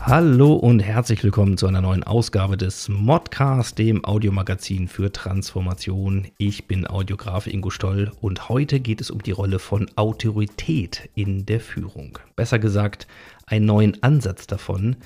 [0.00, 6.28] Hallo und herzlich willkommen zu einer neuen Ausgabe des Modcast, dem Audiomagazin für Transformation.
[6.38, 11.44] Ich bin Audiograf Ingo Stoll und heute geht es um die Rolle von Autorität in
[11.44, 12.18] der Führung.
[12.36, 13.06] Besser gesagt,
[13.44, 14.96] einen neuen Ansatz davon,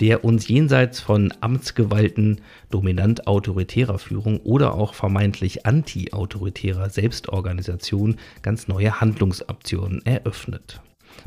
[0.00, 9.00] der uns jenseits von Amtsgewalten dominant autoritärer Führung oder auch vermeintlich anti-autoritärer Selbstorganisation ganz neue
[9.00, 10.80] Handlungsoptionen eröffnet.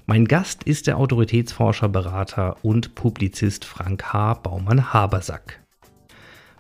[0.06, 4.36] Mein Gast ist der Autoritätsforscher, Berater und Publizist Frank H.
[4.36, 5.62] Baumann-Habersack.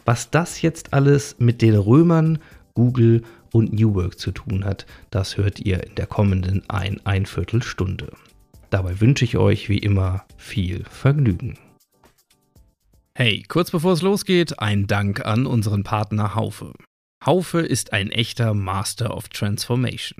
[0.05, 2.39] Was das jetzt alles mit den Römern,
[2.73, 8.11] Google und New Work zu tun hat, das hört ihr in der kommenden ein, Viertelstunde.
[8.69, 11.57] Dabei wünsche ich euch wie immer viel Vergnügen.
[13.17, 16.73] Hey, kurz bevor es losgeht, ein Dank an unseren Partner Haufe.
[17.25, 20.19] Haufe ist ein echter Master of Transformation.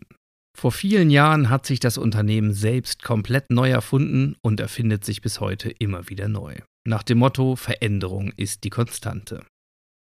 [0.55, 5.41] Vor vielen Jahren hat sich das Unternehmen selbst komplett neu erfunden und erfindet sich bis
[5.41, 6.55] heute immer wieder neu.
[6.87, 9.45] Nach dem Motto Veränderung ist die Konstante.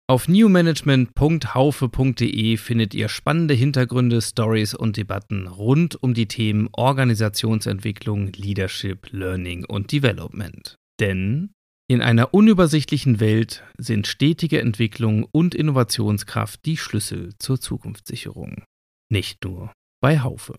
[0.06, 9.10] Auf newmanagement.haufe.de findet ihr spannende Hintergründe, Stories und Debatten rund um die Themen Organisationsentwicklung, Leadership,
[9.12, 10.76] Learning und Development.
[11.00, 11.54] Denn
[11.88, 18.62] in einer unübersichtlichen Welt sind stetige Entwicklung und Innovationskraft die Schlüssel zur Zukunftssicherung.
[19.10, 19.72] Nicht nur
[20.04, 20.52] bei Haufe.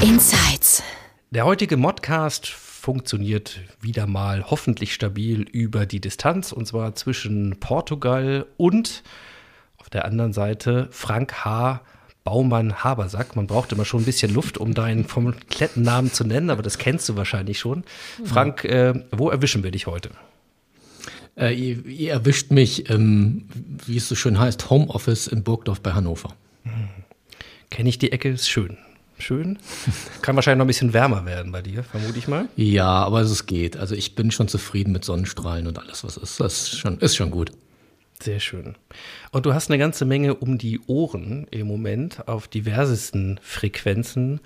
[0.00, 0.82] Insights.
[1.32, 8.46] Der heutige Modcast funktioniert wieder mal hoffentlich stabil über die Distanz und zwar zwischen Portugal
[8.56, 9.02] und
[9.76, 11.82] auf der anderen Seite Frank H.
[12.24, 13.36] Baumann Habersack.
[13.36, 16.78] Man braucht immer schon ein bisschen Luft, um deinen kompletten Namen zu nennen, aber das
[16.78, 17.84] kennst du wahrscheinlich schon.
[18.24, 20.08] Frank, äh, wo erwischen wir dich heute?
[21.36, 23.46] Äh, ihr, ihr, erwischt mich, ähm,
[23.86, 26.34] wie es so schön heißt, Homeoffice in Burgdorf bei Hannover.
[27.70, 28.78] Kenne ich die Ecke, ist schön.
[29.18, 29.58] Schön.
[30.22, 32.48] Kann wahrscheinlich noch ein bisschen wärmer werden bei dir, vermute ich mal.
[32.56, 33.76] Ja, aber es geht.
[33.76, 36.40] Also ich bin schon zufrieden mit Sonnenstrahlen und alles, was ist.
[36.40, 37.52] Das ist schon, ist schon gut.
[38.20, 38.74] Sehr schön.
[39.30, 44.40] Und du hast eine ganze Menge um die Ohren im Moment auf diversesten Frequenzen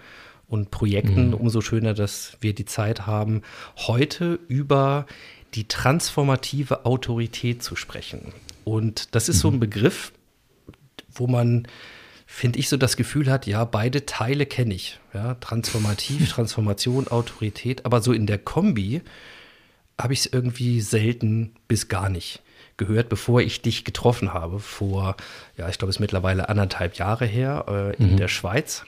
[0.49, 1.29] und Projekten.
[1.29, 1.35] Mhm.
[1.35, 3.43] Umso schöner, dass wir die Zeit haben,
[3.77, 5.07] heute über
[5.55, 8.33] die transformative Autorität zu sprechen.
[8.65, 9.61] Und das ist so ein mhm.
[9.61, 10.13] Begriff,
[11.11, 11.67] wo man,
[12.27, 15.01] finde ich, so das Gefühl hat, ja, beide Teile kenne ich.
[15.15, 19.03] Ja, transformativ, Transformation, Autorität, aber so in der Kombi
[19.99, 22.43] habe ich es irgendwie selten bis gar nicht
[22.77, 25.17] gehört, bevor ich dich getroffen habe, vor,
[25.57, 28.17] ja, ich glaube, es ist mittlerweile anderthalb Jahre her äh, in mhm.
[28.17, 28.85] der Schweiz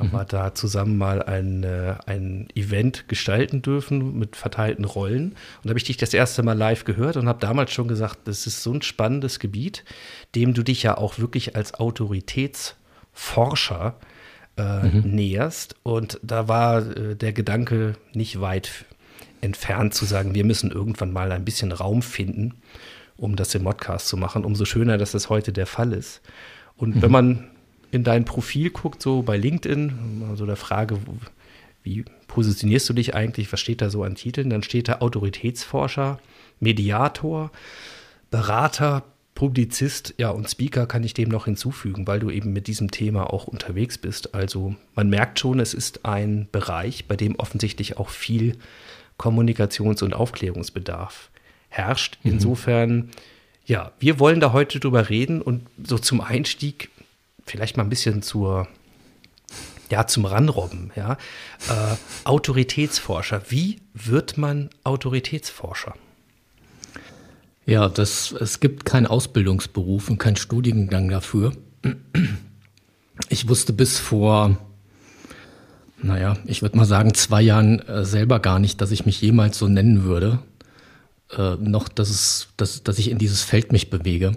[0.00, 5.32] haben wir da zusammen mal ein, äh, ein Event gestalten dürfen mit verteilten Rollen.
[5.32, 8.18] Und da habe ich dich das erste Mal live gehört und habe damals schon gesagt,
[8.24, 9.84] das ist so ein spannendes Gebiet,
[10.34, 13.94] dem du dich ja auch wirklich als Autoritätsforscher
[14.56, 15.14] äh, mhm.
[15.14, 15.76] näherst.
[15.82, 18.86] Und da war äh, der Gedanke nicht weit
[19.42, 22.54] entfernt zu sagen, wir müssen irgendwann mal ein bisschen Raum finden,
[23.16, 24.44] um das im Modcast zu machen.
[24.44, 26.20] Umso schöner, dass das heute der Fall ist.
[26.76, 27.02] Und mhm.
[27.02, 27.49] wenn man
[27.90, 30.98] in dein Profil guckt, so bei LinkedIn, so der Frage,
[31.82, 36.20] wie positionierst du dich eigentlich, was steht da so an Titeln, dann steht da Autoritätsforscher,
[36.60, 37.50] Mediator,
[38.30, 42.90] Berater, Publizist, ja, und Speaker kann ich dem noch hinzufügen, weil du eben mit diesem
[42.90, 44.34] Thema auch unterwegs bist.
[44.34, 48.56] Also man merkt schon, es ist ein Bereich, bei dem offensichtlich auch viel
[49.18, 51.30] Kommunikations- und Aufklärungsbedarf
[51.70, 52.18] herrscht.
[52.22, 52.32] Mhm.
[52.32, 53.10] Insofern,
[53.64, 56.90] ja, wir wollen da heute drüber reden und so zum Einstieg
[57.50, 58.68] vielleicht mal ein bisschen zur,
[59.90, 61.12] ja, zum Ranrobben, ja.
[61.68, 63.42] Äh, Autoritätsforscher.
[63.48, 65.94] Wie wird man Autoritätsforscher?
[67.66, 71.52] Ja, das, es gibt keinen Ausbildungsberuf und keinen Studiengang dafür.
[73.28, 74.56] Ich wusste bis vor,
[76.02, 79.58] naja, ich würde mal sagen, zwei Jahren äh, selber gar nicht, dass ich mich jemals
[79.58, 80.40] so nennen würde.
[81.36, 84.36] Äh, noch, dass, es, dass, dass ich in dieses Feld mich bewege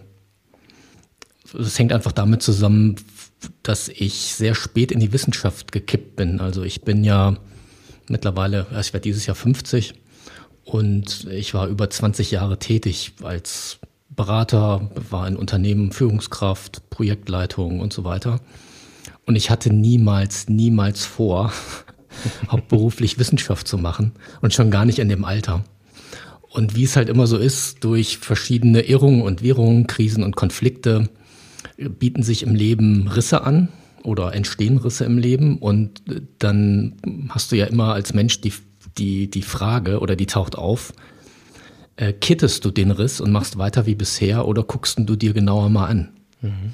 [1.60, 2.96] es hängt einfach damit zusammen,
[3.64, 6.40] dass ich sehr spät in die Wissenschaft gekippt bin.
[6.40, 7.38] Also ich bin ja
[8.08, 9.94] mittlerweile, ich werde dieses Jahr 50
[10.64, 13.80] und ich war über 20 Jahre tätig als
[14.10, 18.40] Berater, war in Unternehmen Führungskraft, Projektleitung und so weiter.
[19.26, 21.52] Und ich hatte niemals, niemals vor,
[22.52, 25.64] hauptberuflich Wissenschaft zu machen und schon gar nicht in dem Alter.
[26.50, 31.10] Und wie es halt immer so ist, durch verschiedene Irrungen und Wirrungen, Krisen und Konflikte
[31.90, 33.70] bieten sich im Leben Risse an
[34.04, 36.02] oder entstehen Risse im Leben und
[36.40, 36.96] dann
[37.30, 38.54] hast du ja immer als Mensch die,
[38.98, 40.94] die, die Frage oder die taucht auf,
[41.96, 45.70] äh, kittest du den Riss und machst weiter wie bisher oder guckst du dir genauer
[45.70, 46.10] mal an?
[46.42, 46.74] Mhm.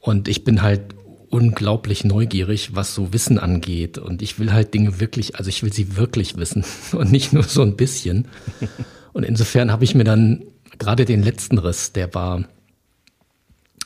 [0.00, 0.94] Und ich bin halt
[1.30, 3.98] unglaublich neugierig, was so Wissen angeht.
[3.98, 7.42] Und ich will halt Dinge wirklich, also ich will sie wirklich wissen und nicht nur
[7.42, 8.28] so ein bisschen.
[9.12, 10.44] Und insofern habe ich mir dann
[10.78, 12.44] gerade den letzten Riss, der war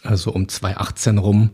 [0.02, 1.50] also um 2018 rum,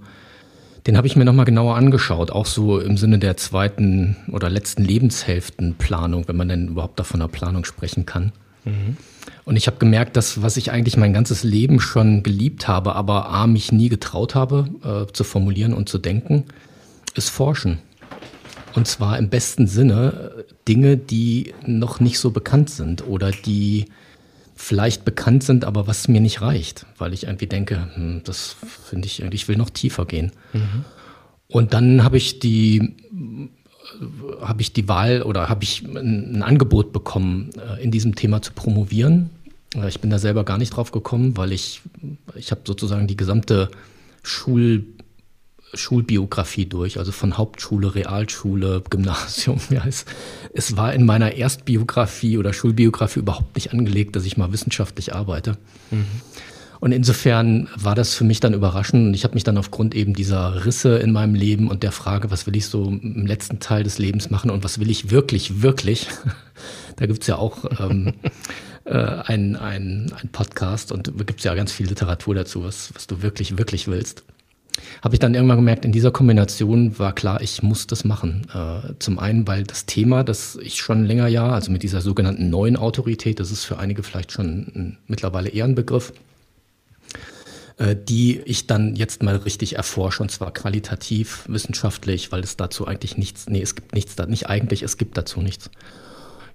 [0.87, 4.85] den habe ich mir nochmal genauer angeschaut, auch so im Sinne der zweiten oder letzten
[4.85, 8.33] Lebenshälftenplanung, wenn man denn überhaupt davon einer Planung sprechen kann.
[8.65, 8.97] Mhm.
[9.45, 13.31] Und ich habe gemerkt, dass was ich eigentlich mein ganzes Leben schon geliebt habe, aber
[13.31, 16.45] A, mich nie getraut habe äh, zu formulieren und zu denken,
[17.15, 17.79] ist Forschen.
[18.75, 23.87] Und zwar im besten Sinne äh, Dinge, die noch nicht so bekannt sind oder die
[24.57, 28.57] vielleicht bekannt sind, aber was mir nicht reicht, weil ich irgendwie denke, hm, das
[28.89, 30.33] finde ich, ich will noch tiefer gehen.
[30.53, 30.85] Mhm.
[31.49, 32.97] Und dann habe ich die
[34.41, 38.43] habe ich die Wahl oder habe ich ein, ein Angebot bekommen, äh, in diesem Thema
[38.43, 39.31] zu promovieren.
[39.75, 41.83] Äh, ich bin da selber gar nicht drauf gekommen, weil ich,
[42.35, 43.71] ich habe sozusagen die gesamte
[44.23, 44.85] Schul,
[45.77, 49.61] Schulbiografie durch, also von Hauptschule, Realschule, Gymnasium.
[49.71, 50.05] Ja, es,
[50.55, 55.57] es war in meiner Erstbiografie oder Schulbiografie überhaupt nicht angelegt, dass ich mal wissenschaftlich arbeite.
[55.91, 56.07] Mhm.
[56.81, 59.09] Und insofern war das für mich dann überraschend.
[59.09, 62.31] Und ich habe mich dann aufgrund eben dieser Risse in meinem Leben und der Frage,
[62.31, 65.63] was will ich so im letzten Teil des Lebens machen und was will ich wirklich,
[65.63, 66.09] wirklich,
[66.97, 68.15] da gibt's ja auch ähm,
[68.85, 73.23] äh, einen ein Podcast und da gibt's ja ganz viel Literatur dazu, was, was du
[73.23, 74.25] wirklich, wirklich willst.
[75.03, 78.47] Habe ich dann irgendwann gemerkt, in dieser Kombination war klar, ich muss das machen.
[78.53, 82.51] Äh, zum einen, weil das Thema, das ich schon länger ja, also mit dieser sogenannten
[82.51, 86.13] neuen Autorität, das ist für einige vielleicht schon mittlerweile eher ein Begriff,
[87.79, 92.87] äh, die ich dann jetzt mal richtig erforsche und zwar qualitativ, wissenschaftlich, weil es dazu
[92.87, 95.71] eigentlich nichts, nee, es gibt nichts, nicht eigentlich, es gibt dazu nichts.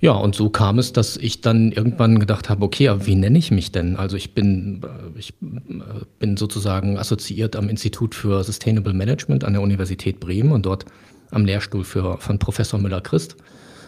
[0.01, 3.37] Ja, und so kam es, dass ich dann irgendwann gedacht habe, okay, aber wie nenne
[3.37, 3.95] ich mich denn?
[3.95, 9.53] Also ich bin, äh, ich äh, bin sozusagen assoziiert am Institut für Sustainable Management an
[9.53, 10.85] der Universität Bremen und dort
[11.29, 13.37] am Lehrstuhl für, von Professor Müller-Christ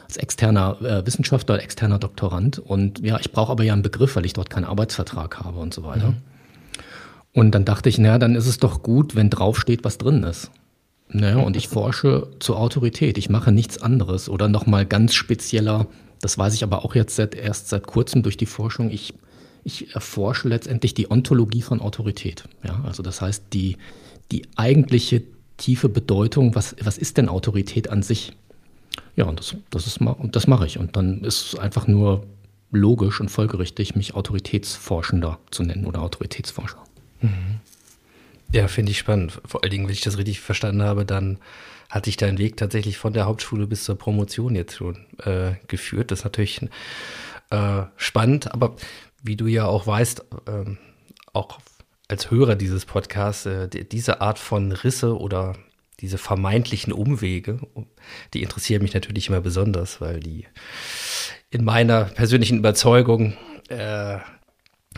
[0.03, 2.59] als externer äh, Wissenschaftler, externer Doktorand.
[2.59, 5.73] Und ja, ich brauche aber ja einen Begriff, weil ich dort keinen Arbeitsvertrag habe und
[5.73, 6.11] so weiter.
[6.11, 6.17] Mhm.
[7.33, 10.51] Und dann dachte ich, naja, dann ist es doch gut, wenn draufsteht, was drin ist.
[11.13, 13.17] Naja, und ich forsche zur Autorität.
[13.17, 15.87] Ich mache nichts anderes oder nochmal ganz spezieller.
[16.19, 18.89] Das weiß ich aber auch jetzt seit, erst seit kurzem durch die Forschung.
[18.89, 19.13] Ich,
[19.63, 22.45] ich erforsche letztendlich die Ontologie von Autorität.
[22.63, 23.77] Ja, also das heißt, die,
[24.31, 25.21] die eigentliche
[25.57, 28.33] tiefe Bedeutung, was, was ist denn Autorität an sich?
[29.15, 30.79] Ja, und das, das, ist, und das mache ich.
[30.79, 32.25] Und dann ist es einfach nur
[32.71, 36.83] logisch und folgerichtig, mich Autoritätsforschender zu nennen oder Autoritätsforscher.
[37.21, 37.59] Mhm.
[38.53, 39.41] Ja, finde ich spannend.
[39.45, 41.39] Vor allen Dingen, wenn ich das richtig verstanden habe, dann
[41.89, 46.11] hat sich dein Weg tatsächlich von der Hauptschule bis zur Promotion jetzt schon äh, geführt.
[46.11, 46.61] Das ist natürlich
[47.49, 48.75] äh, spannend, aber
[49.23, 50.75] wie du ja auch weißt, äh,
[51.33, 51.59] auch
[52.07, 55.55] als Hörer dieses Podcasts, äh, diese Art von Risse oder
[55.99, 57.59] diese vermeintlichen Umwege,
[58.35, 60.45] die interessieren mich natürlich immer besonders, weil die
[61.49, 63.33] in meiner persönlichen Überzeugung
[63.69, 64.19] äh,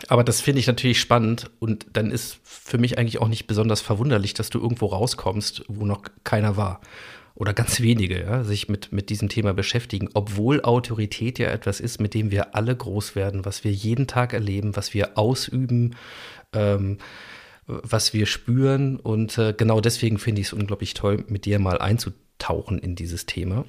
[0.08, 3.80] aber das finde ich natürlich spannend und dann ist für mich eigentlich auch nicht besonders
[3.80, 6.80] verwunderlich, dass du irgendwo rauskommst, wo noch keiner war.
[7.34, 12.00] Oder ganz wenige, ja, sich mit, mit diesem Thema beschäftigen, obwohl Autorität ja etwas ist,
[12.00, 15.96] mit dem wir alle groß werden, was wir jeden Tag erleben, was wir ausüben,
[16.54, 16.96] ähm,
[17.66, 18.96] was wir spüren.
[18.96, 23.26] Und äh, genau deswegen finde ich es unglaublich toll, mit dir mal einzutauchen in dieses
[23.26, 23.66] Thema.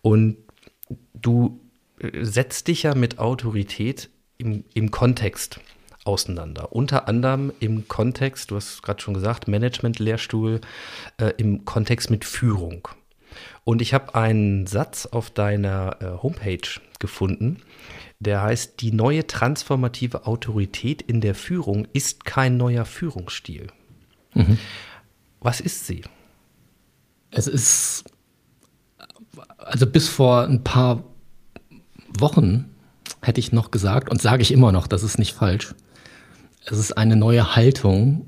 [0.00, 0.36] Und
[1.12, 1.60] du
[1.98, 5.60] äh, setzt dich ja mit Autorität im, im Kontext
[6.04, 6.72] auseinander.
[6.72, 10.60] Unter anderem im Kontext, du hast gerade schon gesagt, Management-Lehrstuhl,
[11.18, 12.88] äh, im Kontext mit Führung.
[13.64, 17.58] Und ich habe einen Satz auf deiner äh, Homepage gefunden,
[18.20, 23.68] der heißt, die neue transformative Autorität in der Führung ist kein neuer Führungsstil.
[24.34, 24.58] Mhm.
[25.40, 26.02] Was ist sie?
[27.30, 28.04] Es ist,
[29.58, 31.04] also bis vor ein paar
[32.18, 32.74] Wochen
[33.22, 35.74] hätte ich noch gesagt und sage ich immer noch, das ist nicht falsch.
[36.64, 38.26] Es ist eine neue Haltung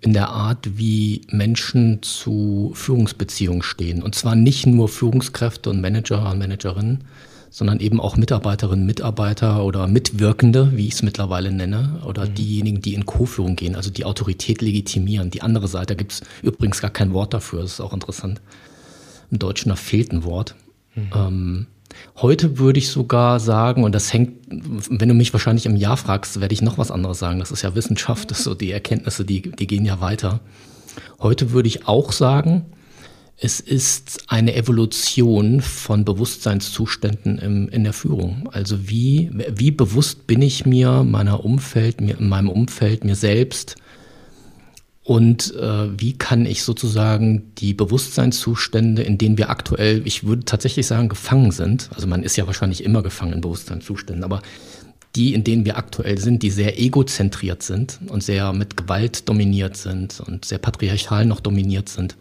[0.00, 4.02] in der Art, wie Menschen zu Führungsbeziehungen stehen.
[4.02, 7.04] Und zwar nicht nur Führungskräfte und Manager und Managerinnen,
[7.50, 12.34] sondern eben auch Mitarbeiterinnen, Mitarbeiter oder Mitwirkende, wie ich es mittlerweile nenne, oder mhm.
[12.34, 15.30] diejenigen, die in Co-Führung gehen, also die Autorität legitimieren.
[15.30, 18.40] Die andere Seite, da gibt es übrigens gar kein Wort dafür, das ist auch interessant.
[19.30, 20.56] Im Deutschen da fehlt ein Wort.
[20.94, 21.10] Mhm.
[21.14, 21.66] Ähm,
[22.16, 26.40] heute würde ich sogar sagen, und das hängt, wenn du mich wahrscheinlich im Jahr fragst,
[26.40, 27.38] werde ich noch was anderes sagen.
[27.38, 30.40] Das ist ja Wissenschaft, das so die Erkenntnisse, die, die gehen ja weiter.
[31.20, 32.66] Heute würde ich auch sagen,
[33.38, 38.48] es ist eine Evolution von Bewusstseinszuständen im, in der Führung.
[38.52, 43.76] Also wie, wie bewusst bin ich mir, meiner Umfeld, mir, meinem Umfeld, mir selbst
[45.04, 50.86] und äh, wie kann ich sozusagen die Bewusstseinszustände, in denen wir aktuell, ich würde tatsächlich
[50.86, 54.42] sagen, gefangen sind, also man ist ja wahrscheinlich immer gefangen in Bewusstseinszuständen, aber
[55.16, 59.76] die, in denen wir aktuell sind, die sehr egozentriert sind und sehr mit Gewalt dominiert
[59.76, 62.16] sind und sehr patriarchal noch dominiert sind,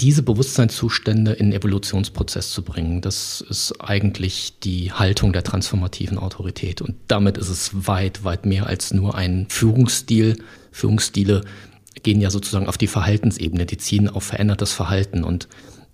[0.00, 6.82] diese Bewusstseinszustände in den Evolutionsprozess zu bringen, das ist eigentlich die Haltung der transformativen Autorität.
[6.82, 10.42] Und damit ist es weit, weit mehr als nur ein Führungsstil.
[10.72, 11.42] Führungsstile
[12.02, 15.46] gehen ja sozusagen auf die Verhaltensebene, die ziehen auf verändertes Verhalten und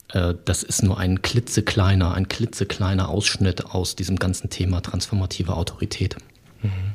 [0.09, 6.17] äh, das ist nur ein klitzekleiner, ein klitzekleiner Ausschnitt aus diesem ganzen Thema transformative Autorität.
[6.63, 6.92] Mhm.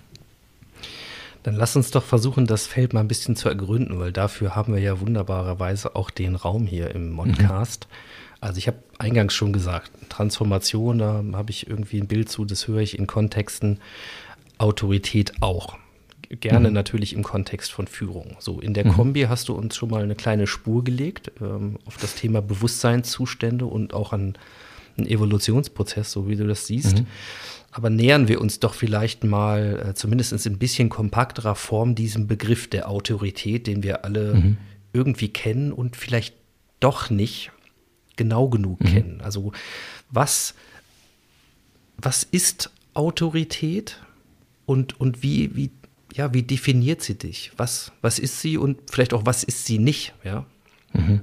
[1.47, 4.73] Dann lass uns doch versuchen, das Feld mal ein bisschen zu ergründen, weil dafür haben
[4.73, 7.87] wir ja wunderbarerweise auch den Raum hier im Modcast.
[7.89, 8.37] Mhm.
[8.41, 12.67] Also ich habe eingangs schon gesagt, Transformation, da habe ich irgendwie ein Bild zu, das
[12.67, 13.79] höre ich in Kontexten,
[14.57, 15.77] Autorität auch.
[16.29, 16.73] Gerne mhm.
[16.73, 18.35] natürlich im Kontext von Führung.
[18.39, 18.91] So, in der mhm.
[18.91, 23.65] Kombi hast du uns schon mal eine kleine Spur gelegt ähm, auf das Thema Bewusstseinszustände
[23.65, 24.37] und auch an
[24.97, 26.99] einen Evolutionsprozess, so wie du das siehst.
[26.99, 27.07] Mhm.
[27.77, 32.25] Aber nähern wir uns doch vielleicht mal, äh, zumindest in ein bisschen kompakterer Form, diesem
[32.25, 34.57] Begriff der Autorität, den wir alle mhm.
[34.93, 36.33] irgendwie kennen und vielleicht
[36.79, 37.51] doch nicht
[38.15, 38.85] genau genug mhm.
[38.85, 39.21] kennen.
[39.21, 39.51] Also
[40.09, 40.55] was,
[41.99, 44.01] was ist Autorität
[44.65, 45.69] und, und wie, wie,
[46.15, 47.51] ja, wie definiert sie dich?
[47.57, 50.15] Was, was ist sie und vielleicht auch was ist sie nicht?
[50.23, 50.47] Ja?
[50.93, 51.21] Mhm.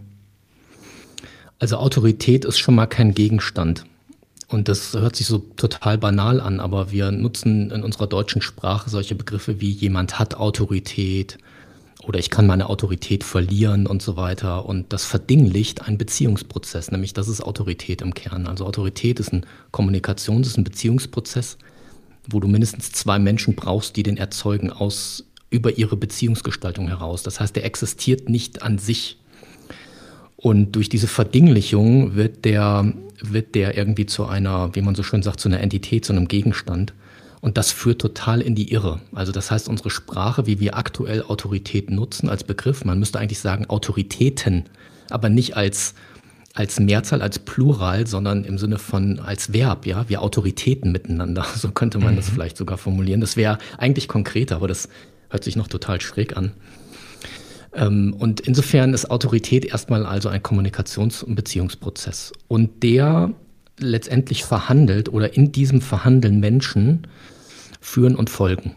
[1.59, 3.87] Also Autorität ist schon mal kein Gegenstand.
[4.55, 8.89] Und das hört sich so total banal an, aber wir nutzen in unserer deutschen Sprache
[8.89, 11.39] solche Begriffe wie jemand hat Autorität
[12.05, 14.65] oder ich kann meine Autorität verlieren und so weiter.
[14.67, 18.47] Und das verdinglicht einen Beziehungsprozess, nämlich das ist Autorität im Kern.
[18.47, 21.59] Also Autorität ist ein Kommunikations-, ist ein Beziehungsprozess,
[22.29, 27.25] wo du mindestens zwei Menschen brauchst, die den erzeugen aus über ihre Beziehungsgestaltung heraus.
[27.25, 29.19] Das heißt, der existiert nicht an sich.
[30.45, 35.23] Und durch diese Verdinglichung wird der wird der irgendwie zu einer, wie man so schön
[35.23, 36.93] sagt, zu einer Entität, zu einem Gegenstand.
[37.41, 39.01] Und das führt total in die Irre.
[39.15, 43.39] Also das heißt, unsere Sprache, wie wir aktuell Autorität nutzen als Begriff, man müsste eigentlich
[43.39, 44.65] sagen Autoritäten,
[45.09, 45.95] aber nicht als,
[46.53, 51.47] als Mehrzahl, als Plural, sondern im Sinne von als Verb, ja, wir Autoritäten miteinander.
[51.57, 52.17] So könnte man mhm.
[52.17, 53.23] das vielleicht sogar formulieren.
[53.23, 54.91] Das wäre eigentlich konkreter, aber das
[55.31, 56.53] hört sich noch total schräg an.
[57.75, 62.33] Ähm, und insofern ist Autorität erstmal also ein Kommunikations- und Beziehungsprozess.
[62.49, 63.33] Und der
[63.79, 67.07] letztendlich verhandelt oder in diesem Verhandeln Menschen
[67.81, 68.77] führen und folgen.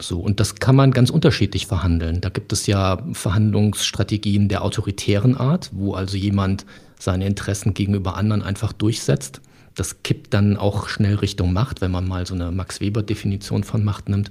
[0.00, 2.20] So, und das kann man ganz unterschiedlich verhandeln.
[2.20, 6.66] Da gibt es ja Verhandlungsstrategien der autoritären Art, wo also jemand
[6.98, 9.40] seine Interessen gegenüber anderen einfach durchsetzt.
[9.74, 13.84] Das kippt dann auch schnell Richtung Macht, wenn man mal so eine Max Weber-Definition von
[13.84, 14.30] Macht nimmt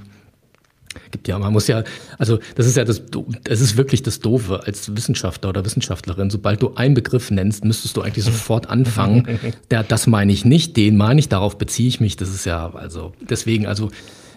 [1.12, 1.84] gibt ja, man muss ja,
[2.18, 3.04] also das ist ja das,
[3.44, 6.30] das ist wirklich das Doofe als Wissenschaftler oder Wissenschaftlerin.
[6.30, 9.40] Sobald du einen Begriff nennst, müsstest du eigentlich sofort anfangen.
[9.72, 12.18] Der, das meine ich nicht, den meine ich, darauf beziehe ich mich.
[12.18, 13.90] Das ist ja, also deswegen, also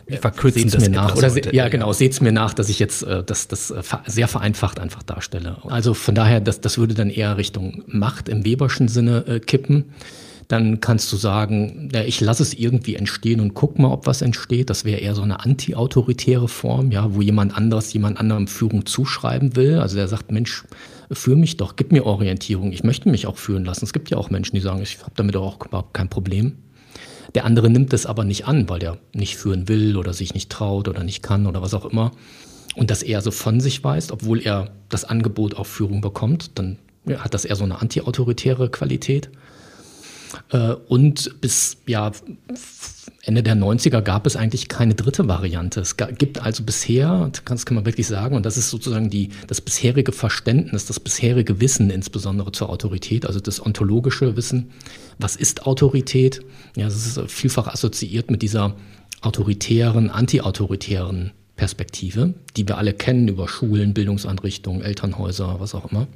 [0.07, 1.17] wir verkürzen es mir nach.
[1.17, 3.83] Oder heute, ja, genau, seht es mir nach, dass ich jetzt äh, das, das äh,
[4.07, 5.57] sehr vereinfacht einfach darstelle.
[5.65, 9.87] Also von daher, das, das würde dann eher Richtung Macht im Weberschen Sinne äh, kippen
[10.49, 14.23] dann kannst du sagen, ja, ich lasse es irgendwie entstehen und guck mal, ob was
[14.23, 14.71] entsteht.
[14.71, 19.57] Das wäre eher so eine anti-autoritäre Form, ja, wo jemand anderes jemand anderem Führung zuschreiben
[19.57, 19.79] will.
[19.81, 20.65] Also der sagt, Mensch,
[21.11, 22.73] führ mich doch, gib mir Orientierung.
[22.73, 23.85] Ich möchte mich auch führen lassen.
[23.85, 26.53] Es gibt ja auch Menschen, die sagen, ich habe damit auch überhaupt kein Problem.
[27.35, 30.51] Der andere nimmt es aber nicht an, weil der nicht führen will oder sich nicht
[30.51, 32.13] traut oder nicht kann oder was auch immer.
[32.77, 36.79] Und das eher so von sich weist, obwohl er das Angebot auf Führung bekommt, dann
[37.19, 39.31] hat das eher so eine anti-autoritäre Qualität.
[40.51, 42.13] Äh, und bis ja,
[43.23, 45.81] Ende der 90er gab es eigentlich keine dritte Variante.
[45.81, 49.61] Es gibt also bisher, das kann man wirklich sagen, und das ist sozusagen die, das
[49.61, 54.71] bisherige Verständnis, das bisherige Wissen insbesondere zur Autorität, also das ontologische Wissen.
[55.19, 56.43] Was ist Autorität?
[56.77, 58.77] Ja, das ist vielfach assoziiert mit dieser
[59.23, 66.07] autoritären, antiautoritären Perspektive, die wir alle kennen über Schulen, Bildungseinrichtungen, Elternhäuser, was auch immer.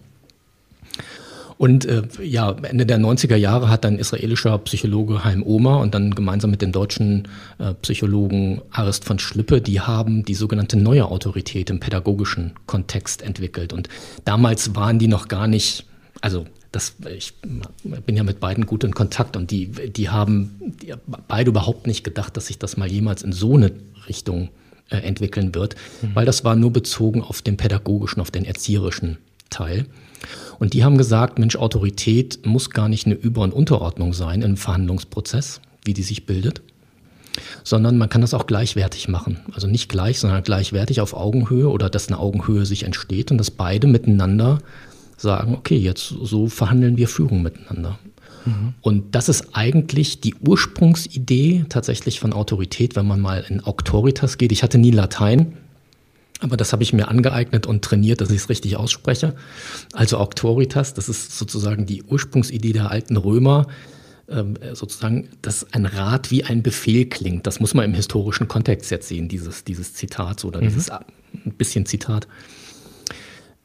[1.60, 6.14] Und äh, ja, Ende der 90er Jahre hat ein israelischer Psychologe Haim Omer und dann
[6.14, 11.68] gemeinsam mit dem deutschen äh, Psychologen Arist von Schlippe, die haben die sogenannte neue Autorität
[11.68, 13.74] im pädagogischen Kontext entwickelt.
[13.74, 13.90] Und
[14.24, 15.84] damals waren die noch gar nicht
[16.22, 20.94] Also das, ich bin ja mit beiden gut in Kontakt und die, die haben die
[21.28, 23.70] beide überhaupt nicht gedacht, dass sich das mal jemals in so eine
[24.08, 24.48] Richtung
[24.88, 26.14] äh, entwickeln wird, mhm.
[26.14, 29.18] weil das war nur bezogen auf den pädagogischen, auf den erzieherischen
[29.50, 29.84] Teil.
[30.60, 34.58] Und die haben gesagt, Mensch, Autorität muss gar nicht eine Über- und Unterordnung sein im
[34.58, 36.60] Verhandlungsprozess, wie die sich bildet,
[37.64, 39.38] sondern man kann das auch gleichwertig machen.
[39.54, 43.50] Also nicht gleich, sondern gleichwertig auf Augenhöhe oder dass eine Augenhöhe sich entsteht und dass
[43.50, 44.58] beide miteinander
[45.16, 47.98] sagen, okay, jetzt so verhandeln wir Führung miteinander.
[48.44, 48.74] Mhm.
[48.82, 54.52] Und das ist eigentlich die Ursprungsidee tatsächlich von Autorität, wenn man mal in Auctoritas geht.
[54.52, 55.54] Ich hatte nie Latein,
[56.40, 59.34] aber das habe ich mir angeeignet und trainiert, dass ich es richtig ausspreche.
[59.92, 63.66] Also Auctoritas, das ist sozusagen die Ursprungsidee der alten Römer,
[64.28, 67.46] ähm, sozusagen, dass ein Rat wie ein Befehl klingt.
[67.46, 70.68] Das muss man im historischen Kontext jetzt sehen, dieses, dieses Zitat oder mhm.
[70.68, 71.02] dieses ein
[71.58, 72.26] bisschen Zitat.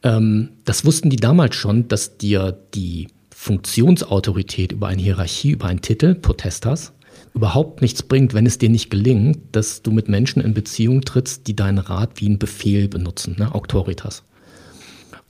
[0.04, 5.82] Ähm, das wussten die damals schon, dass dir die Funktionsautorität über eine Hierarchie, über einen
[5.82, 6.94] Titel, Protestas,
[7.36, 11.48] überhaupt nichts bringt, wenn es dir nicht gelingt, dass du mit Menschen in Beziehung trittst,
[11.48, 13.54] die deinen Rat wie einen Befehl benutzen, ne?
[13.54, 14.24] Auctoritas.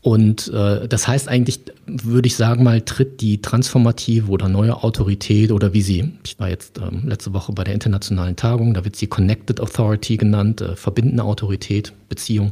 [0.01, 5.51] Und äh, das heißt eigentlich, würde ich sagen mal, tritt die transformative oder neue Autorität
[5.51, 8.95] oder wie sie, ich war jetzt ähm, letzte Woche bei der internationalen Tagung, da wird
[8.95, 12.51] sie Connected Authority genannt, äh, verbindende Autorität, Beziehung.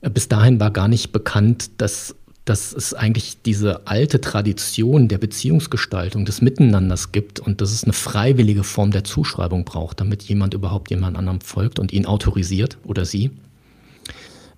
[0.00, 5.18] Äh, bis dahin war gar nicht bekannt, dass dass es eigentlich diese alte Tradition der
[5.18, 10.54] Beziehungsgestaltung, des Miteinanders gibt und dass es eine freiwillige Form der Zuschreibung braucht, damit jemand
[10.54, 13.30] überhaupt jemand anderem folgt und ihn autorisiert oder sie.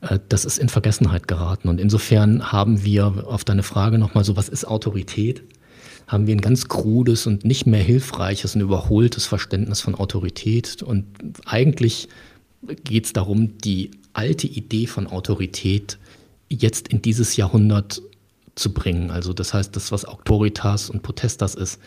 [0.01, 1.69] Äh, das ist in Vergessenheit geraten.
[1.69, 5.43] Und insofern haben wir auf deine Frage nochmal so, was ist Autorität?
[6.07, 10.83] Haben wir ein ganz krudes und nicht mehr hilfreiches und überholtes Verständnis von Autorität.
[10.83, 11.07] Und
[11.45, 12.09] eigentlich
[12.85, 15.99] geht es darum, die alte Idee von Autorität
[16.49, 18.03] jetzt in dieses Jahrhundert
[18.55, 19.11] zu bringen.
[19.11, 21.81] Also das heißt, das, was Autoritas und Protestas ist,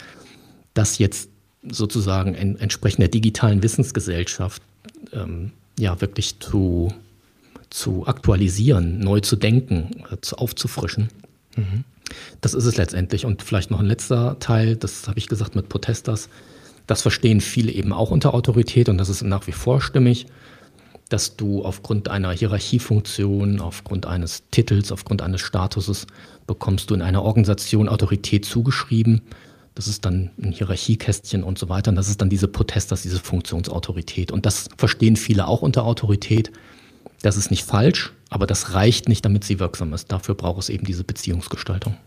[0.73, 1.29] das jetzt
[1.63, 4.61] sozusagen en, entsprechend der digitalen Wissensgesellschaft
[5.13, 6.93] ähm, ja wirklich zu,
[7.69, 11.09] zu aktualisieren, neu zu denken, äh, zu, aufzufrischen.
[11.55, 11.83] Mhm.
[12.41, 13.25] Das ist es letztendlich.
[13.25, 16.29] Und vielleicht noch ein letzter Teil, das habe ich gesagt mit Protestas.
[16.85, 20.27] Das verstehen viele eben auch unter Autorität und das ist nach wie vor stimmig
[21.09, 26.07] dass du aufgrund einer Hierarchiefunktion, aufgrund eines Titels, aufgrund eines Statuses
[26.45, 29.21] bekommst du in einer Organisation Autorität zugeschrieben.
[29.75, 31.89] Das ist dann ein Hierarchiekästchen und so weiter.
[31.89, 34.31] Und das ist dann diese Protestas, diese Funktionsautorität.
[34.31, 36.51] Und das verstehen viele auch unter Autorität.
[37.21, 40.11] Das ist nicht falsch, aber das reicht nicht, damit sie wirksam ist.
[40.11, 41.97] Dafür braucht es eben diese Beziehungsgestaltung.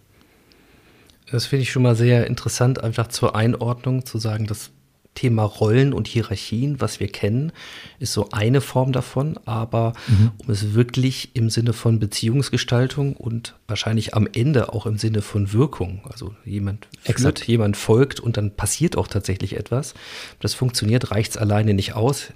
[1.30, 4.70] Das finde ich schon mal sehr interessant, einfach zur Einordnung zu sagen, dass
[5.14, 7.52] Thema Rollen und Hierarchien, was wir kennen,
[7.98, 10.30] ist so eine Form davon, aber mhm.
[10.38, 15.52] um es wirklich im Sinne von Beziehungsgestaltung und wahrscheinlich am Ende auch im Sinne von
[15.52, 19.94] Wirkung, also jemand führt, jemand folgt und dann passiert auch tatsächlich etwas.
[20.38, 22.28] Das funktioniert, reicht es alleine nicht aus.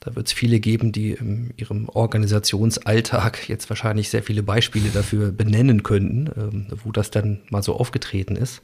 [0.00, 5.30] Da wird es viele geben, die in ihrem Organisationsalltag jetzt wahrscheinlich sehr viele Beispiele dafür
[5.30, 8.62] benennen könnten, ähm, wo das dann mal so aufgetreten ist.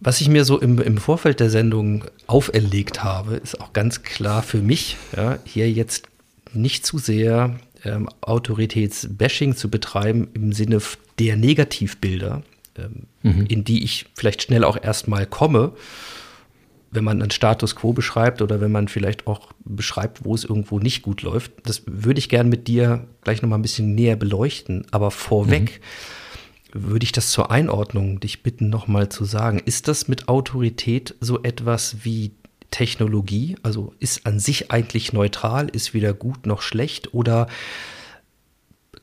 [0.00, 4.42] Was ich mir so im, im Vorfeld der Sendung auferlegt habe, ist auch ganz klar
[4.42, 6.08] für mich, ja, hier jetzt
[6.52, 10.80] nicht zu sehr ähm, Autoritätsbashing zu betreiben im Sinne
[11.18, 12.42] der Negativbilder,
[12.78, 13.46] ähm, mhm.
[13.46, 15.72] in die ich vielleicht schnell auch erstmal komme,
[16.90, 20.78] wenn man einen Status quo beschreibt oder wenn man vielleicht auch beschreibt, wo es irgendwo
[20.78, 21.52] nicht gut läuft.
[21.64, 24.86] Das würde ich gerne mit dir gleich nochmal ein bisschen näher beleuchten.
[24.90, 25.84] Aber vorweg, mhm
[26.72, 29.60] würde ich das zur Einordnung dich bitten, nochmal zu sagen.
[29.64, 32.32] Ist das mit Autorität so etwas wie
[32.70, 33.56] Technologie?
[33.62, 37.48] Also ist an sich eigentlich neutral, ist weder gut noch schlecht oder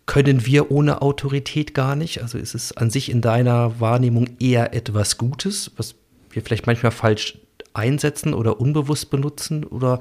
[0.05, 2.21] können wir ohne Autorität gar nicht?
[2.21, 5.95] Also ist es an sich in deiner Wahrnehmung eher etwas Gutes, was
[6.29, 7.37] wir vielleicht manchmal falsch
[7.73, 9.65] einsetzen oder unbewusst benutzen?
[9.65, 9.99] Oder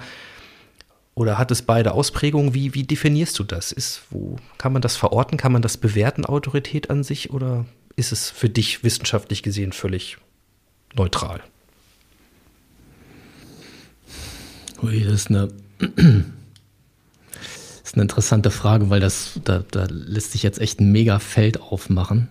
[1.16, 2.54] oder hat es beide Ausprägungen?
[2.54, 3.72] Wie, wie definierst du das?
[3.72, 5.38] Ist, wo, kann man das verorten?
[5.38, 7.30] Kann man das bewerten, Autorität an sich?
[7.30, 7.64] Oder
[7.96, 10.18] ist es für dich wissenschaftlich gesehen völlig
[10.94, 11.40] neutral?
[14.82, 15.48] Ui, das ist eine,
[15.78, 15.88] das
[17.82, 21.62] ist eine interessante Frage, weil das, da, da lässt sich jetzt echt ein mega Feld
[21.62, 22.28] aufmachen.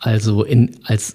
[0.00, 1.14] Also in, als,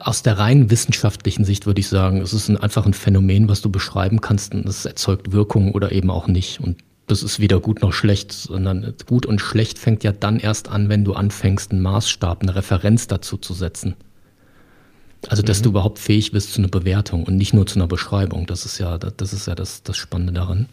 [0.00, 3.60] aus der rein wissenschaftlichen Sicht würde ich sagen, es ist ein, einfach ein Phänomen, was
[3.60, 6.60] du beschreiben kannst und es erzeugt Wirkung oder eben auch nicht.
[6.60, 10.68] Und das ist weder gut noch schlecht, sondern gut und schlecht fängt ja dann erst
[10.68, 13.94] an, wenn du anfängst, einen Maßstab, eine Referenz dazu zu setzen.
[15.28, 15.64] Also, dass mhm.
[15.64, 18.46] du überhaupt fähig bist zu einer Bewertung und nicht nur zu einer Beschreibung.
[18.46, 20.68] Das ist ja, das ist ja das, das Spannende daran.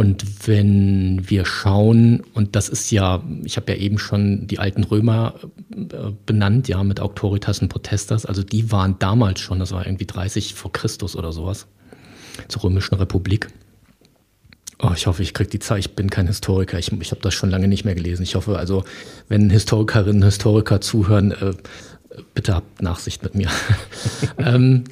[0.00, 4.82] Und wenn wir schauen, und das ist ja, ich habe ja eben schon die alten
[4.82, 5.34] Römer
[5.76, 10.06] äh, benannt, ja, mit Auctoritas und Protestas, also die waren damals schon, das war irgendwie
[10.06, 11.66] 30 vor Christus oder sowas,
[12.48, 13.48] zur Römischen Republik.
[14.78, 15.80] Oh, ich hoffe, ich kriege die Zeit.
[15.80, 16.78] Ich bin kein Historiker.
[16.78, 18.22] Ich, ich habe das schon lange nicht mehr gelesen.
[18.22, 18.84] Ich hoffe also,
[19.28, 21.52] wenn Historikerinnen und Historiker zuhören, äh,
[22.32, 23.50] bitte habt Nachsicht mit mir.
[24.38, 24.84] ähm,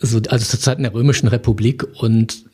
[0.00, 2.46] so, also zur Zeit der Römischen Republik und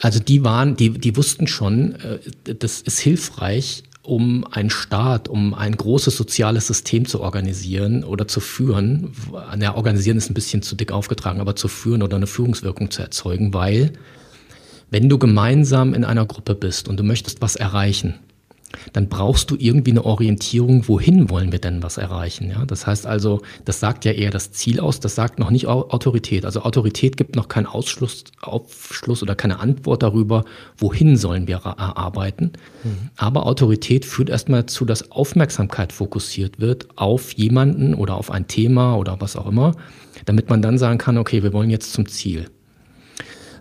[0.00, 5.54] also die waren, die, die wussten schon, äh, das ist hilfreich, um einen Staat, um
[5.54, 9.12] ein großes soziales System zu organisieren oder zu führen.
[9.60, 13.00] Ja, organisieren ist ein bisschen zu dick aufgetragen, aber zu führen oder eine Führungswirkung zu
[13.00, 13.92] erzeugen, weil
[14.90, 18.14] wenn du gemeinsam in einer Gruppe bist und du möchtest was erreichen,
[18.92, 22.50] dann brauchst du irgendwie eine Orientierung, wohin wollen wir denn was erreichen.
[22.50, 22.64] Ja?
[22.66, 26.44] Das heißt also, das sagt ja eher das Ziel aus, das sagt noch nicht Autorität.
[26.44, 30.44] Also Autorität gibt noch keinen Ausschluss, Aufschluss oder keine Antwort darüber,
[30.76, 32.52] wohin sollen wir erarbeiten.
[32.84, 33.10] Mhm.
[33.16, 38.96] Aber Autorität führt erstmal dazu, dass Aufmerksamkeit fokussiert wird auf jemanden oder auf ein Thema
[38.96, 39.74] oder was auch immer,
[40.24, 42.46] damit man dann sagen kann, okay, wir wollen jetzt zum Ziel.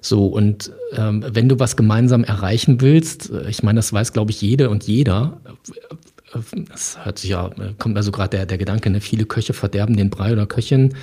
[0.02, 4.32] So, und ähm, wenn du was gemeinsam erreichen willst, äh, ich meine, das weiß, glaube
[4.32, 8.58] ich, jede und jeder, äh, äh, das hört sich ja, kommt also gerade der, der
[8.58, 10.96] Gedanke, ne, viele Köche verderben den Brei oder Köchin.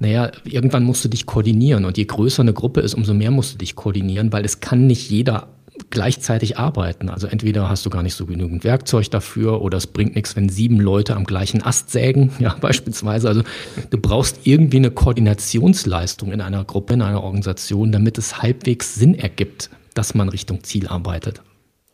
[0.00, 3.54] Naja, irgendwann musst du dich koordinieren und je größer eine Gruppe ist, umso mehr musst
[3.54, 5.48] du dich koordinieren, weil es kann nicht jeder
[5.88, 7.08] gleichzeitig arbeiten.
[7.08, 10.48] Also entweder hast du gar nicht so genügend Werkzeug dafür oder es bringt nichts, wenn
[10.48, 13.28] sieben Leute am gleichen Ast sägen, ja, beispielsweise.
[13.28, 13.42] Also
[13.90, 19.14] du brauchst irgendwie eine Koordinationsleistung in einer Gruppe, in einer Organisation, damit es halbwegs Sinn
[19.14, 21.42] ergibt, dass man Richtung Ziel arbeitet.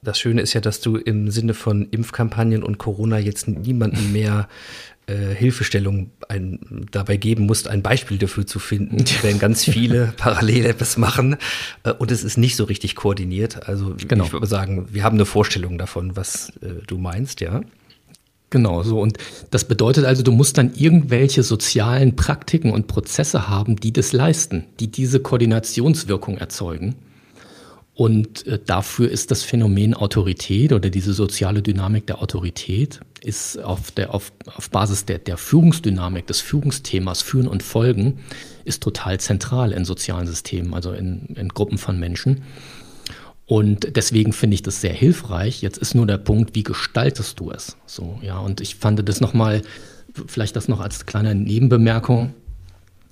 [0.03, 4.49] Das Schöne ist ja, dass du im Sinne von Impfkampagnen und Corona jetzt niemanden mehr
[5.07, 10.67] äh, Hilfestellung ein, dabei geben musst, ein Beispiel dafür zu finden, wenn ganz viele parallel
[10.67, 11.37] etwas machen
[11.85, 13.69] äh, und es ist nicht so richtig koordiniert.
[13.69, 14.25] Also genau.
[14.25, 17.63] ich würde sagen, wir haben eine Vorstellung davon, was äh, du meinst, ja.
[18.51, 19.01] Genau, so.
[19.01, 19.19] Und
[19.51, 24.65] das bedeutet also, du musst dann irgendwelche sozialen Praktiken und Prozesse haben, die das leisten,
[24.79, 26.95] die diese Koordinationswirkung erzeugen.
[27.97, 33.91] Und äh, dafür ist das Phänomen Autorität oder diese soziale Dynamik der Autorität ist auf,
[33.91, 38.19] der, auf, auf Basis der, der Führungsdynamik, des Führungsthemas Führen und Folgen,
[38.67, 42.43] ist total zentral in sozialen Systemen, also in, in Gruppen von Menschen.
[43.47, 45.63] Und deswegen finde ich das sehr hilfreich.
[45.63, 47.79] Jetzt ist nur der Punkt, wie gestaltest du es?
[47.87, 49.63] So, ja, und ich fand das nochmal,
[50.27, 52.35] vielleicht das noch als kleine Nebenbemerkung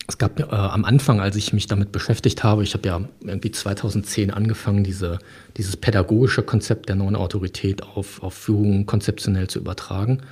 [0.06, 3.50] es gab äh, am Anfang, als ich mich damit beschäftigt habe, ich habe ja irgendwie
[3.50, 5.18] 2010 angefangen, diese,
[5.56, 10.22] dieses pädagogische Konzept der neuen Autorität auf, auf Führung konzeptionell zu übertragen.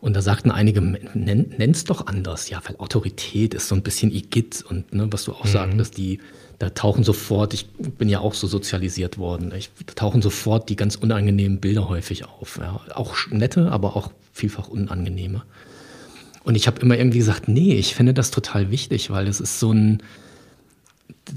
[0.00, 2.50] Und da sagten einige, nenn, nenn's doch anders.
[2.50, 5.48] Ja, weil Autorität ist so ein bisschen Igitt und ne, was du auch mhm.
[5.48, 6.20] sagtest, die,
[6.58, 10.76] da tauchen sofort, ich bin ja auch so sozialisiert worden, ich, da tauchen sofort die
[10.76, 12.58] ganz unangenehmen Bilder häufig auf.
[12.58, 12.80] Ja.
[12.94, 15.42] Auch nette, aber auch vielfach unangenehme.
[16.48, 19.60] Und ich habe immer irgendwie gesagt, nee, ich finde das total wichtig, weil es ist
[19.60, 20.02] so ein,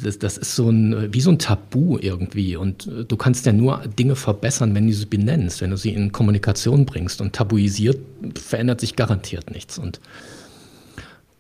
[0.01, 2.55] das, das, ist so ein, wie so ein Tabu irgendwie.
[2.55, 5.89] Und äh, du kannst ja nur Dinge verbessern, wenn du sie benennst, wenn du sie
[5.89, 7.19] in Kommunikation bringst.
[7.19, 7.99] Und tabuisiert
[8.35, 9.77] verändert sich garantiert nichts.
[9.77, 9.99] Und,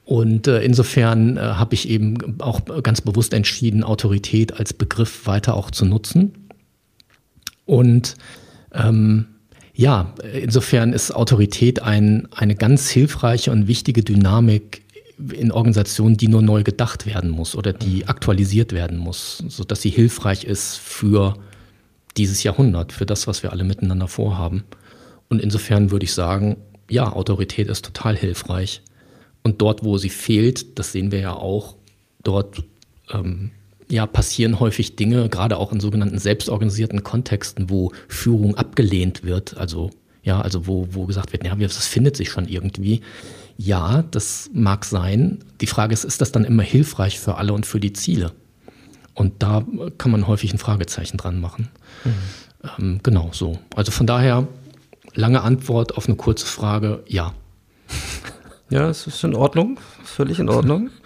[0.03, 5.53] und äh, insofern äh, habe ich eben auch ganz bewusst entschieden, Autorität als Begriff weiter
[5.53, 6.33] auch zu nutzen.
[7.65, 8.15] Und
[8.73, 9.27] ähm,
[9.73, 14.83] ja, insofern ist Autorität ein, eine ganz hilfreiche und wichtige Dynamik
[15.33, 19.89] in Organisationen, die nur neu gedacht werden muss oder die aktualisiert werden muss, sodass sie
[19.89, 21.35] hilfreich ist für
[22.17, 24.63] dieses Jahrhundert, für das, was wir alle miteinander vorhaben.
[25.29, 26.57] Und insofern würde ich sagen,
[26.89, 28.81] ja, Autorität ist total hilfreich.
[29.43, 31.75] Und dort, wo sie fehlt, das sehen wir ja auch,
[32.23, 32.63] dort
[33.11, 33.51] ähm,
[33.91, 39.91] ja, passieren häufig Dinge, gerade auch in sogenannten selbstorganisierten Kontexten, wo Führung abgelehnt wird, also
[40.23, 43.01] ja, also wo, wo gesagt wird, ja, das findet sich schon irgendwie.
[43.57, 45.39] Ja, das mag sein.
[45.61, 48.31] Die Frage ist, ist das dann immer hilfreich für alle und für die Ziele?
[49.13, 49.65] Und da
[49.97, 51.69] kann man häufig ein Fragezeichen dran machen.
[52.05, 52.11] Mhm.
[52.79, 53.59] Ähm, genau so.
[53.75, 54.47] Also von daher,
[55.13, 57.33] lange Antwort auf eine kurze Frage, ja.
[58.69, 60.89] Ja, es ist in Ordnung, völlig in Ordnung.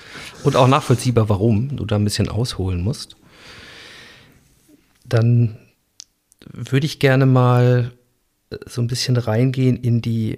[0.46, 3.16] Und auch nachvollziehbar, warum du da ein bisschen ausholen musst.
[5.04, 5.58] Dann
[6.52, 7.92] würde ich gerne mal
[8.68, 10.38] so ein bisschen reingehen in die,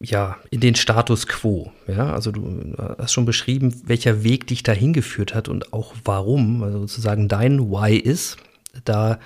[0.00, 1.72] ja, in den Status quo.
[1.86, 6.62] Ja, also du hast schon beschrieben, welcher Weg dich dahin geführt hat und auch warum,
[6.62, 8.38] also sozusagen dein Why ist,
[8.84, 9.20] da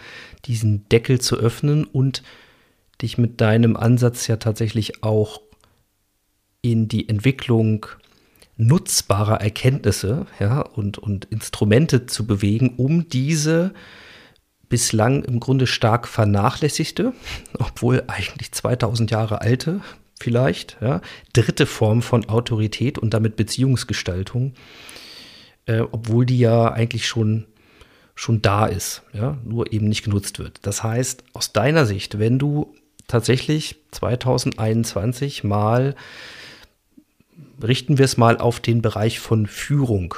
[0.45, 2.23] diesen Deckel zu öffnen und
[3.01, 5.41] dich mit deinem Ansatz ja tatsächlich auch
[6.63, 7.87] in die Entwicklung
[8.61, 13.73] nutzbarer Erkenntnisse ja, und, und Instrumente zu bewegen, um diese
[14.69, 17.13] bislang im Grunde stark vernachlässigte,
[17.59, 19.81] obwohl eigentlich 2000 Jahre alte
[20.21, 21.01] vielleicht, ja,
[21.33, 24.53] dritte Form von Autorität und damit Beziehungsgestaltung,
[25.65, 27.47] äh, obwohl die ja eigentlich schon
[28.15, 30.59] schon da ist, ja, nur eben nicht genutzt wird.
[30.61, 32.75] Das heißt, aus deiner Sicht, wenn du
[33.09, 35.95] tatsächlich 2021 mal,
[37.63, 40.15] richten wir es mal auf den Bereich von Führung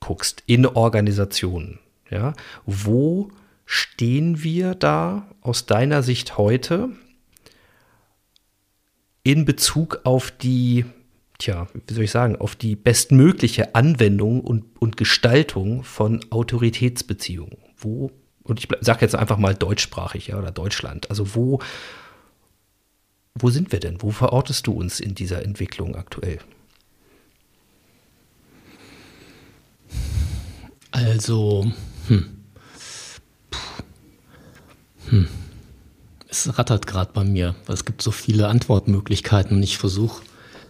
[0.00, 1.78] guckst in Organisationen,
[2.10, 2.32] ja,
[2.64, 3.30] wo
[3.66, 6.88] stehen wir da aus deiner Sicht heute
[9.22, 10.84] in Bezug auf die
[11.40, 17.56] tja, wie soll ich sagen, auf die bestmögliche Anwendung und, und Gestaltung von Autoritätsbeziehungen.
[17.76, 18.12] Wo,
[18.42, 21.10] und ich sage jetzt einfach mal deutschsprachig, ja, oder Deutschland.
[21.10, 21.60] Also wo,
[23.34, 24.02] wo sind wir denn?
[24.02, 26.38] Wo verortest du uns in dieser Entwicklung aktuell?
[30.90, 31.70] Also,
[32.08, 32.26] hm.
[35.08, 35.28] Hm.
[36.28, 40.22] Es rattert gerade bei mir, weil es gibt so viele Antwortmöglichkeiten und ich versuche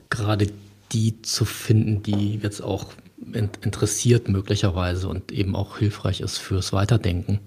[0.09, 0.49] gerade
[0.93, 2.87] die zu finden, die jetzt auch
[3.33, 7.39] interessiert möglicherweise und eben auch hilfreich ist fürs Weiterdenken.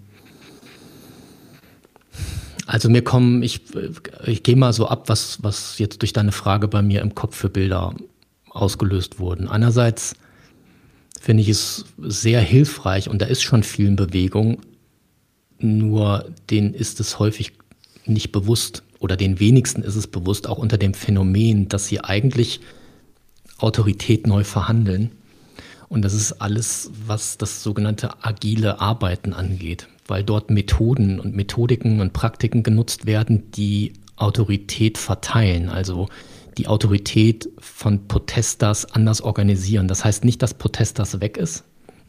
[2.66, 3.62] Also mir kommen, ich,
[4.26, 7.36] ich gehe mal so ab, was, was jetzt durch deine Frage bei mir im Kopf
[7.36, 7.94] für Bilder
[8.50, 9.48] ausgelöst wurden.
[9.48, 10.16] Einerseits
[11.24, 14.58] finde ich es sehr hilfreich und da ist schon viel in Bewegung,
[15.58, 17.54] nur denen ist es häufig
[18.06, 22.60] nicht bewusst oder den wenigsten ist es bewusst, auch unter dem Phänomen, dass sie eigentlich
[23.58, 25.12] Autorität neu verhandeln.
[25.88, 32.02] Und das ist alles, was das sogenannte agile Arbeiten angeht, weil dort Methoden und Methodiken
[32.02, 36.10] und Praktiken genutzt werden, die Autorität verteilen, also
[36.58, 39.88] die Autorität von Protesters anders organisieren.
[39.88, 41.64] Das heißt nicht, dass Protesters weg ist.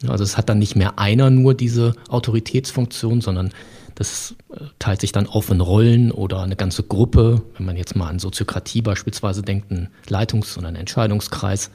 [0.07, 3.51] Also es hat dann nicht mehr einer nur diese Autoritätsfunktion, sondern
[3.95, 7.41] das äh, teilt sich dann auf in Rollen oder eine ganze Gruppe.
[7.57, 11.71] Wenn man jetzt mal an Soziokratie beispielsweise denkt, ein Leitungs- oder ein Entscheidungskreis,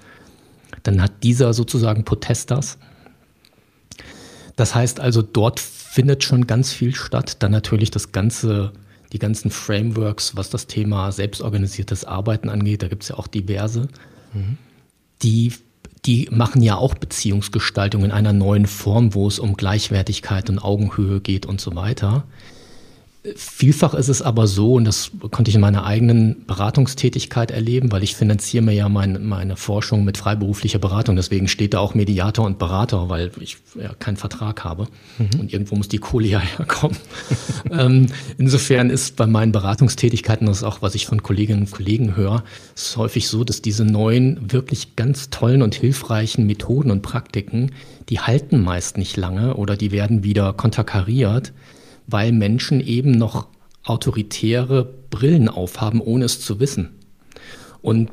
[0.83, 2.79] dann hat dieser sozusagen Protesters.
[4.57, 7.43] Das heißt also, dort findet schon ganz viel statt.
[7.43, 8.73] Dann natürlich das ganze,
[9.13, 12.83] die ganzen Frameworks, was das Thema selbstorganisiertes Arbeiten angeht.
[12.83, 13.89] Da gibt es ja auch diverse.
[14.33, 14.59] Mhm.
[15.23, 15.53] Die
[16.07, 21.21] die machen ja auch Beziehungsgestaltung in einer neuen Form, wo es um Gleichwertigkeit und Augenhöhe
[21.21, 22.25] geht und so weiter.
[23.37, 28.03] Vielfach ist es aber so, und das konnte ich in meiner eigenen Beratungstätigkeit erleben, weil
[28.03, 31.17] ich finanziere mir ja mein, meine Forschung mit freiberuflicher Beratung.
[31.17, 34.87] Deswegen steht da auch Mediator und Berater, weil ich ja keinen Vertrag habe.
[35.19, 35.41] Mhm.
[35.41, 36.97] Und irgendwo muss die Kohle ja herkommen.
[37.71, 38.07] ähm,
[38.39, 42.43] insofern ist bei meinen Beratungstätigkeiten, das ist auch, was ich von Kolleginnen und Kollegen höre,
[42.75, 47.73] ist häufig so, dass diese neuen, wirklich ganz tollen und hilfreichen Methoden und Praktiken,
[48.09, 51.53] die halten meist nicht lange oder die werden wieder konterkariert
[52.11, 53.47] weil Menschen eben noch
[53.85, 56.91] autoritäre Brillen aufhaben, ohne es zu wissen.
[57.83, 58.11] Und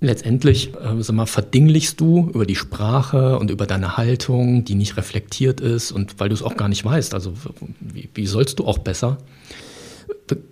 [0.00, 4.96] letztendlich äh, sag mal, verdinglichst du über die Sprache und über deine Haltung, die nicht
[4.96, 7.34] reflektiert ist und weil du es auch gar nicht weißt, also
[7.80, 9.18] wie, wie sollst du auch besser,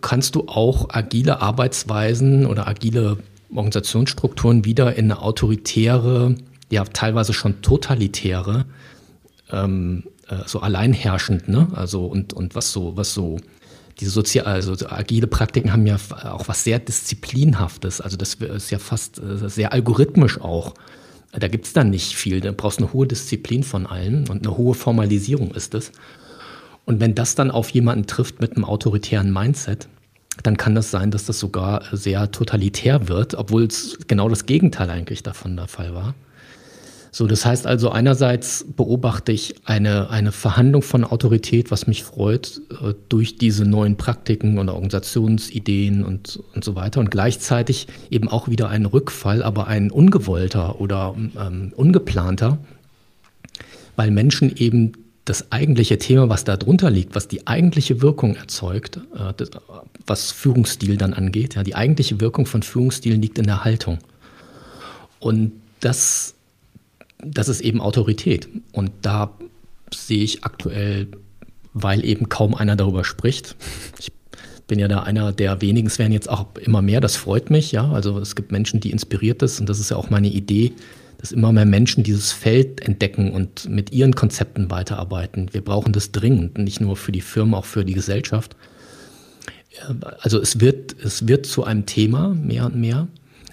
[0.01, 3.19] kannst du auch agile Arbeitsweisen oder agile
[3.51, 6.37] Organisationsstrukturen wieder in eine autoritäre,
[6.71, 8.67] ja teilweise schon totalitäre
[9.51, 11.69] ähm, äh, so alleinherrschend, ne?
[11.73, 13.39] Also und, und was so, was so
[13.99, 18.01] diese sozial, also agile Praktiken haben ja auch was sehr Disziplinhaftes.
[18.01, 20.75] Also das ist ja fast äh, sehr algorithmisch auch.
[21.33, 22.41] Da gibt es dann nicht viel.
[22.41, 25.93] Da brauchst eine hohe Disziplin von allen und eine hohe Formalisierung ist es.
[26.87, 29.89] Und wenn das dann auf jemanden trifft mit einem autoritären Mindset,
[30.43, 34.91] dann kann das sein, dass das sogar sehr totalitär wird, obwohl es genau das Gegenteil
[34.91, 36.15] eigentlich davon der Fall war.
[37.13, 42.61] So, das heißt also, einerseits beobachte ich eine, eine Verhandlung von Autorität, was mich freut,
[42.71, 47.01] äh, durch diese neuen Praktiken und Organisationsideen und, und so weiter.
[47.01, 52.59] Und gleichzeitig eben auch wieder ein Rückfall, aber ein ungewollter oder ähm, ungeplanter,
[53.97, 54.93] weil Menschen eben
[55.25, 59.45] das eigentliche Thema, was da drunter liegt, was die eigentliche Wirkung erzeugt, äh,
[60.07, 63.99] was Führungsstil dann angeht, ja, die eigentliche Wirkung von Führungsstilen liegt in der Haltung.
[65.19, 66.35] Und das
[67.25, 68.49] das ist eben Autorität.
[68.73, 69.37] Und da
[69.93, 71.09] sehe ich aktuell,
[71.73, 73.57] weil eben kaum einer darüber spricht.
[73.99, 74.13] Ich
[74.67, 77.73] bin ja da einer der wenigen, es werden jetzt auch immer mehr, das freut mich,
[77.73, 77.91] ja.
[77.91, 80.73] Also es gibt Menschen, die inspiriert ist und das ist ja auch meine Idee,
[81.19, 85.53] dass immer mehr Menschen dieses Feld entdecken und mit ihren Konzepten weiterarbeiten.
[85.53, 88.57] Wir brauchen das dringend, nicht nur für die Firmen, auch für die Gesellschaft.
[90.21, 93.09] Also es wird, es wird zu einem Thema mehr und mehr,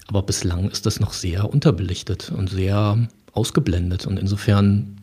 [0.06, 4.06] aber bislang ist das noch sehr unterbelichtet und sehr ausgeblendet.
[4.06, 4.98] Und insofern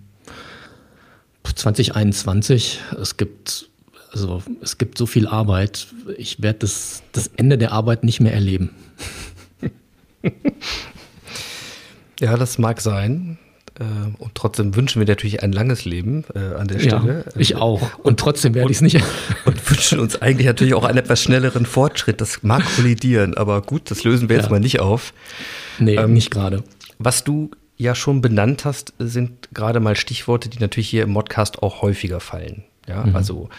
[1.55, 3.69] 2021, es gibt
[4.11, 5.87] Also es gibt so viel Arbeit.
[6.17, 8.69] Ich werde das, das Ende der Arbeit nicht mehr erleben.
[12.19, 13.37] ja, das mag sein.
[13.79, 13.83] Äh,
[14.19, 17.25] und trotzdem wünschen wir natürlich ein langes Leben äh, an der Stelle.
[17.25, 17.81] Ja, ich auch.
[17.97, 19.03] Und, und trotzdem werde ich es nicht.
[19.45, 22.21] Und wünschen uns eigentlich natürlich auch einen etwas schnelleren Fortschritt.
[22.21, 24.41] Das mag kollidieren, aber gut, das lösen wir ja.
[24.41, 25.13] jetzt mal nicht auf.
[25.77, 26.63] Nee, ähm, nicht gerade.
[26.99, 31.61] Was du ja schon benannt hast, sind gerade mal Stichworte, die natürlich hier im Modcast
[31.61, 32.63] auch häufiger fallen.
[32.87, 33.15] Ja, mhm.
[33.15, 33.49] also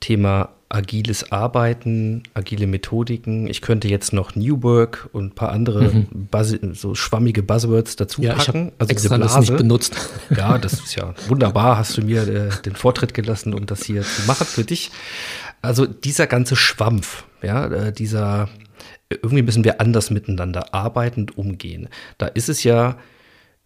[0.00, 3.48] Thema agiles Arbeiten, agile Methodiken.
[3.48, 6.06] Ich könnte jetzt noch New Work und ein paar andere mhm.
[6.30, 8.70] Buzz so schwammige Buzzwords dazu ja, packen.
[8.78, 9.96] also extra das nicht benutzt.
[10.30, 11.76] Ja, das ist ja wunderbar.
[11.76, 14.92] Hast du mir äh, den Vortritt gelassen, um das hier zu machen für dich.
[15.60, 18.48] Also dieser ganze Schwampf, ja, äh, dieser
[19.10, 21.88] irgendwie müssen wir anders miteinander arbeiten und umgehen.
[22.16, 22.96] Da ist es ja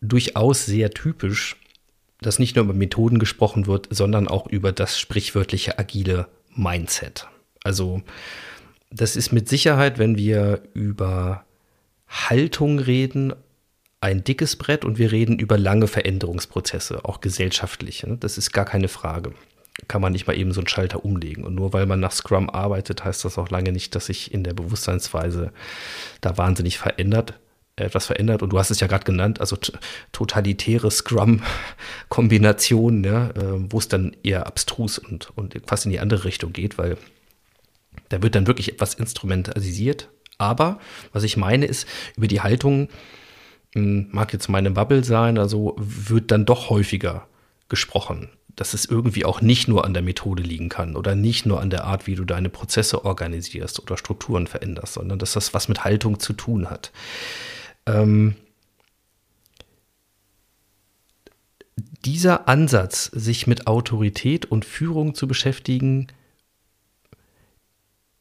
[0.09, 1.57] durchaus sehr typisch,
[2.21, 7.29] dass nicht nur über Methoden gesprochen wird, sondern auch über das sprichwörtliche agile Mindset.
[7.62, 8.03] Also
[8.90, 11.45] das ist mit Sicherheit, wenn wir über
[12.09, 13.33] Haltung reden,
[14.01, 18.09] ein dickes Brett und wir reden über lange Veränderungsprozesse, auch gesellschaftliche.
[18.09, 18.17] Ne?
[18.19, 19.33] Das ist gar keine Frage.
[19.88, 21.43] Kann man nicht mal eben so einen Schalter umlegen.
[21.43, 24.45] Und nur weil man nach Scrum arbeitet, heißt das auch lange nicht, dass sich in
[24.45, 25.53] der Bewusstseinsweise
[26.21, 27.40] da wahnsinnig verändert
[27.76, 28.42] etwas verändert.
[28.42, 29.58] Und du hast es ja gerade genannt, also
[30.12, 36.24] totalitäre Scrum-Kombinationen, ja, äh, wo es dann eher abstrus und, und fast in die andere
[36.24, 36.98] Richtung geht, weil
[38.08, 40.08] da wird dann wirklich etwas instrumentalisiert.
[40.38, 40.78] Aber
[41.12, 42.88] was ich meine ist, über die Haltung,
[43.74, 47.26] hm, mag jetzt meine Bubble sein, also wird dann doch häufiger
[47.68, 51.60] gesprochen dass es irgendwie auch nicht nur an der Methode liegen kann oder nicht nur
[51.60, 55.68] an der Art, wie du deine Prozesse organisierst oder Strukturen veränderst, sondern dass das was
[55.68, 56.92] mit Haltung zu tun hat.
[57.87, 58.37] Ähm,
[62.05, 66.09] dieser Ansatz, sich mit Autorität und Führung zu beschäftigen,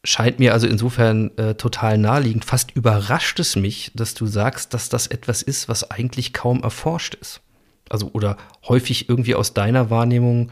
[0.03, 2.45] scheint mir also insofern äh, total naheliegend.
[2.45, 7.15] Fast überrascht es mich, dass du sagst, dass das etwas ist, was eigentlich kaum erforscht
[7.15, 7.41] ist.
[7.89, 10.51] Also oder häufig irgendwie aus deiner Wahrnehmung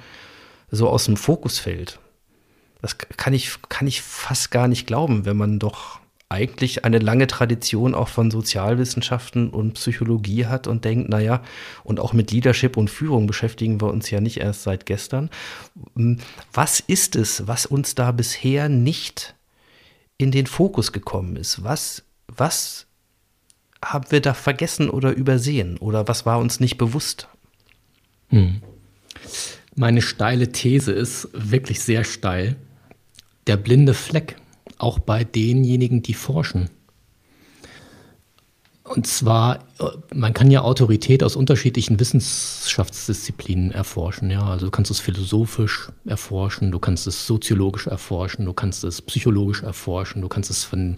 [0.69, 1.99] so aus dem Fokus fällt.
[2.81, 5.99] Das kann ich, kann ich fast gar nicht glauben, wenn man doch
[6.31, 11.43] eigentlich eine lange Tradition auch von Sozialwissenschaften und Psychologie hat und denkt, naja,
[11.83, 15.29] und auch mit Leadership und Führung beschäftigen wir uns ja nicht erst seit gestern.
[15.95, 16.19] Hm,
[16.53, 19.35] was ist es, was uns da bisher nicht
[20.17, 21.63] in den Fokus gekommen ist?
[21.63, 22.87] Was, was
[23.83, 25.77] haben wir da vergessen oder übersehen?
[25.77, 27.27] Oder was war uns nicht bewusst?
[28.29, 28.61] Hm.
[29.75, 32.55] Meine steile These ist wirklich sehr steil.
[33.47, 34.37] Der blinde Fleck
[34.81, 36.69] auch bei denjenigen, die forschen.
[38.83, 44.29] Und zwar, äh, man kann ja Autorität aus unterschiedlichen Wissenschaftsdisziplinen erforschen.
[44.29, 49.01] Ja, also du kannst es philosophisch erforschen, du kannst es soziologisch erforschen, du kannst es
[49.01, 50.95] psychologisch erforschen, du kannst es von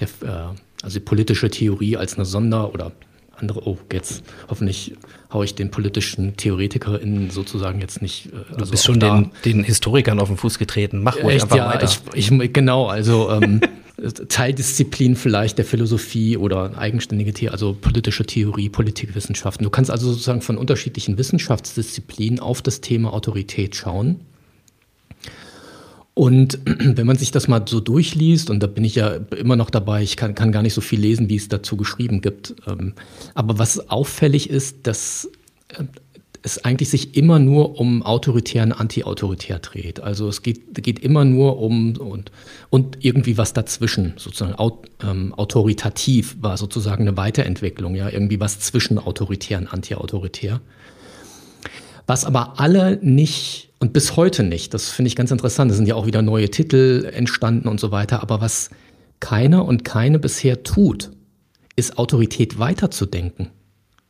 [0.00, 2.90] der, äh, also politische Theorie als eine Sonder- oder
[3.40, 4.94] andere, oh, jetzt hoffentlich
[5.32, 8.26] haue ich den politischen TheoretikerInnen sozusagen jetzt nicht.
[8.26, 11.02] Äh, also du bist schon den, den, Historikern auf den Fuß getreten.
[11.02, 11.90] Mach ruhig Echt, einfach ja, weiter.
[12.14, 13.60] Ich, ich, genau, also ähm,
[14.28, 19.64] Teildisziplin vielleicht der Philosophie oder eigenständige Theorie, also politische Theorie, Politikwissenschaften.
[19.64, 24.20] Du kannst also sozusagen von unterschiedlichen Wissenschaftsdisziplinen auf das Thema Autorität schauen
[26.14, 29.70] und wenn man sich das mal so durchliest, und da bin ich ja immer noch
[29.70, 32.54] dabei, ich kann, kann gar nicht so viel lesen, wie es dazu geschrieben gibt.
[32.66, 32.94] Ähm,
[33.34, 35.30] aber was auffällig ist, dass
[35.68, 35.84] äh,
[36.42, 40.00] es eigentlich sich immer nur um autoritär und anti-autoritär dreht.
[40.00, 42.32] Also es geht, geht immer nur um und,
[42.70, 48.58] und irgendwie was dazwischen, sozusagen aut, ähm, autoritativ war sozusagen eine Weiterentwicklung, ja, irgendwie was
[48.60, 50.60] zwischen autoritär und anti-autoritär.
[52.10, 54.74] Was aber alle nicht und bis heute nicht.
[54.74, 55.70] Das finde ich ganz interessant.
[55.70, 58.20] Es sind ja auch wieder neue Titel entstanden und so weiter.
[58.20, 58.70] Aber was
[59.20, 61.12] keiner und keine bisher tut,
[61.76, 63.50] ist Autorität weiterzudenken.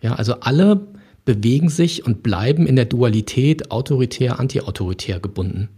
[0.00, 0.86] Ja, also alle
[1.26, 5.68] bewegen sich und bleiben in der Dualität autoritär, antiautoritär gebunden.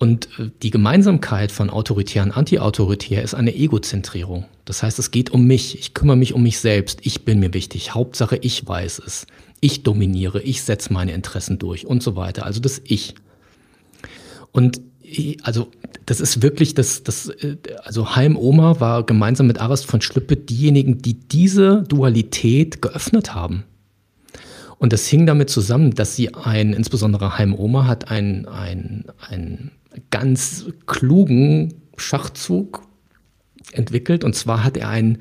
[0.00, 4.46] Und äh, die Gemeinsamkeit von autoritär und antiautoritär ist eine Egozentrierung.
[4.64, 5.78] Das heißt, es geht um mich.
[5.78, 6.98] Ich kümmere mich um mich selbst.
[7.04, 7.94] Ich bin mir wichtig.
[7.94, 9.28] Hauptsache, ich weiß es
[9.62, 12.44] ich dominiere, ich setze meine Interessen durch und so weiter.
[12.44, 13.14] Also das Ich.
[14.50, 14.82] Und
[15.42, 15.70] also
[16.04, 17.30] das ist wirklich das, das
[17.84, 23.62] also Heim Oma war gemeinsam mit Arist von Schlüppe diejenigen, die diese Dualität geöffnet haben.
[24.78, 29.70] Und das hing damit zusammen, dass sie ein, insbesondere Heim Oma hat einen, einen, einen
[30.10, 32.82] ganz klugen Schachzug
[33.70, 34.24] entwickelt.
[34.24, 35.18] Und zwar hat er einen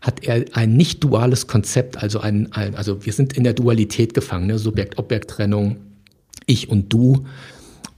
[0.00, 4.14] hat er ein nicht duales Konzept, also ein, ein also wir sind in der Dualität
[4.14, 4.58] gefangen, ne?
[4.58, 5.76] Subjekt-Objekt-Trennung,
[6.46, 7.24] ich und du.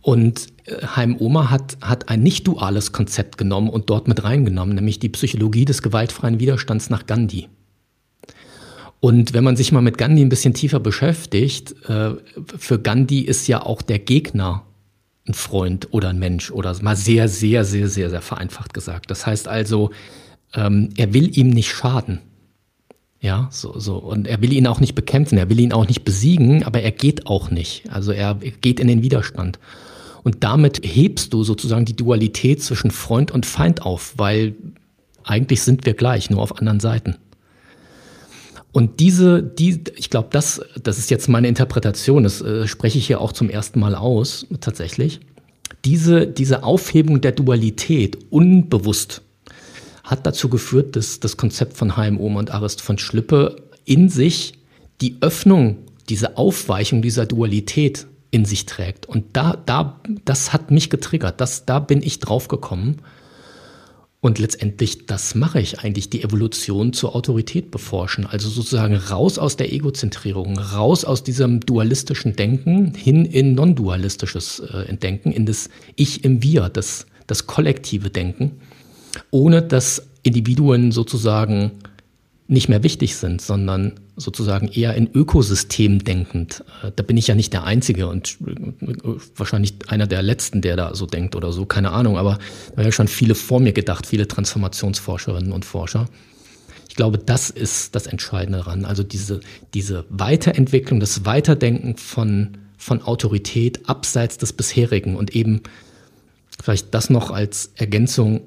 [0.00, 4.74] Und äh, Heim Oma hat, hat ein nicht duales Konzept genommen und dort mit reingenommen,
[4.74, 7.48] nämlich die Psychologie des gewaltfreien Widerstands nach Gandhi.
[9.00, 12.12] Und wenn man sich mal mit Gandhi ein bisschen tiefer beschäftigt, äh,
[12.56, 14.64] für Gandhi ist ja auch der Gegner
[15.28, 19.10] ein Freund oder ein Mensch oder mal sehr, sehr, sehr, sehr, sehr vereinfacht gesagt.
[19.10, 19.90] Das heißt also,
[20.54, 22.20] ähm, er will ihm nicht schaden.
[23.20, 23.96] Ja, so, so.
[23.96, 26.92] Und er will ihn auch nicht bekämpfen, er will ihn auch nicht besiegen, aber er
[26.92, 27.90] geht auch nicht.
[27.90, 29.58] Also er geht in den Widerstand.
[30.22, 34.54] Und damit hebst du sozusagen die Dualität zwischen Freund und Feind auf, weil
[35.24, 37.16] eigentlich sind wir gleich, nur auf anderen Seiten.
[38.72, 43.06] Und diese, die, ich glaube, das, das ist jetzt meine Interpretation, das äh, spreche ich
[43.06, 45.20] hier auch zum ersten Mal aus, tatsächlich.
[45.84, 49.22] Diese, diese Aufhebung der Dualität unbewusst
[50.08, 54.54] hat dazu geführt, dass das Konzept von HMO und Arist von Schlippe in sich
[55.02, 55.76] die Öffnung,
[56.08, 59.06] diese Aufweichung dieser Dualität in sich trägt.
[59.06, 61.40] Und da, da, das hat mich getriggert.
[61.40, 63.02] Das, da bin ich drauf gekommen.
[64.20, 68.26] Und letztendlich, das mache ich eigentlich, die Evolution zur Autorität beforschen.
[68.26, 74.96] Also sozusagen raus aus der Egozentrierung, raus aus diesem dualistischen Denken hin in non-dualistisches äh,
[74.96, 78.60] Denken, in das Ich im Wir, das, das kollektive Denken,
[79.30, 81.72] ohne dass Individuen sozusagen
[82.48, 86.64] nicht mehr wichtig sind, sondern sozusagen eher in Ökosystem denkend.
[86.82, 88.54] Äh, da bin ich ja nicht der Einzige und äh,
[89.36, 92.16] wahrscheinlich einer der Letzten, der da so denkt oder so, keine Ahnung.
[92.16, 92.38] Aber
[92.70, 96.08] da haben ja schon viele vor mir gedacht, viele Transformationsforscherinnen und Forscher.
[96.88, 98.86] Ich glaube, das ist das Entscheidende daran.
[98.86, 99.40] Also diese,
[99.74, 105.62] diese Weiterentwicklung, das Weiterdenken von, von Autorität abseits des bisherigen und eben
[106.60, 108.40] vielleicht das noch als Ergänzung.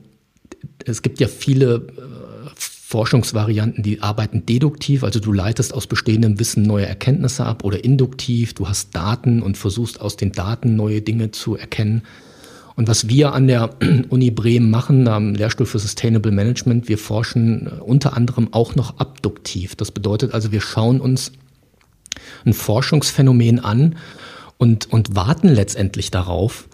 [0.85, 6.63] Es gibt ja viele äh, Forschungsvarianten, die arbeiten deduktiv, also du leitest aus bestehendem Wissen
[6.63, 11.31] neue Erkenntnisse ab oder induktiv, du hast Daten und versuchst aus den Daten neue Dinge
[11.31, 12.03] zu erkennen.
[12.75, 13.69] Und was wir an der
[14.09, 18.97] Uni Bremen machen, am Lehrstuhl für Sustainable Management, wir forschen äh, unter anderem auch noch
[18.97, 19.75] abduktiv.
[19.75, 21.31] Das bedeutet also, wir schauen uns
[22.45, 23.95] ein Forschungsphänomen an
[24.57, 26.67] und, und warten letztendlich darauf,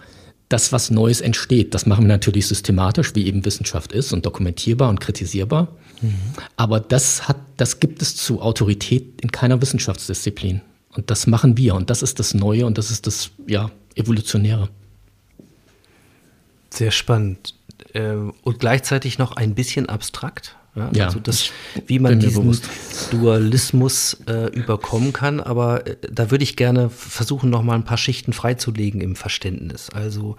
[0.48, 1.74] dass was Neues entsteht.
[1.74, 5.68] Das machen wir natürlich systematisch, wie eben Wissenschaft ist und dokumentierbar und kritisierbar.
[6.00, 6.14] Mhm.
[6.56, 10.62] Aber das hat, das gibt es zu Autorität in keiner Wissenschaftsdisziplin.
[10.94, 11.74] Und das machen wir.
[11.74, 14.68] Und das ist das Neue und das ist das, ja, Evolutionäre.
[16.70, 17.54] Sehr spannend.
[17.92, 20.56] Äh, und gleichzeitig noch ein bisschen abstrakt.
[20.78, 21.50] Ja, ja, also das,
[21.86, 22.68] wie man diesen bewusst.
[23.10, 25.40] Dualismus äh, überkommen kann.
[25.40, 29.90] Aber äh, da würde ich gerne versuchen, noch mal ein paar Schichten freizulegen im Verständnis.
[29.90, 30.36] Also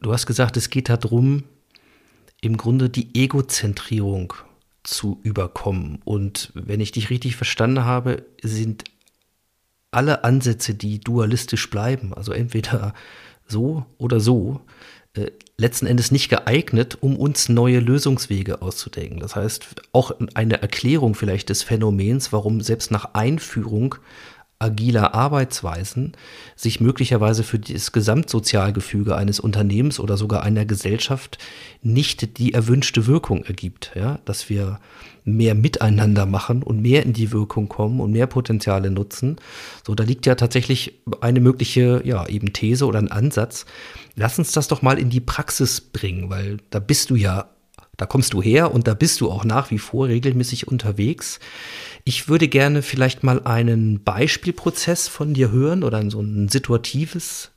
[0.00, 1.44] du hast gesagt, es geht darum,
[2.40, 4.34] im Grunde die Egozentrierung
[4.82, 6.00] zu überkommen.
[6.04, 8.84] Und wenn ich dich richtig verstanden habe, sind
[9.90, 12.94] alle Ansätze, die dualistisch bleiben, also entweder
[13.46, 14.60] so oder so,
[15.14, 19.20] äh, letzten Endes nicht geeignet, um uns neue Lösungswege auszudenken.
[19.20, 23.96] Das heißt, auch eine Erklärung vielleicht des Phänomens, warum selbst nach Einführung
[24.58, 26.12] agiler Arbeitsweisen
[26.56, 31.38] sich möglicherweise für das Gesamtsozialgefüge eines Unternehmens oder sogar einer Gesellschaft
[31.82, 33.92] nicht die erwünschte Wirkung ergibt.
[33.94, 34.20] Ja?
[34.24, 34.80] Dass wir
[35.24, 39.36] mehr miteinander machen und mehr in die Wirkung kommen und mehr Potenziale nutzen.
[39.86, 43.64] So, da liegt ja tatsächlich eine mögliche, ja, eben These oder ein Ansatz.
[44.16, 47.48] Lass uns das doch mal in die Praxis bringen, weil da bist du ja,
[47.96, 51.40] da kommst du her und da bist du auch nach wie vor regelmäßig unterwegs.
[52.04, 57.52] Ich würde gerne vielleicht mal einen Beispielprozess von dir hören oder so ein situatives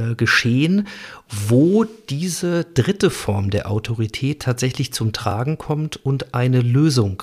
[0.00, 0.86] äh, Geschehen,
[1.28, 7.22] wo diese dritte Form der Autorität tatsächlich zum Tragen kommt und eine Lösung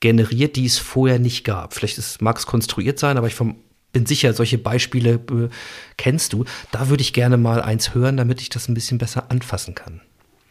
[0.00, 1.74] generiert, die es vorher nicht gab.
[1.74, 3.56] Vielleicht mag es konstruiert sein, aber ich vom,
[3.92, 5.48] bin sicher, solche Beispiele äh,
[5.96, 6.44] kennst du.
[6.70, 10.00] Da würde ich gerne mal eins hören, damit ich das ein bisschen besser anfassen kann.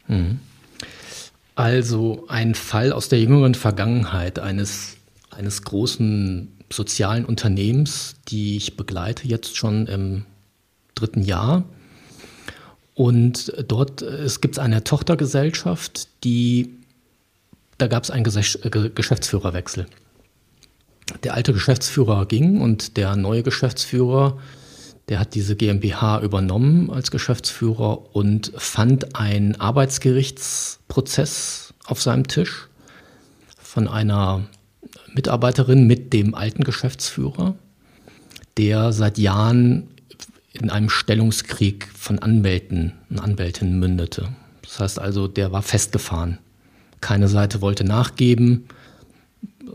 [0.08, 0.40] Mhm.
[1.56, 4.98] Also ein Fall aus der jüngeren Vergangenheit eines,
[5.32, 10.26] eines großen sozialen Unternehmens, die ich begleite jetzt schon im
[11.00, 11.64] dritten Jahr.
[12.94, 16.74] Und dort es gibt eine Tochtergesellschaft, die,
[17.78, 19.86] da gab es einen Geschäftsführerwechsel.
[21.24, 24.38] Der alte Geschäftsführer ging und der neue Geschäftsführer
[25.10, 32.68] der hat diese GmbH übernommen als Geschäftsführer und fand einen Arbeitsgerichtsprozess auf seinem Tisch
[33.58, 34.44] von einer
[35.14, 37.56] Mitarbeiterin mit dem alten Geschäftsführer,
[38.58, 39.88] der seit Jahren
[40.62, 44.30] in einem Stellungskrieg von Anwälten und Anwältinnen mündete.
[44.62, 46.40] Das heißt also, der war festgefahren.
[47.02, 48.66] Keine Seite wollte nachgeben.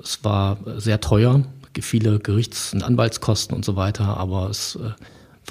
[0.02, 1.44] Es war sehr teuer,
[1.80, 4.90] viele Gerichts- und Anwaltskosten und so weiter, aber es äh,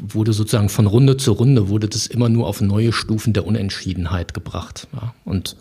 [0.01, 4.33] wurde sozusagen von Runde zu Runde, wurde das immer nur auf neue Stufen der Unentschiedenheit
[4.33, 4.87] gebracht.
[4.93, 5.13] Ja.
[5.25, 5.55] Und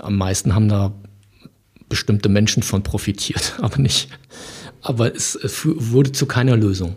[0.00, 0.92] am meisten haben da
[1.88, 4.08] bestimmte Menschen von profitiert, aber nicht.
[4.82, 6.96] Aber es, es wurde zu keiner Lösung.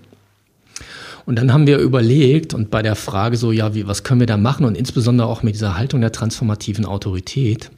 [1.29, 4.25] Und dann haben wir überlegt und bei der Frage so, ja, wie, was können wir
[4.25, 7.69] da machen und insbesondere auch mit dieser Haltung der transformativen Autorität,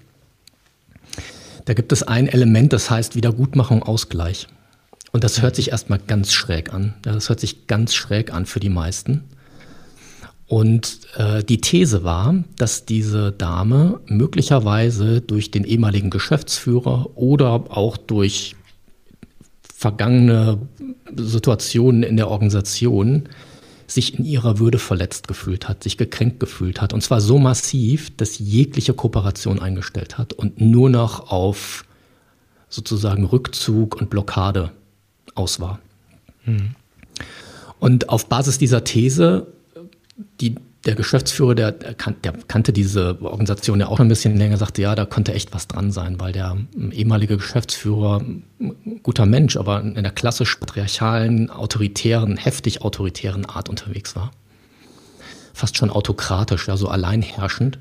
[1.65, 4.47] da gibt es ein Element, das heißt Wiedergutmachung, Ausgleich.
[5.11, 6.93] Und das hört sich erstmal ganz schräg an.
[7.01, 9.25] Das hört sich ganz schräg an für die meisten.
[10.47, 17.97] Und äh, die These war, dass diese Dame möglicherweise durch den ehemaligen Geschäftsführer oder auch
[17.97, 18.55] durch
[19.81, 20.59] vergangene
[21.15, 23.27] Situationen in der Organisation
[23.87, 26.93] sich in ihrer Würde verletzt gefühlt hat, sich gekränkt gefühlt hat.
[26.93, 31.83] Und zwar so massiv, dass jegliche Kooperation eingestellt hat und nur noch auf
[32.69, 34.69] sozusagen Rückzug und Blockade
[35.33, 35.79] aus war.
[36.45, 36.75] Mhm.
[37.79, 39.47] Und auf Basis dieser These,
[40.41, 44.95] die der Geschäftsführer, der, der, kannte diese Organisation ja auch ein bisschen länger, sagte, ja,
[44.95, 46.57] da konnte echt was dran sein, weil der
[46.91, 48.23] ehemalige Geschäftsführer,
[49.03, 54.31] guter Mensch, aber in der klassisch patriarchalen, autoritären, heftig autoritären Art unterwegs war.
[55.53, 57.77] Fast schon autokratisch, ja, so alleinherrschend.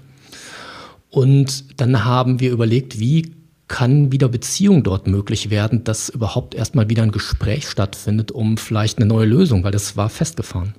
[1.09, 3.35] Und dann haben wir überlegt, wie
[3.67, 8.99] kann wieder Beziehung dort möglich werden, dass überhaupt erstmal wieder ein Gespräch stattfindet, um vielleicht
[8.99, 10.75] eine neue Lösung, weil das war festgefahren.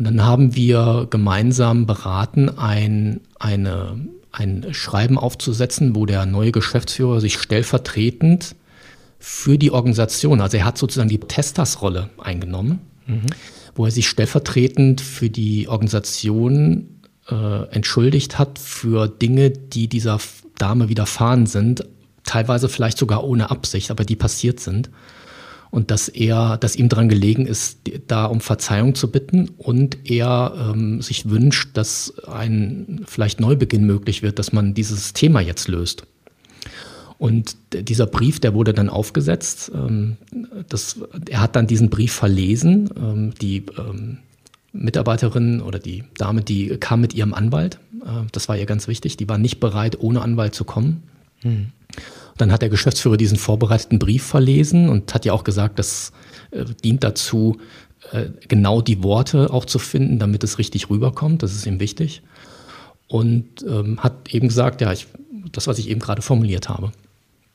[0.00, 4.00] Und dann haben wir gemeinsam beraten, ein, eine,
[4.32, 8.56] ein Schreiben aufzusetzen, wo der neue Geschäftsführer sich stellvertretend
[9.18, 13.26] für die Organisation, also er hat sozusagen die Testersrolle eingenommen, mhm.
[13.74, 20.18] wo er sich stellvertretend für die Organisation äh, entschuldigt hat für Dinge, die dieser
[20.56, 21.84] Dame widerfahren sind,
[22.24, 24.88] teilweise vielleicht sogar ohne Absicht, aber die passiert sind.
[25.70, 30.72] Und dass er, dass ihm daran gelegen ist, da um Verzeihung zu bitten und er
[30.74, 36.04] ähm, sich wünscht, dass ein vielleicht Neubeginn möglich wird, dass man dieses Thema jetzt löst.
[37.18, 39.70] Und dieser Brief, der wurde dann aufgesetzt.
[39.74, 40.16] Ähm,
[40.70, 40.98] das,
[41.28, 42.88] er hat dann diesen Brief verlesen.
[42.96, 44.18] Ähm, die ähm,
[44.72, 47.78] Mitarbeiterin oder die Dame, die kam mit ihrem Anwalt.
[48.02, 49.18] Äh, das war ihr ganz wichtig.
[49.18, 51.02] Die war nicht bereit, ohne Anwalt zu kommen.
[51.42, 51.66] Mhm.
[52.40, 56.12] Dann hat der Geschäftsführer diesen vorbereiteten Brief verlesen und hat ja auch gesagt, das
[56.50, 57.58] äh, dient dazu,
[58.12, 61.42] äh, genau die Worte auch zu finden, damit es richtig rüberkommt.
[61.42, 62.22] Das ist ihm wichtig.
[63.08, 65.06] Und ähm, hat eben gesagt, ja, ich,
[65.52, 66.92] das, was ich eben gerade formuliert habe.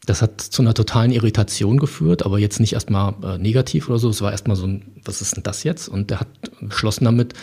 [0.05, 4.09] Das hat zu einer totalen Irritation geführt, aber jetzt nicht erstmal äh, negativ oder so.
[4.09, 5.87] Es war erstmal so ein, was ist denn das jetzt?
[5.87, 6.27] Und er hat
[6.61, 7.33] geschlossen damit,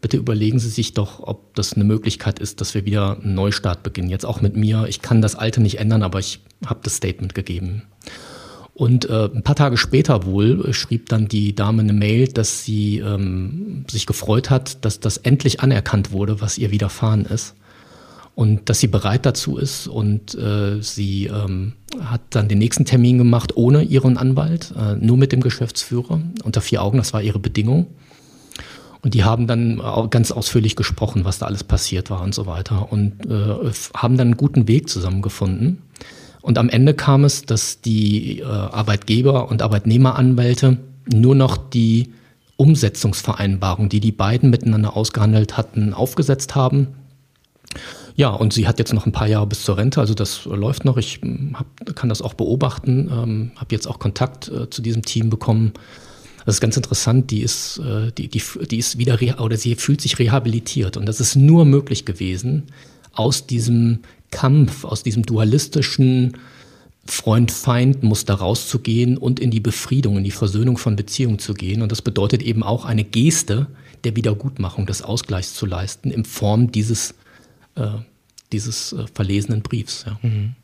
[0.00, 3.82] bitte überlegen Sie sich doch, ob das eine Möglichkeit ist, dass wir wieder einen Neustart
[3.82, 4.10] beginnen.
[4.10, 4.84] Jetzt auch mit mir.
[4.86, 7.82] Ich kann das Alte nicht ändern, aber ich habe das Statement gegeben.
[8.74, 12.98] Und äh, ein paar Tage später wohl schrieb dann die Dame eine Mail, dass sie
[12.98, 17.54] ähm, sich gefreut hat, dass das endlich anerkannt wurde, was ihr widerfahren ist
[18.34, 23.18] und dass sie bereit dazu ist und äh, sie ähm, hat dann den nächsten Termin
[23.18, 27.38] gemacht ohne ihren Anwalt, äh, nur mit dem Geschäftsführer unter vier Augen, das war ihre
[27.38, 27.86] Bedingung.
[29.02, 32.90] Und die haben dann ganz ausführlich gesprochen, was da alles passiert war und so weiter
[32.90, 35.82] und äh, haben dann einen guten Weg zusammengefunden.
[36.44, 40.78] Und am Ende kam es, dass die äh, Arbeitgeber und Arbeitnehmeranwälte
[41.12, 42.12] nur noch die
[42.56, 46.88] Umsetzungsvereinbarung, die die beiden miteinander ausgehandelt hatten, aufgesetzt haben
[48.16, 50.84] ja, und sie hat jetzt noch ein paar Jahre bis zur Rente, also das läuft
[50.84, 50.96] noch.
[50.96, 55.02] Ich hm, hab, kann das auch beobachten, ähm, habe jetzt auch Kontakt äh, zu diesem
[55.02, 55.72] Team bekommen.
[56.46, 60.00] Das ist ganz interessant, die ist, äh, die, die, die ist wieder, oder sie fühlt
[60.00, 60.96] sich rehabilitiert.
[60.96, 62.64] Und das ist nur möglich gewesen,
[63.12, 64.00] aus diesem
[64.34, 66.36] Kampf, aus diesem dualistischen
[67.06, 71.82] Freund-Feind-Muster rauszugehen und in die Befriedung, in die Versöhnung von Beziehungen zu gehen.
[71.82, 73.66] Und das bedeutet eben auch eine Geste
[74.04, 77.14] der Wiedergutmachung, des Ausgleichs zu leisten, in Form dieses
[77.74, 77.98] äh,
[78.54, 80.04] dieses äh, verlesenen Briefs.
[80.06, 80.18] Ja.
[80.22, 80.54] Mhm.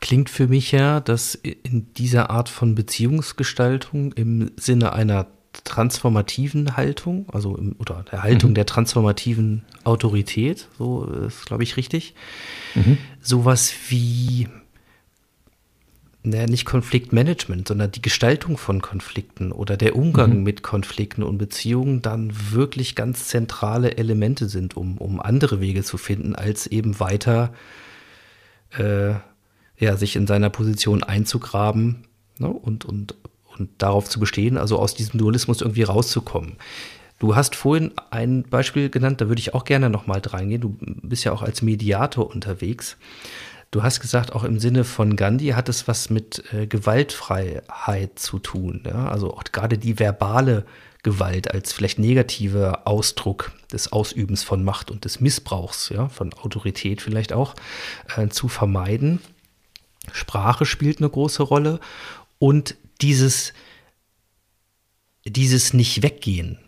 [0.00, 5.26] Klingt für mich ja, dass in dieser Art von Beziehungsgestaltung im Sinne einer
[5.66, 8.54] transformativen Haltung, also im, oder der Haltung mhm.
[8.54, 12.14] der transformativen Autorität, so ist, glaube ich, richtig,
[12.74, 12.98] mhm.
[13.20, 14.48] sowas wie
[16.26, 20.42] naja, nicht Konfliktmanagement, sondern die Gestaltung von Konflikten oder der Umgang mhm.
[20.42, 25.98] mit Konflikten und Beziehungen dann wirklich ganz zentrale Elemente sind, um, um andere Wege zu
[25.98, 27.52] finden, als eben weiter
[28.76, 29.14] äh,
[29.78, 32.04] ja, sich in seiner Position einzugraben
[32.38, 33.14] ne, und, und,
[33.58, 36.56] und darauf zu bestehen, also aus diesem Dualismus irgendwie rauszukommen.
[37.18, 40.60] Du hast vorhin ein Beispiel genannt, da würde ich auch gerne nochmal reingehen.
[40.60, 42.98] Du bist ja auch als Mediator unterwegs.
[43.70, 48.38] Du hast gesagt, auch im Sinne von Gandhi hat es was mit äh, Gewaltfreiheit zu
[48.38, 48.82] tun.
[48.86, 49.08] Ja?
[49.08, 50.64] Also auch gerade die verbale
[51.02, 57.00] Gewalt als vielleicht negativer Ausdruck des Ausübens von Macht und des Missbrauchs, ja, von Autorität
[57.00, 57.54] vielleicht auch,
[58.16, 59.20] äh, zu vermeiden.
[60.12, 61.80] Sprache spielt eine große Rolle
[62.38, 63.52] und dieses,
[65.24, 66.58] dieses Nicht-Weggehen,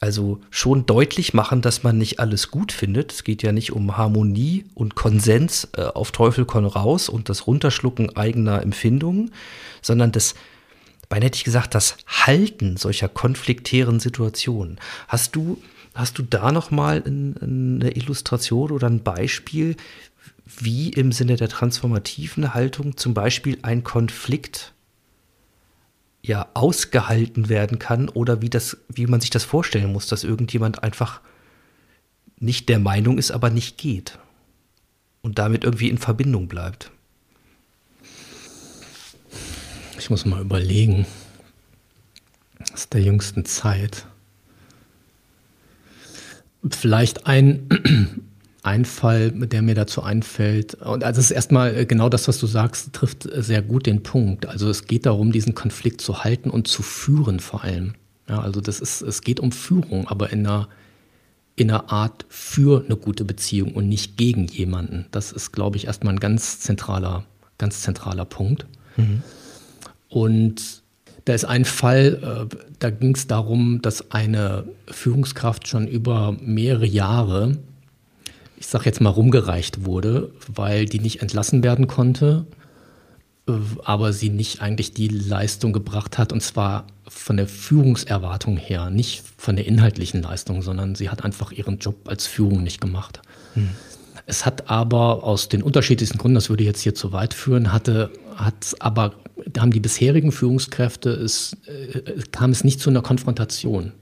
[0.00, 3.12] also schon deutlich machen, dass man nicht alles gut findet.
[3.12, 7.46] Es geht ja nicht um Harmonie und Konsens äh, auf Teufel komm raus und das
[7.46, 9.32] Runterschlucken eigener Empfindungen,
[9.80, 10.34] sondern das,
[11.08, 14.78] beinahe hätte ich gesagt, das Halten solcher konfliktären Situationen.
[15.08, 15.62] Hast du,
[15.94, 19.76] hast du da noch mal eine Illustration oder ein Beispiel,
[20.44, 24.74] wie im Sinne der transformativen Haltung zum Beispiel ein Konflikt
[26.26, 30.82] ja ausgehalten werden kann oder wie das, wie man sich das vorstellen muss, dass irgendjemand
[30.82, 31.20] einfach
[32.38, 34.18] nicht der Meinung ist, aber nicht geht
[35.22, 36.90] und damit irgendwie in Verbindung bleibt.
[39.98, 41.06] Ich muss mal überlegen,
[42.72, 44.06] aus der jüngsten Zeit.
[46.68, 48.25] Vielleicht ein,
[48.66, 52.38] ein Fall, der mir dazu einfällt, und also es ist erstmal äh, genau das, was
[52.38, 54.46] du sagst, trifft äh, sehr gut den Punkt.
[54.46, 57.94] Also es geht darum, diesen Konflikt zu halten und zu führen vor allem.
[58.28, 60.68] Ja, also das ist, es geht um Führung, aber in einer,
[61.54, 65.06] in einer Art für eine gute Beziehung und nicht gegen jemanden.
[65.12, 67.24] Das ist, glaube ich, erstmal ein ganz zentraler,
[67.58, 68.66] ganz zentraler Punkt.
[68.96, 69.22] Mhm.
[70.08, 70.82] Und
[71.24, 76.86] da ist ein Fall, äh, da ging es darum, dass eine Führungskraft schon über mehrere
[76.86, 77.58] Jahre
[78.56, 82.46] ich sage jetzt mal, rumgereicht wurde, weil die nicht entlassen werden konnte,
[83.48, 83.52] äh,
[83.84, 89.22] aber sie nicht eigentlich die Leistung gebracht hat, und zwar von der Führungserwartung her, nicht
[89.36, 93.20] von der inhaltlichen Leistung, sondern sie hat einfach ihren Job als Führung nicht gemacht.
[93.54, 93.70] Hm.
[94.26, 98.10] Es hat aber aus den unterschiedlichsten Gründen, das würde jetzt hier zu weit führen, hatte,
[98.34, 99.14] hat aber,
[99.56, 102.00] haben die bisherigen Führungskräfte, es, äh,
[102.32, 103.92] kam es nicht zu einer Konfrontation.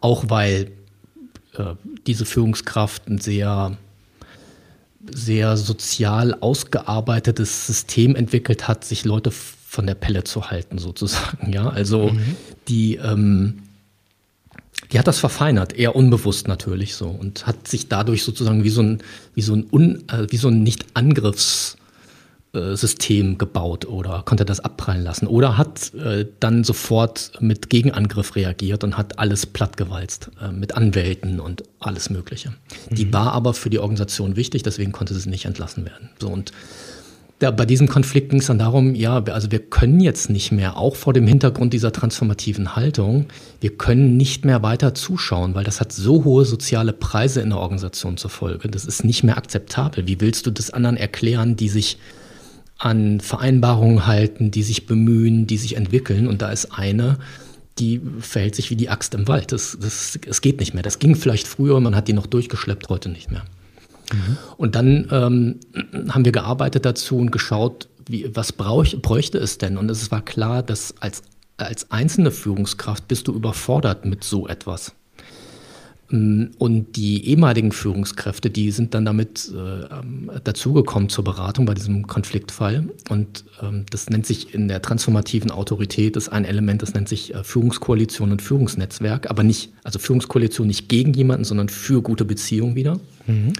[0.00, 0.70] Auch weil
[1.56, 1.74] äh,
[2.06, 3.76] diese Führungskraft ein sehr,
[5.10, 11.52] sehr sozial ausgearbeitetes System entwickelt hat, sich Leute von der Pelle zu halten, sozusagen.
[11.52, 12.36] Ja, also mhm.
[12.68, 13.62] die, ähm,
[14.92, 18.82] die hat das verfeinert, eher unbewusst natürlich so und hat sich dadurch sozusagen wie so
[18.82, 19.02] ein,
[19.34, 21.76] wie so ein, Un, äh, wie so ein Nicht-Angriffs-
[22.52, 28.82] System gebaut oder konnte das abprallen lassen oder hat äh, dann sofort mit Gegenangriff reagiert
[28.82, 32.50] und hat alles plattgewalzt äh, mit Anwälten und alles Mögliche.
[32.90, 32.94] Mhm.
[32.96, 36.10] Die war aber für die Organisation wichtig, deswegen konnte sie nicht entlassen werden.
[36.18, 36.52] So und
[37.38, 40.76] da, bei diesem Konflikt ging es dann darum, ja, also wir können jetzt nicht mehr,
[40.76, 43.26] auch vor dem Hintergrund dieser transformativen Haltung,
[43.60, 47.58] wir können nicht mehr weiter zuschauen, weil das hat so hohe soziale Preise in der
[47.58, 48.68] Organisation zur Folge.
[48.68, 50.06] Das ist nicht mehr akzeptabel.
[50.06, 51.96] Wie willst du das anderen erklären, die sich
[52.80, 56.26] an Vereinbarungen halten, die sich bemühen, die sich entwickeln.
[56.26, 57.18] Und da ist eine,
[57.78, 59.52] die verhält sich wie die Axt im Wald.
[59.52, 60.82] Das, das, das geht nicht mehr.
[60.82, 63.44] Das ging vielleicht früher, man hat die noch durchgeschleppt, heute nicht mehr.
[64.12, 64.38] Mhm.
[64.56, 65.60] Und dann ähm,
[66.08, 69.76] haben wir gearbeitet dazu und geschaut, wie, was brauch, bräuchte es denn?
[69.76, 71.22] Und es war klar, dass als,
[71.58, 74.94] als einzelne Führungskraft bist du überfordert mit so etwas.
[76.10, 81.74] Ähm, und die ehemaligen Führungskräfte, die sind dann damit äh, ähm, dazugekommen zur Beratung bei
[81.74, 82.88] diesem Konfliktfall.
[83.08, 87.08] Und ähm, das nennt sich in der transformativen Autorität, das ist ein Element, das nennt
[87.08, 92.24] sich äh, Führungskoalition und Führungsnetzwerk, aber nicht, also Führungskoalition nicht gegen jemanden, sondern für gute
[92.24, 92.98] Beziehungen wieder.
[93.26, 93.52] Mhm.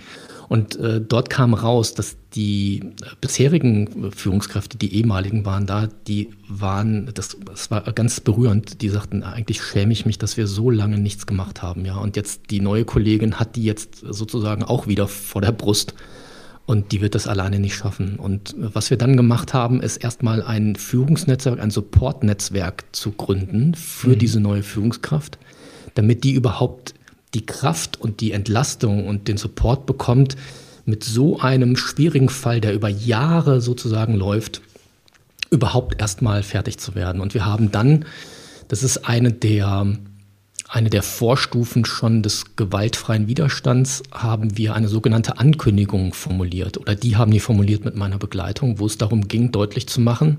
[0.49, 7.11] Und äh, dort kam raus, dass die bisherigen Führungskräfte, die ehemaligen waren da, die waren,
[7.15, 10.99] das, das war ganz berührend, die sagten, eigentlich schäme ich mich, dass wir so lange
[10.99, 11.85] nichts gemacht haben.
[11.85, 15.95] Ja, und jetzt die neue Kollegin hat die jetzt sozusagen auch wieder vor der Brust.
[16.67, 18.17] Und die wird das alleine nicht schaffen.
[18.17, 24.11] Und was wir dann gemacht haben, ist erstmal ein Führungsnetzwerk, ein Supportnetzwerk zu gründen für
[24.11, 24.19] mhm.
[24.19, 25.39] diese neue Führungskraft,
[25.95, 26.95] damit die überhaupt
[27.35, 30.37] die Kraft und die Entlastung und den Support bekommt,
[30.85, 34.63] mit so einem schwierigen Fall, der über Jahre sozusagen läuft,
[35.51, 37.21] überhaupt erstmal fertig zu werden.
[37.21, 38.05] Und wir haben dann,
[38.69, 39.87] das ist eine der,
[40.69, 46.79] eine der Vorstufen schon des gewaltfreien Widerstands, haben wir eine sogenannte Ankündigung formuliert.
[46.79, 50.39] Oder die haben die formuliert mit meiner Begleitung, wo es darum ging, deutlich zu machen,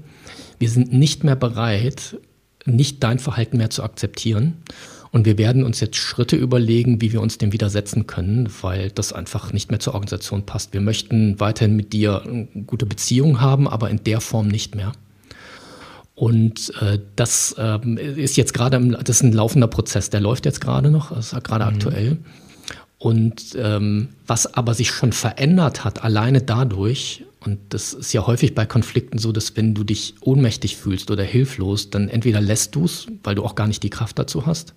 [0.60, 2.18] wir sind nicht mehr bereit,
[2.66, 4.62] nicht dein Verhalten mehr zu akzeptieren
[5.12, 9.12] und wir werden uns jetzt Schritte überlegen, wie wir uns dem widersetzen können, weil das
[9.12, 10.74] einfach nicht mehr zur Organisation passt.
[10.74, 14.93] Wir möchten weiterhin mit dir eine gute Beziehung haben, aber in der Form nicht mehr.
[16.16, 17.80] Und äh, das äh,
[18.16, 21.43] ist jetzt gerade, das ist ein laufender Prozess, der läuft jetzt gerade noch, das ist
[21.43, 21.72] gerade mhm.
[21.72, 22.18] aktuell.
[22.97, 28.54] Und ähm, was aber sich schon verändert hat, alleine dadurch, Und das ist ja häufig
[28.54, 32.86] bei Konflikten so, dass wenn du dich ohnmächtig fühlst oder hilflos, dann entweder lässt du
[32.86, 34.76] es, weil du auch gar nicht die Kraft dazu hast,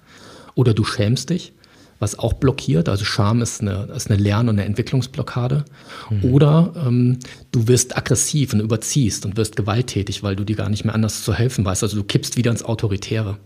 [0.55, 1.53] oder du schämst dich,
[1.99, 2.89] was auch blockiert.
[2.89, 5.65] Also Scham ist eine, ist eine Lern- und eine Entwicklungsblockade.
[6.11, 6.25] Mhm.
[6.25, 7.19] Oder ähm,
[7.53, 11.23] du wirst aggressiv und überziehst und wirst gewalttätig, weil du dir gar nicht mehr anders
[11.23, 11.83] zu helfen weißt.
[11.83, 13.39] Also du kippst wieder ins Autoritäre.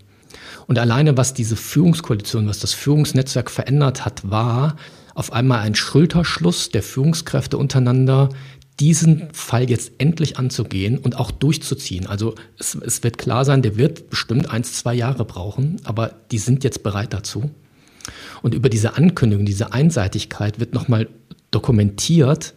[0.66, 4.77] Und alleine, was diese Führungskoalition, was das Führungsnetzwerk verändert hat, war
[5.14, 8.29] auf einmal ein Schulterschluss der Führungskräfte untereinander,
[8.81, 12.07] diesen Fall jetzt endlich anzugehen und auch durchzuziehen.
[12.07, 16.39] Also es, es wird klar sein, der wird bestimmt eins, zwei Jahre brauchen, aber die
[16.39, 17.51] sind jetzt bereit dazu.
[18.43, 21.09] Und über diese Ankündigung, diese Einseitigkeit wird nochmal
[21.51, 22.55] dokumentiert,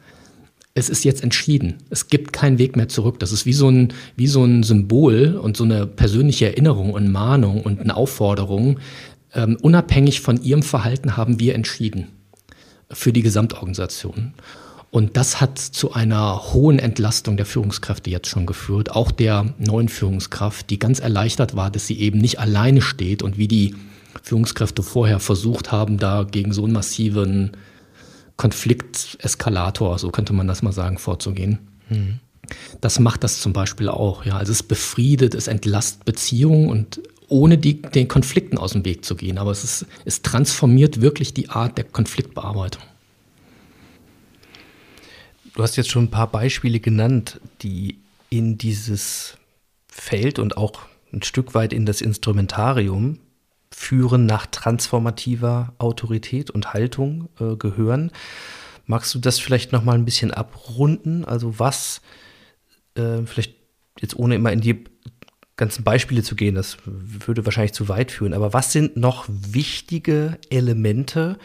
[0.73, 1.79] es ist jetzt entschieden.
[1.89, 3.19] Es gibt keinen Weg mehr zurück.
[3.19, 7.11] Das ist wie so ein, wie so ein Symbol und so eine persönliche Erinnerung und
[7.11, 8.79] Mahnung und eine Aufforderung.
[9.33, 12.07] Ähm, unabhängig von ihrem Verhalten haben wir entschieden
[12.89, 14.33] für die Gesamtorganisation.
[14.91, 19.87] Und das hat zu einer hohen Entlastung der Führungskräfte jetzt schon geführt, auch der neuen
[19.87, 23.73] Führungskraft, die ganz erleichtert war, dass sie eben nicht alleine steht und wie die
[24.21, 27.51] Führungskräfte vorher versucht haben, da gegen so einen massiven
[28.35, 31.59] Konflikteskalator, so könnte man das mal sagen, vorzugehen.
[31.89, 32.19] Mhm.
[32.81, 34.25] Das macht das zum Beispiel auch.
[34.25, 34.37] Ja.
[34.37, 39.15] Also es befriedet, es entlastet Beziehungen und ohne die, den Konflikten aus dem Weg zu
[39.15, 39.37] gehen.
[39.37, 42.83] Aber es, ist, es transformiert wirklich die Art der Konfliktbearbeitung.
[45.53, 47.99] Du hast jetzt schon ein paar Beispiele genannt, die
[48.29, 49.37] in dieses
[49.87, 50.79] Feld und auch
[51.11, 53.19] ein Stück weit in das Instrumentarium
[53.69, 58.11] führen nach transformativer Autorität und Haltung äh, gehören.
[58.85, 61.25] Magst du das vielleicht noch mal ein bisschen abrunden?
[61.25, 62.01] Also was
[62.95, 63.55] äh, vielleicht
[63.99, 64.83] jetzt ohne immer in die
[65.57, 68.33] ganzen Beispiele zu gehen, das würde wahrscheinlich zu weit führen.
[68.33, 71.37] Aber was sind noch wichtige Elemente,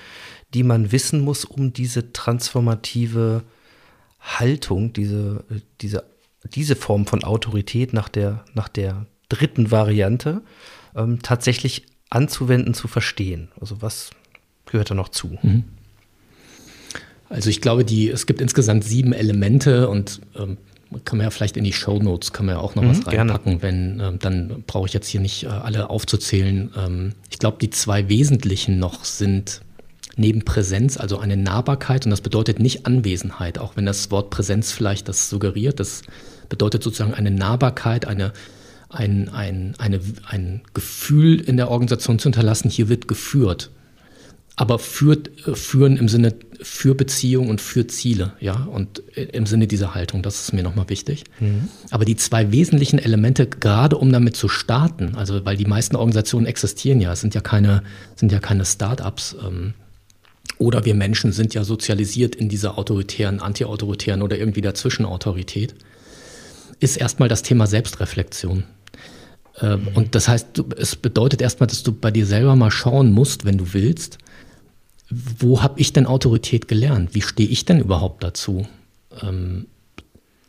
[0.54, 3.42] die man wissen muss, um diese transformative
[4.26, 5.44] Haltung, diese,
[5.80, 6.04] diese,
[6.54, 10.42] diese Form von Autorität nach der, nach der dritten Variante
[10.94, 13.48] ähm, tatsächlich anzuwenden, zu verstehen?
[13.60, 14.10] Also was
[14.66, 15.38] gehört da noch zu?
[15.42, 15.64] Mhm.
[17.28, 20.58] Also ich glaube, die, es gibt insgesamt sieben Elemente und ähm,
[21.04, 23.06] kann man ja vielleicht in die Show Notes kann man ja auch noch mhm, was
[23.06, 23.62] reinpacken, gerne.
[23.62, 26.70] wenn ähm, dann brauche ich jetzt hier nicht äh, alle aufzuzählen.
[26.76, 29.62] Ähm, ich glaube, die zwei wesentlichen noch sind
[30.16, 34.72] neben Präsenz, also eine Nahbarkeit und das bedeutet nicht Anwesenheit, auch wenn das Wort Präsenz
[34.72, 35.78] vielleicht das suggeriert.
[35.78, 36.02] Das
[36.48, 38.32] bedeutet sozusagen eine Nahbarkeit, eine
[38.88, 43.70] ein, ein, eine, ein Gefühl in der Organisation zu hinterlassen, hier wird geführt.
[44.58, 49.66] Aber führt, äh, führen im Sinne für Beziehung und für Ziele, ja, und im Sinne
[49.66, 51.24] dieser Haltung, das ist mir nochmal wichtig.
[51.40, 51.68] Mhm.
[51.90, 56.46] Aber die zwei wesentlichen Elemente, gerade um damit zu starten, also weil die meisten Organisationen
[56.46, 57.82] existieren ja, es sind ja keine,
[58.14, 59.74] sind ja keine Start-ups, ähm,
[60.58, 65.74] oder wir Menschen sind ja sozialisiert in dieser autoritären, antiautoritären oder irgendwie dazwischen Autorität,
[66.80, 68.64] ist erstmal das Thema Selbstreflexion.
[69.60, 73.44] Ähm, und das heißt, es bedeutet erstmal, dass du bei dir selber mal schauen musst,
[73.44, 74.18] wenn du willst,
[75.10, 77.14] wo habe ich denn Autorität gelernt?
[77.14, 78.66] Wie stehe ich denn überhaupt dazu?
[79.22, 79.66] Ähm,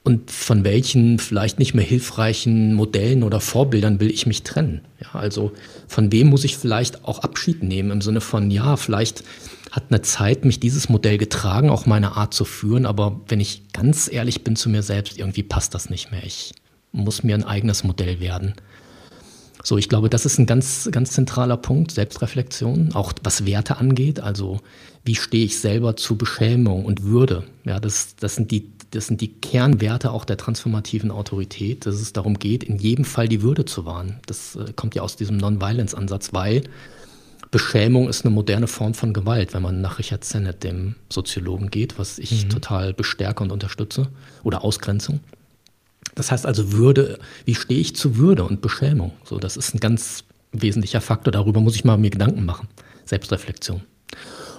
[0.07, 4.79] und von welchen vielleicht nicht mehr hilfreichen Modellen oder Vorbildern will ich mich trennen?
[5.01, 5.51] Ja, also
[5.89, 9.25] von wem muss ich vielleicht auch Abschied nehmen im Sinne von, ja, vielleicht
[9.69, 13.73] hat eine Zeit mich dieses Modell getragen, auch meine Art zu führen, aber wenn ich
[13.73, 16.23] ganz ehrlich bin zu mir selbst, irgendwie passt das nicht mehr.
[16.23, 16.53] Ich
[16.93, 18.53] muss mir ein eigenes Modell werden.
[19.61, 24.21] So, ich glaube, das ist ein ganz, ganz zentraler Punkt, Selbstreflexion, auch was Werte angeht.
[24.21, 24.61] Also,
[25.03, 27.43] wie stehe ich selber zu Beschämung und Würde?
[27.65, 32.13] Ja, das, das, sind die, das sind die Kernwerte auch der transformativen Autorität, dass es
[32.13, 34.19] darum geht, in jedem Fall die Würde zu wahren.
[34.25, 36.63] Das äh, kommt ja aus diesem Non-Violence-Ansatz, weil
[37.51, 41.97] Beschämung ist eine moderne Form von Gewalt, wenn man nach Richard Sennett, dem Soziologen, geht,
[41.97, 42.49] was ich mhm.
[42.49, 44.07] total bestärke und unterstütze,
[44.43, 45.19] oder Ausgrenzung.
[46.15, 49.11] Das heißt also Würde, wie stehe ich zu Würde und Beschämung?
[49.23, 51.31] So, das ist ein ganz wesentlicher Faktor.
[51.31, 52.67] Darüber muss ich mal mir Gedanken machen.
[53.05, 53.81] Selbstreflexion.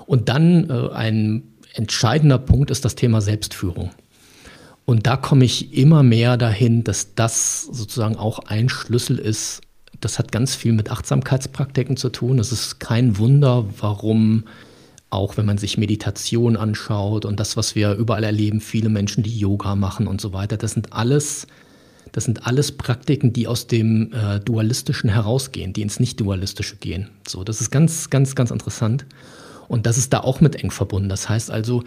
[0.07, 1.43] Und dann äh, ein
[1.75, 3.91] entscheidender Punkt ist das Thema Selbstführung.
[4.89, 9.61] Und da komme ich immer mehr dahin, dass das sozusagen auch ein Schlüssel ist.
[10.01, 12.39] Das hat ganz viel mit Achtsamkeitspraktiken zu tun.
[12.39, 14.45] Es ist kein Wunder, warum
[15.11, 19.39] auch wenn man sich Meditation anschaut und das, was wir überall erleben, viele Menschen, die
[19.39, 21.47] Yoga machen und so weiter, das sind alles,
[22.13, 27.11] das sind alles Praktiken, die aus dem äh, Dualistischen herausgehen, die ins Nicht-Dualistische gehen.
[27.29, 29.05] So, das ist ganz, ganz, ganz interessant.
[29.69, 31.11] Und das ist da auch mit eng verbunden.
[31.11, 31.85] Das heißt also,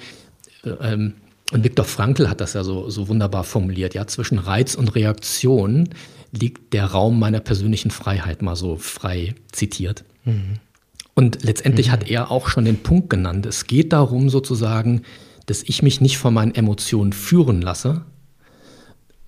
[0.64, 1.14] äh, ähm,
[1.52, 5.90] und Viktor Frankl hat das ja so, so wunderbar formuliert, ja, zwischen Reiz und Reaktion
[6.32, 10.06] liegt der Raum meiner persönlichen Freiheit, mal so frei zitiert.
[10.24, 10.60] Mhm.
[11.14, 11.92] Und letztendlich mhm.
[11.92, 13.46] hat er auch schon den Punkt genannt.
[13.46, 15.02] Es geht darum sozusagen,
[15.46, 18.06] dass ich mich nicht von meinen Emotionen führen lasse,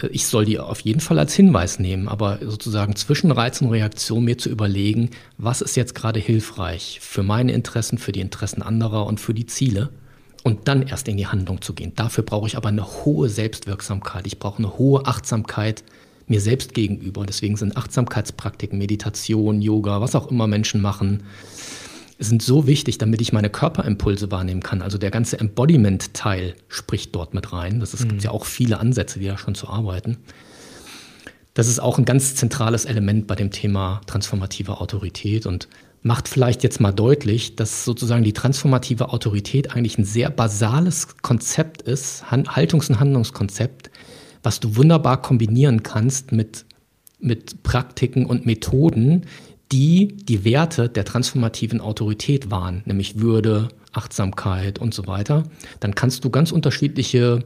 [0.01, 3.69] äh, ich soll die auf jeden Fall als Hinweis nehmen, aber sozusagen zwischen Reiz und
[3.69, 8.61] Reaktion mir zu überlegen, was ist jetzt gerade hilfreich für meine Interessen, für die Interessen
[8.61, 9.89] anderer und für die Ziele
[10.44, 11.94] und dann erst in die Handlung zu gehen.
[11.96, 14.28] Dafür brauche ich aber eine hohe Selbstwirksamkeit.
[14.28, 15.84] Ich brauche eine hohe Achtsamkeit
[16.28, 17.22] mir selbst gegenüber.
[17.22, 21.24] Und deswegen sind Achtsamkeitspraktiken, Meditation, Yoga, was auch immer Menschen machen,
[22.20, 24.82] sind so wichtig, damit ich meine Körperimpulse wahrnehmen kann.
[24.82, 27.80] Also der ganze Embodiment-Teil spricht dort mit rein.
[27.80, 28.10] Das ist, mhm.
[28.10, 30.18] gibt ja auch viele Ansätze, die da schon zu arbeiten.
[31.54, 35.68] Das ist auch ein ganz zentrales Element bei dem Thema transformative Autorität und
[36.04, 41.82] macht vielleicht jetzt mal deutlich, dass sozusagen die transformative Autorität eigentlich ein sehr basales Konzept
[41.82, 43.89] ist, Haltungs- und Handlungskonzept,
[44.43, 46.66] was du wunderbar kombinieren kannst mit,
[47.20, 49.26] mit Praktiken und Methoden,
[49.72, 55.43] die die Werte der transformativen Autorität waren, nämlich Würde, Achtsamkeit und so weiter,
[55.80, 57.43] dann kannst du ganz unterschiedliche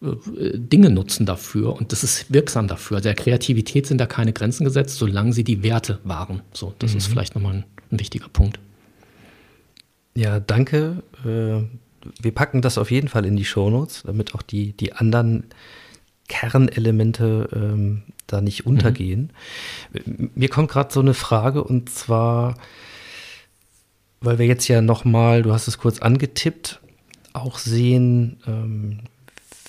[0.00, 3.00] Dinge nutzen dafür und das ist wirksam dafür.
[3.00, 6.42] Der Kreativität sind da keine Grenzen gesetzt, solange sie die Werte wahren.
[6.52, 6.98] So, das mhm.
[6.98, 8.58] ist vielleicht nochmal ein, ein wichtiger Punkt.
[10.14, 11.02] Ja, danke.
[11.24, 11.64] Äh,
[12.22, 15.44] wir packen das auf jeden Fall in die Shownotes, damit auch die, die anderen
[16.28, 19.32] Kernelemente ähm, da nicht untergehen.
[20.04, 20.30] Mhm.
[20.34, 22.56] Mir kommt gerade so eine Frage und zwar,
[24.20, 26.80] weil wir jetzt ja nochmal, du hast es kurz angetippt,
[27.32, 29.00] auch sehen, ähm,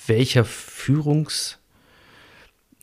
[0.08, 1.58] welcher Führungs,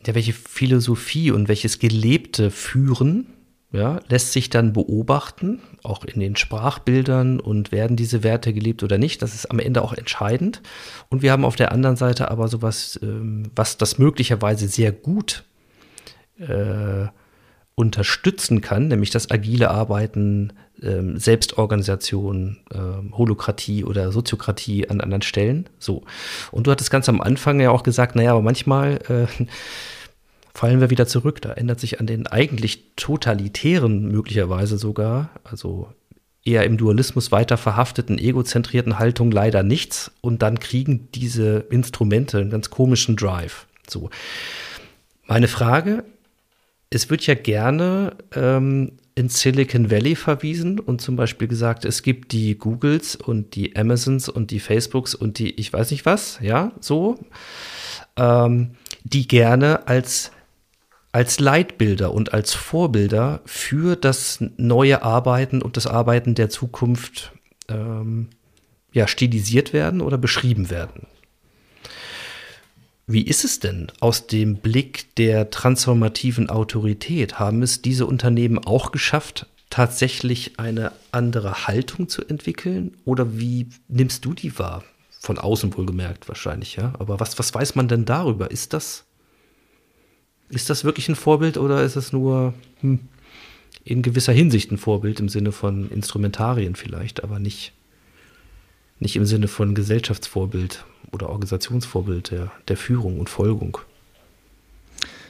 [0.06, 3.28] ja, welche Philosophie und welches gelebte Führen
[3.76, 8.98] ja, lässt sich dann beobachten, auch in den Sprachbildern und werden diese Werte gelebt oder
[8.98, 9.22] nicht.
[9.22, 10.62] Das ist am Ende auch entscheidend.
[11.10, 15.44] Und wir haben auf der anderen Seite aber sowas, ähm, was das möglicherweise sehr gut
[16.40, 17.08] äh,
[17.76, 25.68] unterstützen kann, nämlich das agile Arbeiten, ähm, Selbstorganisation, ähm, Holokratie oder Soziokratie an anderen Stellen.
[25.78, 26.04] So.
[26.52, 29.28] Und du hattest ganz am Anfang ja auch gesagt, naja, aber manchmal äh,
[30.54, 31.42] fallen wir wieder zurück.
[31.42, 35.90] Da ändert sich an den eigentlich totalitären möglicherweise sogar, also
[36.46, 40.12] eher im Dualismus weiter verhafteten, egozentrierten Haltung leider nichts.
[40.22, 43.66] Und dann kriegen diese Instrumente einen ganz komischen Drive.
[43.90, 44.10] So.
[45.26, 46.04] Meine Frage,
[46.96, 52.32] es wird ja gerne ähm, in Silicon Valley verwiesen und zum Beispiel gesagt, es gibt
[52.32, 56.72] die Googles und die Amazons und die Facebooks und die ich weiß nicht was, ja,
[56.80, 57.20] so,
[58.16, 58.72] ähm,
[59.04, 60.32] die gerne als
[61.12, 67.34] als Leitbilder und als Vorbilder für das neue Arbeiten und das Arbeiten der Zukunft
[67.68, 68.30] ähm,
[68.94, 71.08] ja, stilisiert werden oder beschrieben werden.
[73.08, 77.38] Wie ist es denn aus dem Blick der transformativen Autorität?
[77.38, 82.96] Haben es diese Unternehmen auch geschafft, tatsächlich eine andere Haltung zu entwickeln?
[83.06, 84.84] Oder wie nimmst du die wahr?
[85.20, 86.94] Von außen wohlgemerkt wahrscheinlich, ja.
[86.98, 88.50] Aber was, was weiß man denn darüber?
[88.50, 89.06] Ist das
[90.50, 93.00] ist das wirklich ein Vorbild oder ist es nur hm,
[93.84, 97.74] in gewisser Hinsicht ein Vorbild im Sinne von Instrumentarien vielleicht, aber nicht,
[99.00, 103.78] nicht im Sinne von Gesellschaftsvorbild oder Organisationsvorbild der, der Führung und Folgung?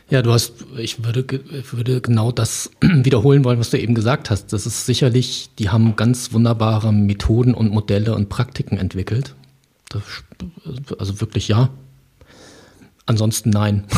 [0.10, 1.26] Ja, du hast, ich würde,
[1.72, 4.54] würde genau das wiederholen wollen, was du eben gesagt hast.
[4.54, 9.34] Das ist sicherlich, die haben ganz wunderbare Methoden und Modelle und Praktiken entwickelt.
[9.90, 10.04] Das,
[11.00, 11.70] also wirklich ja.
[13.06, 13.86] Ansonsten nein.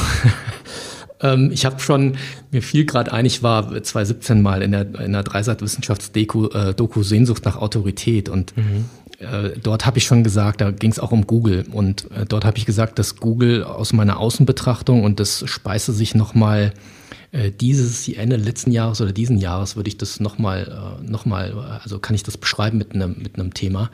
[1.21, 2.17] Ähm, ich habe schon,
[2.51, 7.45] mir fiel gerade ein, ich war 2017 mal in der, in der Dreisat-Wissenschafts-Doku äh, Sehnsucht
[7.45, 8.86] nach Autorität und mhm.
[9.20, 12.45] Äh, dort habe ich schon gesagt, da ging es auch um Google und äh, dort
[12.45, 16.72] habe ich gesagt, dass Google aus meiner Außenbetrachtung und das speise sich nochmal
[17.32, 22.15] äh, dieses Ende letzten Jahres oder diesen Jahres würde ich das nochmal, noch also kann
[22.15, 23.89] ich das beschreiben mit einem mit einem Thema.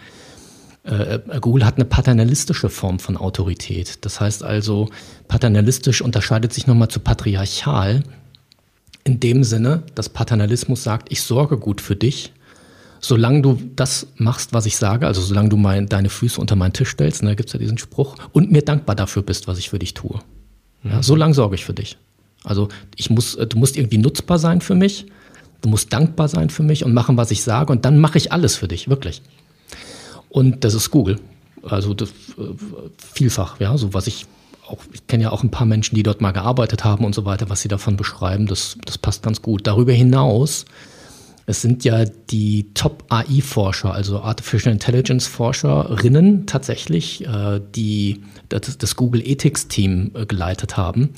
[1.39, 4.03] Google hat eine paternalistische Form von Autorität.
[4.03, 4.89] Das heißt also,
[5.30, 8.03] paternalistisch unterscheidet sich nochmal zu patriarchal
[9.05, 12.34] in dem Sinne, dass Paternalismus sagt, ich sorge gut für dich,
[13.03, 16.73] solange du das machst, was ich sage, also solange du mein, deine Füße unter meinen
[16.73, 19.69] Tisch stellst, da gibt es ja diesen Spruch, und mir dankbar dafür bist, was ich
[19.69, 20.19] für dich tue.
[20.83, 21.03] Ja, mhm.
[21.03, 21.97] so lange sorge ich für dich.
[22.43, 25.05] Also ich muss, du musst irgendwie nutzbar sein für mich,
[25.61, 28.31] du musst dankbar sein für mich und machen, was ich sage, und dann mache ich
[28.31, 29.21] alles für dich, wirklich.
[30.29, 31.19] Und das ist Google.
[31.61, 32.53] Also das, äh,
[32.97, 34.25] vielfach, ja, so was ich
[34.67, 37.25] auch, ich kenne ja auch ein paar Menschen, die dort mal gearbeitet haben und so
[37.25, 39.67] weiter, was sie davon beschreiben, das, das passt ganz gut.
[39.67, 40.65] Darüber hinaus,
[41.45, 50.11] es sind ja die Top-AI-Forscher, also Artificial Intelligence-Forscherinnen tatsächlich, äh, die das, das Google Ethics-Team
[50.13, 51.09] äh, geleitet haben.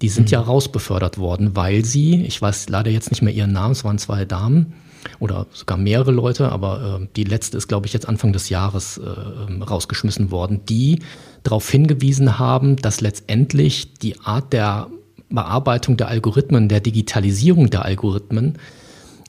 [0.00, 0.32] Die sind mhm.
[0.32, 3.98] ja rausbefördert worden, weil sie, ich weiß leider jetzt nicht mehr ihren Namen, es waren
[3.98, 4.74] zwei Damen,
[5.18, 8.98] oder sogar mehrere Leute, aber äh, die letzte ist, glaube ich, jetzt Anfang des Jahres
[8.98, 9.02] äh,
[9.48, 11.00] ähm, rausgeschmissen worden, die
[11.42, 14.88] darauf hingewiesen haben, dass letztendlich die Art der
[15.28, 18.58] Bearbeitung der Algorithmen, der Digitalisierung der Algorithmen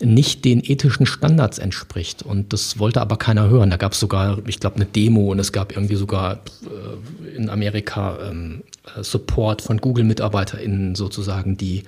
[0.03, 2.23] nicht den ethischen Standards entspricht.
[2.23, 3.69] Und das wollte aber keiner hören.
[3.69, 7.49] Da gab es sogar, ich glaube, eine Demo und es gab irgendwie sogar äh, in
[7.49, 8.63] Amerika ähm,
[9.01, 11.83] Support von Google-MitarbeiterInnen sozusagen, die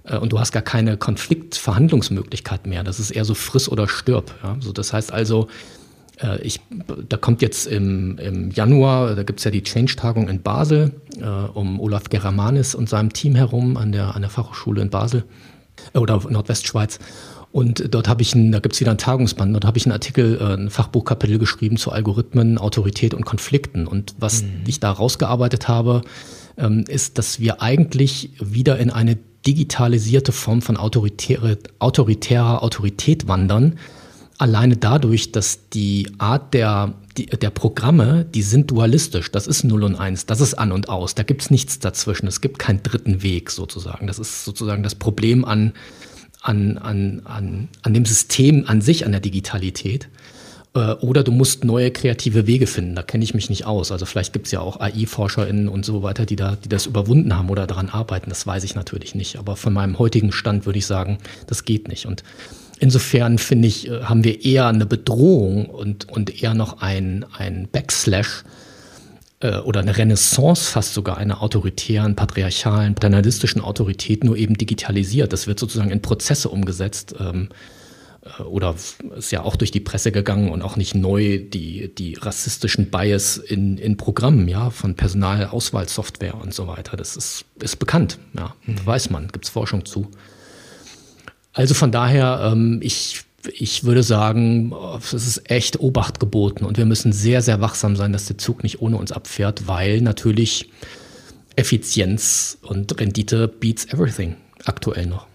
[0.05, 2.85] Äh, und du hast gar keine Konfliktverhandlungsmöglichkeit mehr.
[2.85, 4.33] Das ist eher so friss oder stirb.
[4.45, 4.59] Ja?
[4.61, 5.49] So, das heißt also,
[6.23, 6.61] äh, ich,
[7.09, 11.25] da kommt jetzt im, im Januar, da gibt es ja die Change-Tagung in Basel äh,
[11.25, 15.25] um Olaf Geramanis und seinem Team herum an der, an der Fachhochschule in Basel
[15.95, 16.99] oder Nordwestschweiz.
[17.53, 19.93] Und dort habe ich, ein, da gibt es wieder ein Tagungsband, dort habe ich einen
[19.93, 23.87] Artikel, äh, ein Fachbuchkapitel geschrieben zu Algorithmen, Autorität und Konflikten.
[23.87, 24.63] Und was mhm.
[24.67, 26.03] ich da rausgearbeitet habe,
[26.57, 33.79] ähm, ist, dass wir eigentlich wieder in eine digitalisierte Form von autoritäre, autoritärer Autorität wandern.
[34.39, 39.31] Alleine dadurch, dass die Art der, die, der Programme, die sind dualistisch.
[39.31, 41.15] Das ist 0 und 1, das ist an und aus.
[41.15, 42.27] Da gibt es nichts dazwischen.
[42.27, 44.07] Es gibt keinen dritten Weg sozusagen.
[44.07, 45.73] Das ist sozusagen das Problem an
[46.45, 50.09] an, an, an, an dem System an sich, an der Digitalität.
[50.75, 52.95] Äh, oder du musst neue kreative Wege finden.
[52.95, 53.91] Da kenne ich mich nicht aus.
[53.91, 57.35] Also vielleicht gibt es ja auch AI-ForscherInnen und so weiter, die, da, die das überwunden
[57.35, 58.29] haben oder daran arbeiten.
[58.29, 59.39] Das weiß ich natürlich nicht.
[59.39, 62.05] Aber von meinem heutigen Stand würde ich sagen, das geht nicht.
[62.05, 62.23] Und
[62.85, 67.67] insofern finde ich, äh, haben wir eher eine Bedrohung und, und eher noch ein, ein
[67.73, 68.45] Backslash
[69.41, 75.33] äh, oder eine Renaissance fast sogar einer autoritären, patriarchalen, paternalistischen Autorität nur eben digitalisiert.
[75.33, 77.15] Das wird sozusagen in Prozesse umgesetzt.
[77.19, 77.49] Ähm,
[78.21, 78.75] äh, oder
[79.17, 83.39] ist ja auch durch die Presse gegangen und auch nicht neu die, die rassistischen Bias
[83.39, 86.99] in, in Programmen, ja, von Personalauswahlsoftware und so weiter.
[86.99, 88.85] Das ist, ist bekannt, ja, mhm.
[88.85, 90.11] weiß man, gibt es Forschung zu.
[91.55, 96.87] Also von daher, ähm, ich ich würde sagen, es ist echt Obacht geboten und wir
[96.87, 100.71] müssen sehr, sehr wachsam sein, dass der Zug nicht ohne uns abfährt, weil natürlich
[101.57, 105.27] Effizienz und Rendite beats everything aktuell noch.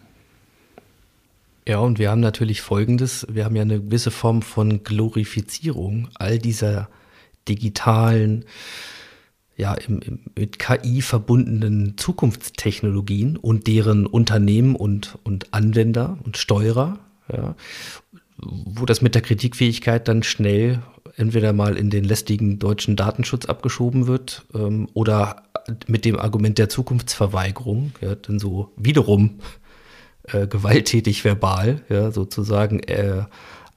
[1.67, 6.39] Ja, und wir haben natürlich Folgendes, wir haben ja eine gewisse Form von Glorifizierung all
[6.39, 6.89] dieser
[7.47, 8.45] digitalen,
[9.59, 16.99] ja, im, im, mit KI verbundenen Zukunftstechnologien und deren Unternehmen und, und Anwender und Steuerer
[17.31, 17.55] ja,
[18.37, 20.81] wo das mit der Kritikfähigkeit dann schnell
[21.17, 25.43] entweder mal in den lästigen deutschen Datenschutz abgeschoben wird ähm, oder
[25.87, 29.39] mit dem Argument der Zukunftsverweigerung, ja, dann so wiederum
[30.23, 33.23] äh, gewalttätig verbal, ja, sozusagen äh,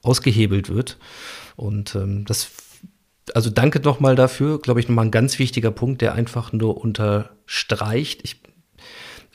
[0.01, 0.97] ausgehebelt wird.
[1.55, 2.49] Und ähm, das,
[3.33, 8.21] also danke nochmal dafür, glaube ich, nochmal ein ganz wichtiger Punkt, der einfach nur unterstreicht.
[8.23, 8.41] Ich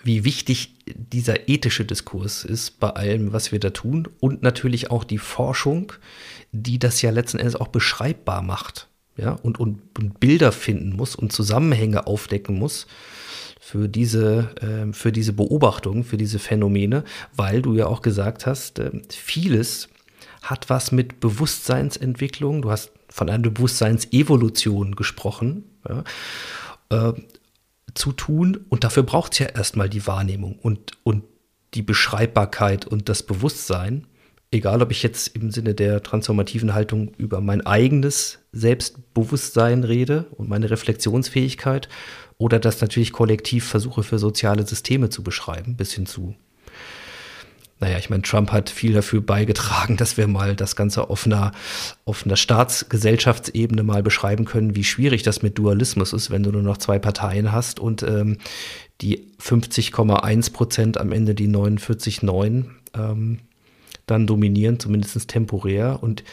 [0.05, 5.05] wie wichtig dieser ethische Diskurs ist bei allem, was wir da tun und natürlich auch
[5.05, 5.93] die Forschung,
[6.53, 11.17] die das ja letzten Endes auch beschreibbar macht, ja, und, und, und Bilder finden muss
[11.17, 12.87] und Zusammenhänge aufdecken muss
[13.61, 18.79] für diese, äh, für diese Beobachtung, für diese Phänomene, weil du ja auch gesagt hast,
[18.79, 19.89] äh, vieles
[20.43, 26.05] hat was mit Bewusstseinsentwicklung, du hast von einer Bewusstseinsevolution gesprochen, ja,
[26.91, 27.13] äh,
[27.95, 28.65] zu tun.
[28.69, 31.25] Und dafür braucht es ja erstmal die Wahrnehmung und, und
[31.75, 34.07] die Beschreibbarkeit und das Bewusstsein.
[34.51, 40.49] Egal, ob ich jetzt im Sinne der transformativen Haltung über mein eigenes Selbstbewusstsein rede und
[40.49, 41.89] meine Reflexionsfähigkeit
[42.39, 46.35] oder das natürlich kollektiv versuche für soziale Systeme zu beschreiben, bis hin zu
[47.81, 51.53] naja, ich meine, Trump hat viel dafür beigetragen, dass wir mal das Ganze auf einer,
[52.05, 56.63] auf einer Staatsgesellschaftsebene mal beschreiben können, wie schwierig das mit Dualismus ist, wenn du nur
[56.63, 58.39] noch zwei Parteien hast und ähm,
[59.01, 62.65] die 50,1 Prozent am Ende die 49,9
[62.95, 63.39] ähm,
[64.07, 66.03] dann dominieren, zumindest temporär.
[66.03, 66.25] Und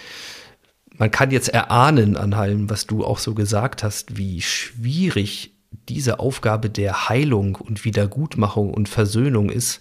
[0.98, 5.52] man kann jetzt erahnen an allem, was du auch so gesagt hast, wie schwierig
[5.90, 9.80] diese Aufgabe der Heilung und Wiedergutmachung und Versöhnung ist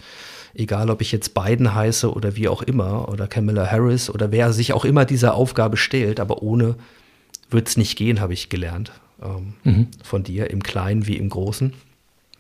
[0.55, 4.53] egal ob ich jetzt Biden heiße oder wie auch immer, oder Kamala Harris oder wer
[4.53, 6.77] sich auch immer dieser Aufgabe stellt, aber ohne
[7.51, 8.93] wird es nicht gehen, habe ich gelernt
[9.23, 9.89] ähm, mhm.
[10.03, 11.73] von dir, im Kleinen wie im Großen.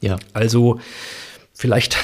[0.00, 0.18] Ja.
[0.32, 0.80] Also
[1.52, 1.96] vielleicht,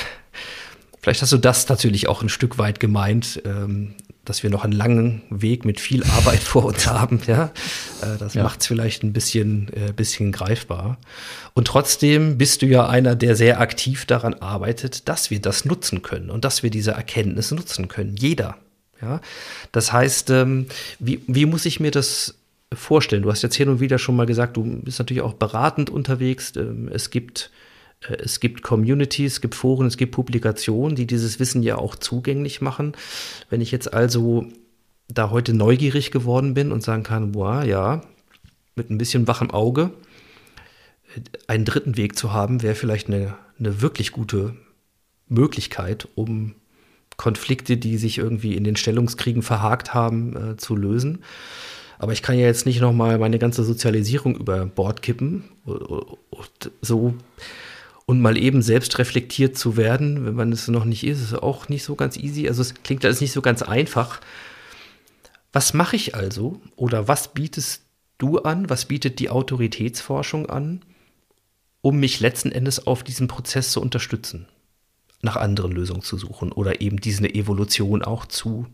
[1.02, 3.94] Vielleicht hast du das natürlich auch ein Stück weit gemeint, ähm,
[4.24, 7.20] dass wir noch einen langen Weg mit viel Arbeit vor uns haben.
[7.26, 7.52] Ja,
[8.02, 8.42] äh, das ja.
[8.42, 10.98] macht es vielleicht ein bisschen, äh, bisschen greifbar.
[11.54, 16.02] Und trotzdem bist du ja einer, der sehr aktiv daran arbeitet, dass wir das nutzen
[16.02, 18.16] können und dass wir diese Erkenntnis nutzen können.
[18.16, 18.56] Jeder.
[19.00, 19.22] Ja,
[19.72, 20.66] das heißt, ähm,
[20.98, 22.34] wie, wie muss ich mir das
[22.72, 23.22] vorstellen?
[23.22, 26.52] Du hast jetzt hin und wieder schon mal gesagt, du bist natürlich auch beratend unterwegs.
[26.56, 27.50] Ähm, es gibt
[28.08, 32.60] es gibt Communities, es gibt Foren, es gibt Publikationen, die dieses Wissen ja auch zugänglich
[32.60, 32.94] machen.
[33.50, 34.46] Wenn ich jetzt also
[35.08, 38.02] da heute neugierig geworden bin und sagen kann, boah, ja,
[38.74, 39.90] mit ein bisschen wachem Auge,
[41.14, 44.54] äh, einen dritten Weg zu haben, wäre vielleicht eine, eine wirklich gute
[45.28, 46.54] Möglichkeit, um
[47.16, 51.22] Konflikte, die sich irgendwie in den Stellungskriegen verhakt haben, äh, zu lösen.
[51.98, 55.44] Aber ich kann ja jetzt nicht nochmal meine ganze Sozialisierung über Bord kippen.
[56.80, 57.14] So
[58.10, 61.68] und mal eben selbst reflektiert zu werden, wenn man es noch nicht ist, ist auch
[61.68, 62.48] nicht so ganz easy.
[62.48, 64.20] Also es klingt alles nicht so ganz einfach.
[65.52, 67.84] Was mache ich also oder was bietest
[68.18, 70.82] du an, was bietet die Autoritätsforschung an,
[71.82, 74.48] um mich letzten Endes auf diesen Prozess zu unterstützen,
[75.22, 78.66] nach anderen Lösungen zu suchen oder eben diese Evolution auch zu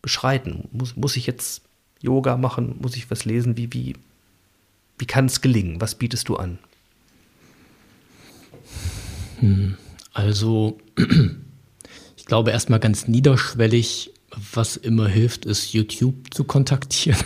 [0.00, 0.70] beschreiten?
[0.72, 1.64] Muss, muss ich jetzt
[2.00, 2.76] Yoga machen?
[2.80, 3.58] Muss ich was lesen?
[3.58, 3.94] Wie, wie,
[4.98, 5.82] wie kann es gelingen?
[5.82, 6.58] Was bietest du an?
[9.44, 9.74] Hm,
[10.14, 10.78] also,
[12.16, 14.10] ich glaube erstmal ganz niederschwellig,
[14.54, 17.20] was immer hilft, ist YouTube zu kontaktieren.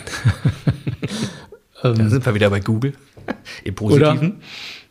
[1.81, 2.93] da sind wir wieder bei Google.
[3.63, 4.41] Im Positiven.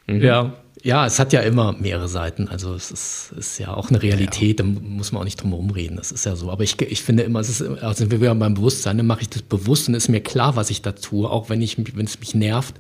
[0.07, 0.23] Mhm.
[0.23, 2.49] Ja, ja, es hat ja immer mehrere Seiten.
[2.49, 4.65] Also es ist, ist ja auch eine Realität, ja.
[4.65, 5.97] da muss man auch nicht drum herum reden.
[5.97, 6.51] Das ist ja so.
[6.51, 9.43] Aber ich, ich finde immer, es ist, also wir beim Bewusstsein, dann mache ich das
[9.43, 12.35] bewusst und ist mir klar, was ich da tue, auch wenn ich wenn es mich
[12.35, 12.75] nervt.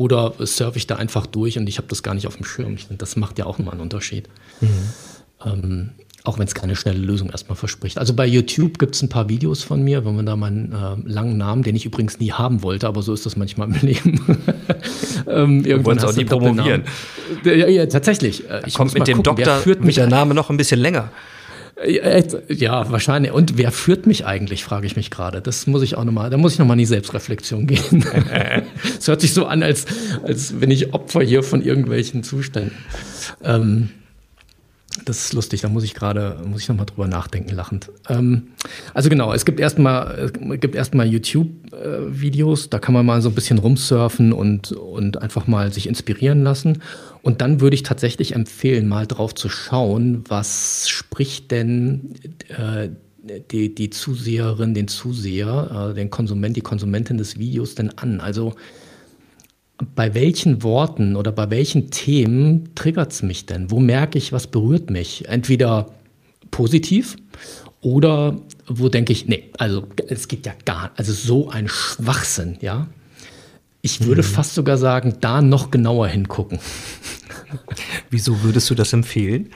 [0.00, 2.72] Oder surfe ich da einfach durch und ich habe das gar nicht auf dem Schirm.
[2.72, 4.30] Ich finde, das macht ja auch nochmal einen Unterschied.
[4.62, 4.68] Mhm.
[5.44, 5.90] Ähm,
[6.24, 7.98] auch wenn es keine schnelle Lösung erstmal verspricht.
[7.98, 10.96] Also bei YouTube gibt es ein paar Videos von mir, wenn man da meinen äh,
[11.04, 14.20] langen Namen, den ich übrigens nie haben wollte, aber so ist das manchmal im Leben.
[15.28, 16.84] ähm, wollen es auch nie promovieren.
[17.44, 18.48] Ja, ja, tatsächlich.
[18.48, 21.10] Äh, ich Kommt mit dem gucken, Doktor führt mit der Name noch ein bisschen länger.
[21.86, 23.32] Ja, wahrscheinlich.
[23.32, 25.40] Und wer führt mich eigentlich, frage ich mich gerade.
[25.40, 28.04] Das muss ich auch nochmal, da muss ich nochmal in die Selbstreflexion gehen.
[28.98, 29.86] Es hört sich so an, als,
[30.22, 32.76] als wenn ich Opfer hier von irgendwelchen Zuständen.
[33.42, 33.88] Ähm,
[35.04, 37.90] das ist lustig, da muss ich gerade, muss ich nochmal drüber nachdenken, lachend.
[38.08, 38.48] Ähm,
[38.92, 43.58] also genau, es gibt erstmal, gibt erstmal YouTube-Videos, da kann man mal so ein bisschen
[43.58, 46.82] rumsurfen und, und einfach mal sich inspirieren lassen.
[47.22, 52.14] Und dann würde ich tatsächlich empfehlen, mal drauf zu schauen, was spricht denn
[52.48, 52.88] äh,
[53.50, 58.20] die, die Zuseherin, den Zuseher, äh, den Konsument, die Konsumentin des Videos denn an?
[58.20, 58.54] Also
[59.94, 63.70] bei welchen Worten oder bei welchen Themen triggert es mich denn?
[63.70, 65.28] Wo merke ich, was berührt mich?
[65.28, 65.90] Entweder
[66.50, 67.16] positiv
[67.80, 72.58] oder wo denke ich, nee, also es geht ja gar, nicht, also so ein Schwachsinn,
[72.60, 72.86] ja.
[73.82, 74.26] Ich würde mhm.
[74.26, 76.58] fast sogar sagen, da noch genauer hingucken.
[78.10, 79.50] Wieso würdest du das empfehlen?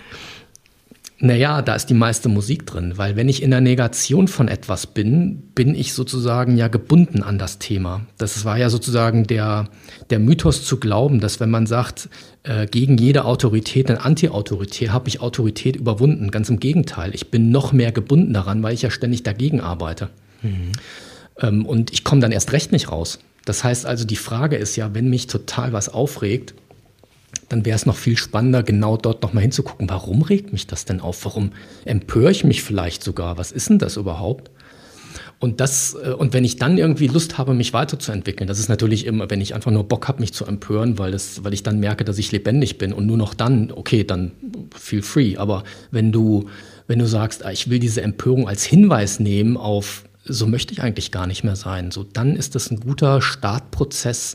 [1.24, 4.86] Naja, da ist die meiste Musik drin, weil wenn ich in der Negation von etwas
[4.86, 8.02] bin, bin ich sozusagen ja gebunden an das Thema.
[8.18, 9.70] Das war ja sozusagen der,
[10.10, 12.10] der Mythos zu glauben, dass wenn man sagt,
[12.42, 16.30] äh, gegen jede Autorität eine Anti-Autorität, habe ich Autorität überwunden.
[16.30, 20.10] Ganz im Gegenteil, ich bin noch mehr gebunden daran, weil ich ja ständig dagegen arbeite.
[20.42, 20.72] Mhm.
[21.40, 23.18] Ähm, und ich komme dann erst recht nicht raus.
[23.46, 26.52] Das heißt also, die Frage ist ja, wenn mich total was aufregt,
[27.54, 31.00] dann wäre es noch viel spannender, genau dort nochmal hinzugucken, warum regt mich das denn
[31.00, 31.24] auf?
[31.24, 31.52] Warum
[31.84, 33.38] empöre ich mich vielleicht sogar?
[33.38, 34.50] Was ist denn das überhaupt?
[35.38, 39.06] Und das, äh, und wenn ich dann irgendwie Lust habe, mich weiterzuentwickeln, das ist natürlich
[39.06, 41.78] immer, wenn ich einfach nur Bock habe, mich zu empören, weil, das, weil ich dann
[41.78, 44.32] merke, dass ich lebendig bin und nur noch dann, okay, dann
[44.74, 45.36] feel free.
[45.36, 45.62] Aber
[45.92, 46.46] wenn du,
[46.88, 50.82] wenn du sagst, ah, ich will diese Empörung als Hinweis nehmen auf, so möchte ich
[50.82, 54.34] eigentlich gar nicht mehr sein, so dann ist das ein guter Startprozess,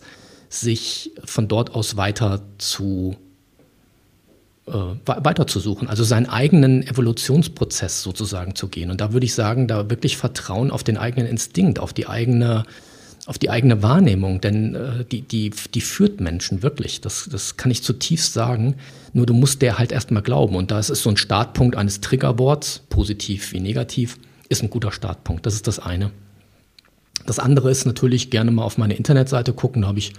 [0.49, 3.15] sich von dort aus weiter zu
[4.69, 8.91] äh, weiterzusuchen, also seinen eigenen Evolutionsprozess sozusagen zu gehen.
[8.91, 12.65] Und da würde ich sagen, da wirklich Vertrauen auf den eigenen Instinkt, auf die eigene,
[13.25, 17.01] auf die eigene Wahrnehmung, denn äh, die, die, die führt Menschen wirklich.
[17.01, 18.75] Das, das kann ich zutiefst sagen.
[19.13, 20.55] Nur du musst der halt erstmal glauben.
[20.55, 24.17] Und da ist so ein Startpunkt eines Triggerboards, positiv wie negativ,
[24.49, 25.45] ist ein guter Startpunkt.
[25.45, 26.11] Das ist das eine.
[27.25, 29.83] Das andere ist natürlich gerne mal auf meine Internetseite gucken.
[29.83, 30.13] Da habe ich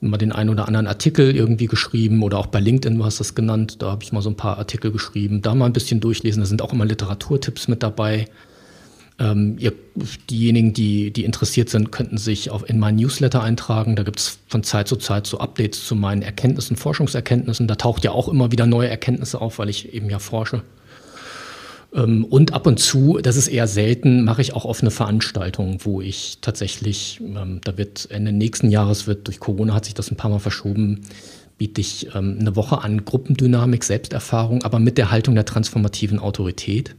[0.00, 3.34] mal den einen oder anderen Artikel irgendwie geschrieben oder auch bei LinkedIn, du hast das
[3.34, 3.82] genannt.
[3.82, 5.42] Da habe ich mal so ein paar Artikel geschrieben.
[5.42, 6.42] Da mal ein bisschen durchlesen.
[6.42, 8.26] Da sind auch immer Literaturtipps mit dabei.
[9.20, 9.72] Ähm, ihr,
[10.30, 13.96] diejenigen, die, die interessiert sind, könnten sich auf, in meinen Newsletter eintragen.
[13.96, 17.66] Da gibt es von Zeit zu Zeit so Updates zu meinen Erkenntnissen, Forschungserkenntnissen.
[17.66, 20.62] Da taucht ja auch immer wieder neue Erkenntnisse auf, weil ich eben ja forsche.
[21.94, 26.00] Ähm, und ab und zu, das ist eher selten, mache ich auch offene Veranstaltungen, wo
[26.00, 30.16] ich tatsächlich, ähm, da wird Ende nächsten Jahres wird durch Corona hat sich das ein
[30.16, 31.02] paar Mal verschoben,
[31.56, 36.94] biete ich ähm, eine Woche an Gruppendynamik, Selbsterfahrung, aber mit der Haltung der transformativen Autorität.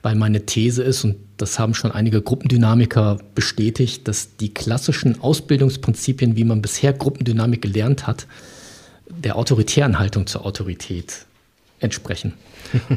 [0.00, 6.36] Weil meine These ist, und das haben schon einige Gruppendynamiker bestätigt, dass die klassischen Ausbildungsprinzipien,
[6.36, 8.28] wie man bisher Gruppendynamik gelernt hat,
[9.08, 11.26] der autoritären Haltung zur Autorität
[11.82, 12.34] entsprechen.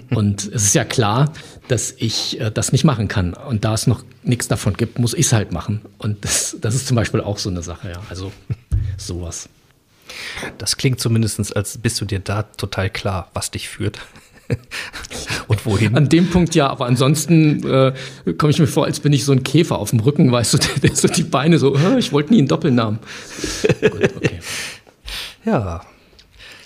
[0.10, 1.34] Und es ist ja klar,
[1.68, 3.34] dass ich äh, das nicht machen kann.
[3.34, 5.82] Und da es noch nichts davon gibt, muss ich es halt machen.
[5.98, 8.02] Und das, das ist zum Beispiel auch so eine Sache, ja.
[8.10, 8.32] Also
[8.98, 9.50] sowas.
[10.58, 14.00] Das klingt zumindest, als bist du dir da total klar, was dich führt.
[15.48, 15.98] und wohin?
[15.98, 17.94] An dem Punkt ja, aber ansonsten äh,
[18.38, 20.58] komme ich mir vor, als bin ich so ein Käfer auf dem Rücken, weißt du,
[20.60, 23.00] der, der so die Beine so, ich wollte nie einen Doppelnamen.
[23.82, 24.40] Gut, okay.
[25.46, 25.82] Ja,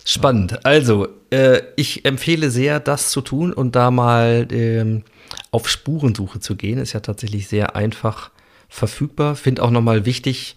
[0.10, 0.66] Spannend.
[0.66, 5.04] Also, äh, ich empfehle sehr, das zu tun und da mal ähm,
[5.52, 6.80] auf Spurensuche zu gehen.
[6.80, 8.32] Ist ja tatsächlich sehr einfach
[8.68, 9.36] verfügbar.
[9.36, 10.56] Finde auch nochmal wichtig,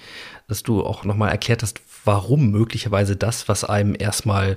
[0.48, 4.56] dass du auch nochmal erklärt hast, warum möglicherweise das, was einem erstmal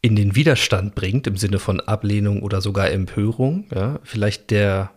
[0.00, 4.90] in den Widerstand bringt, im Sinne von Ablehnung oder sogar Empörung, ja, vielleicht der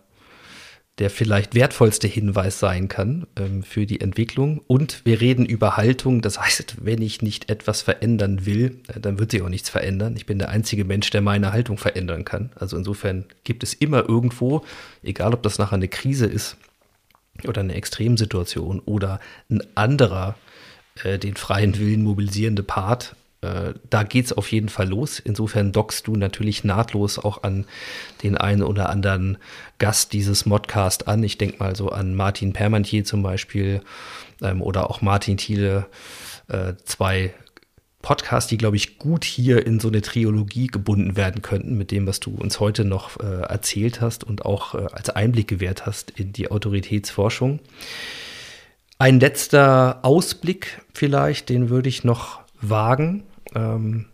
[1.00, 4.62] der vielleicht wertvollste Hinweis sein kann ähm, für die Entwicklung.
[4.66, 6.22] Und wir reden über Haltung.
[6.22, 10.16] Das heißt, wenn ich nicht etwas verändern will, äh, dann wird sich auch nichts verändern.
[10.16, 12.52] Ich bin der einzige Mensch, der meine Haltung verändern kann.
[12.56, 14.64] Also insofern gibt es immer irgendwo,
[15.04, 16.56] egal ob das nachher eine Krise ist
[17.46, 19.20] oder eine Extremsituation oder
[19.50, 20.38] ein anderer,
[21.04, 25.20] äh, den freien Willen mobilisierende Part, da geht es auf jeden Fall los.
[25.20, 27.66] Insofern dockst du natürlich nahtlos auch an
[28.24, 29.38] den einen oder anderen
[29.78, 31.22] Gast dieses Modcast an.
[31.24, 33.82] Ich denke mal so an Martin Permantier zum Beispiel
[34.42, 35.86] ähm, oder auch Martin Thiele,
[36.48, 37.34] äh, zwei
[38.02, 42.06] Podcasts, die, glaube ich, gut hier in so eine Triologie gebunden werden könnten, mit dem,
[42.06, 46.12] was du uns heute noch äh, erzählt hast und auch äh, als Einblick gewährt hast
[46.12, 47.60] in die Autoritätsforschung.
[49.00, 53.24] Ein letzter Ausblick vielleicht, den würde ich noch wagen
[53.54, 54.06] ähm,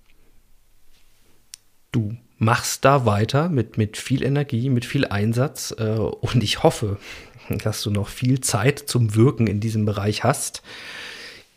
[1.92, 6.98] du machst da weiter mit, mit viel Energie, mit viel Einsatz äh, und ich hoffe,
[7.50, 10.64] dass du noch viel Zeit zum Wirken in diesem Bereich hast.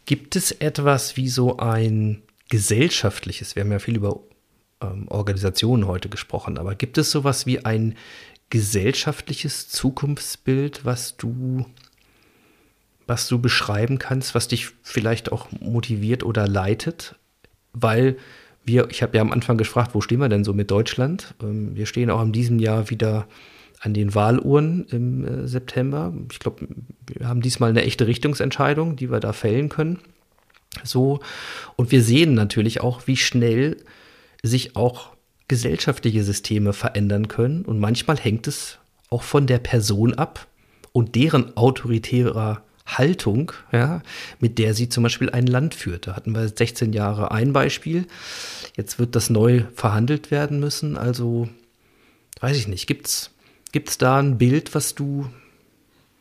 [0.07, 4.21] Gibt es etwas wie so ein gesellschaftliches, wir haben ja viel über
[4.83, 7.97] ähm, Organisationen heute gesprochen, aber gibt es sowas wie ein
[8.51, 11.65] gesellschaftliches Zukunftsbild, was du
[13.07, 17.17] was du beschreiben kannst, was dich vielleicht auch motiviert oder leitet?
[17.75, 18.17] weil
[18.65, 21.35] wir, ich habe ja am Anfang gefragt, wo stehen wir denn so mit Deutschland?
[21.43, 23.27] Ähm, wir stehen auch in diesem Jahr wieder
[23.81, 26.15] an den Wahluhren im äh, September.
[26.33, 26.67] Ich glaube,
[27.07, 29.99] wir haben diesmal eine echte Richtungsentscheidung, die wir da fällen können.
[30.83, 31.21] So.
[31.77, 33.77] Und wir sehen natürlich auch, wie schnell
[34.43, 35.11] sich auch
[35.49, 37.67] gesellschaftliche Systeme verändern können.
[37.67, 38.79] Und manchmal hängt es
[39.11, 40.47] auch von der Person ab
[40.93, 44.03] und deren autoritärer Haltung, ja,
[44.41, 46.07] mit der sie zum Beispiel ein Land führt.
[46.07, 48.07] Da hatten wir 16 Jahre ein Beispiel.
[48.77, 50.97] Jetzt wird das neu verhandelt werden müssen.
[50.97, 51.49] Also,
[52.41, 55.31] weiß ich nicht, gibt es da ein Bild, was du,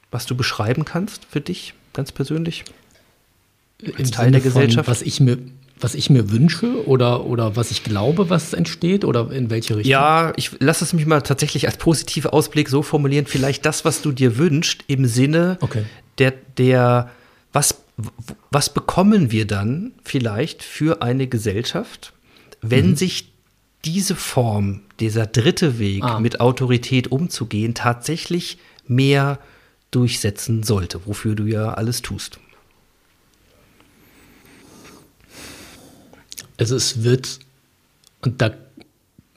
[0.10, 2.64] was du beschreiben kannst für dich, ganz persönlich?
[3.98, 4.88] Als Teil Sinne der Gesellschaft?
[4.88, 5.40] was ich mir,
[5.78, 9.92] was ich mir wünsche oder, oder was ich glaube, was entsteht oder in welche Richtung?
[9.92, 13.26] Ja, ich lasse es mich mal tatsächlich als positiver Ausblick so formulieren.
[13.26, 15.84] Vielleicht das, was du dir wünschst, im Sinne okay
[16.18, 17.10] der, der,
[17.52, 17.76] was,
[18.52, 22.14] was bekommen wir dann vielleicht für eine Gesellschaft,
[22.62, 22.96] wenn mhm.
[22.96, 23.32] sich
[23.86, 26.20] diese Form, dieser dritte Weg ah.
[26.20, 28.58] mit Autorität umzugehen, tatsächlich
[28.88, 29.40] mehr
[29.92, 32.40] durchsetzen sollte, wofür du ja alles tust?
[36.58, 37.40] Also es wird,
[38.22, 38.52] und da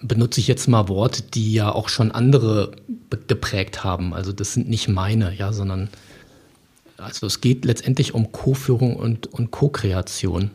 [0.01, 2.73] benutze ich jetzt mal Worte, die ja auch schon andere
[3.27, 4.15] geprägt haben.
[4.15, 5.89] Also das sind nicht meine, ja, sondern
[6.99, 10.51] also es geht letztendlich um Co-Führung und, und Co-Kreation.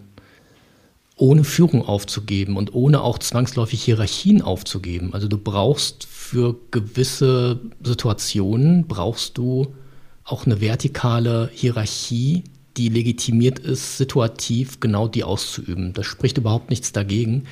[1.16, 5.14] Ohne Führung aufzugeben und ohne auch zwangsläufig Hierarchien aufzugeben.
[5.14, 9.76] Also du brauchst für gewisse Situationen, brauchst du
[10.24, 12.44] auch eine vertikale Hierarchie,
[12.78, 15.94] die legitimiert ist, situativ genau die auszuüben.
[15.94, 17.44] Das spricht überhaupt nichts dagegen.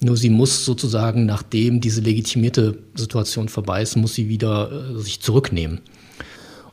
[0.00, 5.20] Nur sie muss sozusagen, nachdem diese legitimierte Situation vorbei ist, muss sie wieder äh, sich
[5.20, 5.80] zurücknehmen.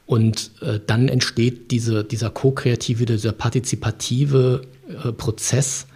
[0.06, 5.88] Und äh, dann entsteht diese, dieser ko-kreative, dieser partizipative äh, Prozess,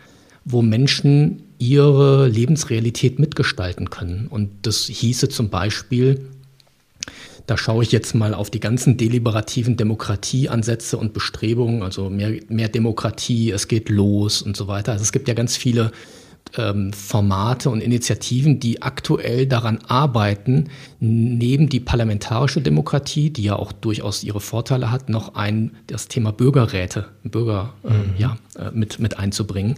[0.46, 4.28] wo Menschen ihre Lebensrealität mitgestalten können.
[4.28, 6.28] Und das hieße zum Beispiel,
[7.48, 12.68] da schaue ich jetzt mal auf die ganzen deliberativen Demokratieansätze und Bestrebungen, also mehr, mehr
[12.68, 14.92] Demokratie, es geht los und so weiter.
[14.92, 15.92] Also es gibt ja ganz viele
[16.58, 20.70] ähm, Formate und Initiativen, die aktuell daran arbeiten,
[21.00, 26.32] neben die parlamentarische Demokratie, die ja auch durchaus ihre Vorteile hat, noch ein das Thema
[26.32, 28.14] Bürgerräte, Bürger äh, mhm.
[28.18, 29.76] ja, äh, mit, mit einzubringen,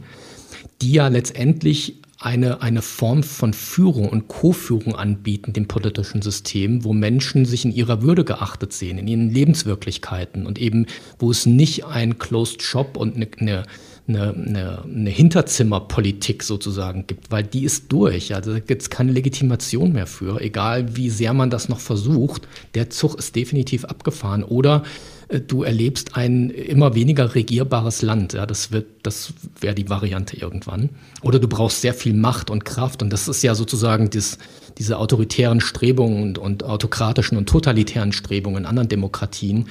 [0.82, 6.92] die ja letztendlich eine, eine Form von Führung und Co-Führung anbieten, dem politischen System, wo
[6.92, 10.86] Menschen sich in ihrer Würde geachtet sehen, in ihren Lebenswirklichkeiten und eben,
[11.18, 13.64] wo es nicht ein Closed Shop und eine, eine
[14.10, 18.36] eine, eine, eine Hinterzimmerpolitik sozusagen gibt, weil die ist durch.
[18.36, 22.48] Also da gibt es keine Legitimation mehr für, egal wie sehr man das noch versucht.
[22.74, 24.44] Der Zug ist definitiv abgefahren.
[24.44, 24.84] Oder
[25.30, 28.34] äh, du erlebst ein immer weniger regierbares Land.
[28.34, 28.70] Ja, das
[29.04, 30.90] das wäre die Variante irgendwann.
[31.22, 33.02] Oder du brauchst sehr viel Macht und Kraft.
[33.02, 34.38] Und das ist ja sozusagen das,
[34.78, 39.68] diese autoritären Strebungen und, und autokratischen und totalitären Strebungen in anderen Demokratien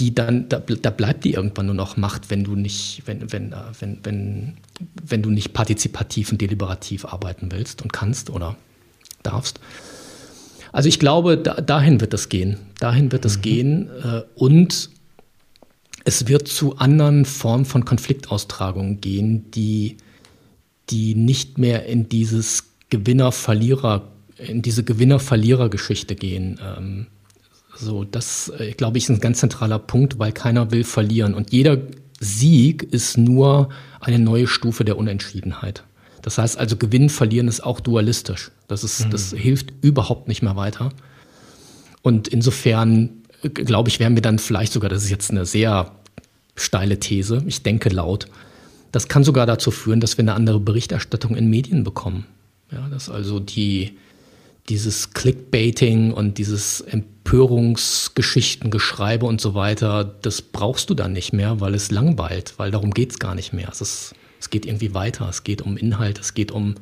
[0.00, 3.52] die dann, da, da, bleibt die irgendwann nur noch Macht, wenn du nicht, wenn, wenn,
[3.52, 4.54] äh, wenn, wenn,
[5.06, 8.56] wenn du nicht partizipativ und deliberativ arbeiten willst und kannst oder
[9.22, 9.60] darfst.
[10.72, 12.58] Also ich glaube, da, dahin wird es gehen.
[12.80, 13.42] Dahin wird es mhm.
[13.42, 13.90] gehen.
[14.02, 14.90] Äh, und
[16.04, 19.96] es wird zu anderen Formen von Konfliktaustragungen gehen, die,
[20.90, 26.60] die nicht mehr in dieses Gewinner-Verlierer, in diese Gewinner-Verlierer-Geschichte gehen.
[26.60, 27.06] Ähm,
[27.76, 31.34] so, das, äh, glaube ich, ist ein ganz zentraler Punkt, weil keiner will verlieren.
[31.34, 31.78] Und jeder
[32.20, 33.68] Sieg ist nur
[34.00, 35.84] eine neue Stufe der Unentschiedenheit.
[36.22, 38.50] Das heißt also, gewinnen, verlieren ist auch dualistisch.
[38.68, 39.10] Das, ist, mhm.
[39.10, 40.90] das hilft überhaupt nicht mehr weiter.
[42.02, 45.92] Und insofern, äh, glaube ich, werden wir dann vielleicht sogar, das ist jetzt eine sehr
[46.56, 48.28] steile These, ich denke laut,
[48.92, 52.26] das kann sogar dazu führen, dass wir eine andere Berichterstattung in Medien bekommen.
[52.70, 53.98] Ja, dass also die,
[54.68, 61.60] dieses Clickbaiting und dieses Empörungsgeschichten, Geschreibe und so weiter, das brauchst du dann nicht mehr,
[61.60, 63.68] weil es langweilt, weil darum geht es gar nicht mehr.
[63.70, 66.76] Es, ist, es geht irgendwie weiter, es geht um Inhalt, es geht um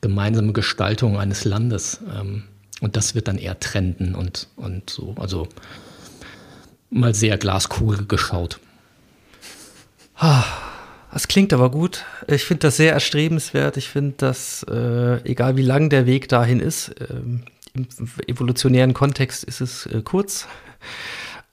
[0.00, 2.00] gemeinsame Gestaltung eines Landes.
[2.14, 2.44] Ähm,
[2.80, 5.14] und das wird dann eher trenden und, und so.
[5.18, 5.48] Also
[6.90, 8.58] mal sehr glaskugel geschaut.
[10.16, 10.44] Ah.
[11.14, 12.04] Das klingt aber gut.
[12.26, 13.76] Ich finde das sehr erstrebenswert.
[13.76, 17.06] Ich finde, dass, äh, egal wie lang der Weg dahin ist, äh,
[17.72, 17.86] im
[18.26, 20.48] evolutionären Kontext ist es äh, kurz.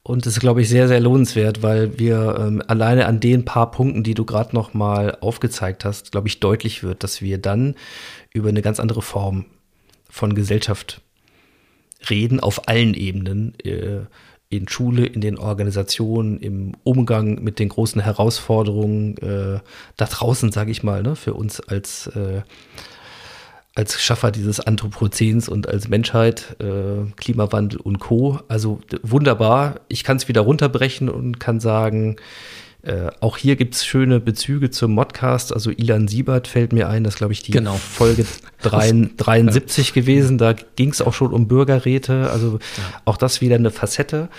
[0.01, 3.69] Und das ist, glaube ich, sehr, sehr lohnenswert, weil wir ähm, alleine an den paar
[3.69, 7.75] Punkten, die du gerade noch mal aufgezeigt hast, glaube ich, deutlich wird, dass wir dann
[8.33, 9.45] über eine ganz andere Form
[10.09, 11.01] von Gesellschaft
[12.09, 13.53] reden, auf allen Ebenen.
[13.63, 14.07] Äh,
[14.51, 19.59] in Schule, in den Organisationen, im Umgang mit den großen Herausforderungen äh,
[19.95, 22.41] da draußen, sage ich mal, ne, für uns als, äh,
[23.73, 28.41] als Schaffer dieses Anthropozäns und als Menschheit, äh, Klimawandel und Co.
[28.49, 29.79] Also wunderbar.
[29.87, 32.17] Ich kann es wieder runterbrechen und kann sagen,
[32.83, 35.53] äh, auch hier gibt es schöne Bezüge zum Modcast.
[35.53, 37.75] Also Ilan Siebert fällt mir ein, das glaube ich die genau.
[37.75, 38.25] Folge
[38.63, 39.93] 3, 73 ja.
[39.93, 40.37] gewesen.
[40.37, 42.31] Da ging es auch schon um Bürgerräte.
[42.31, 43.01] Also ja.
[43.05, 44.29] auch das wieder eine Facette.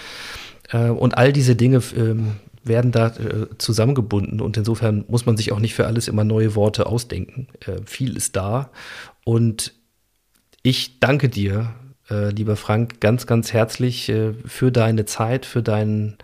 [0.70, 2.32] Äh, und all diese Dinge ähm,
[2.64, 4.40] werden da äh, zusammengebunden.
[4.40, 7.48] Und insofern muss man sich auch nicht für alles immer neue Worte ausdenken.
[7.86, 8.70] Viel ist da.
[9.24, 9.74] Und
[10.62, 11.74] ich danke dir,
[12.08, 14.12] lieber Frank, ganz, ganz herzlich
[14.44, 16.18] für deine Zeit, für deinen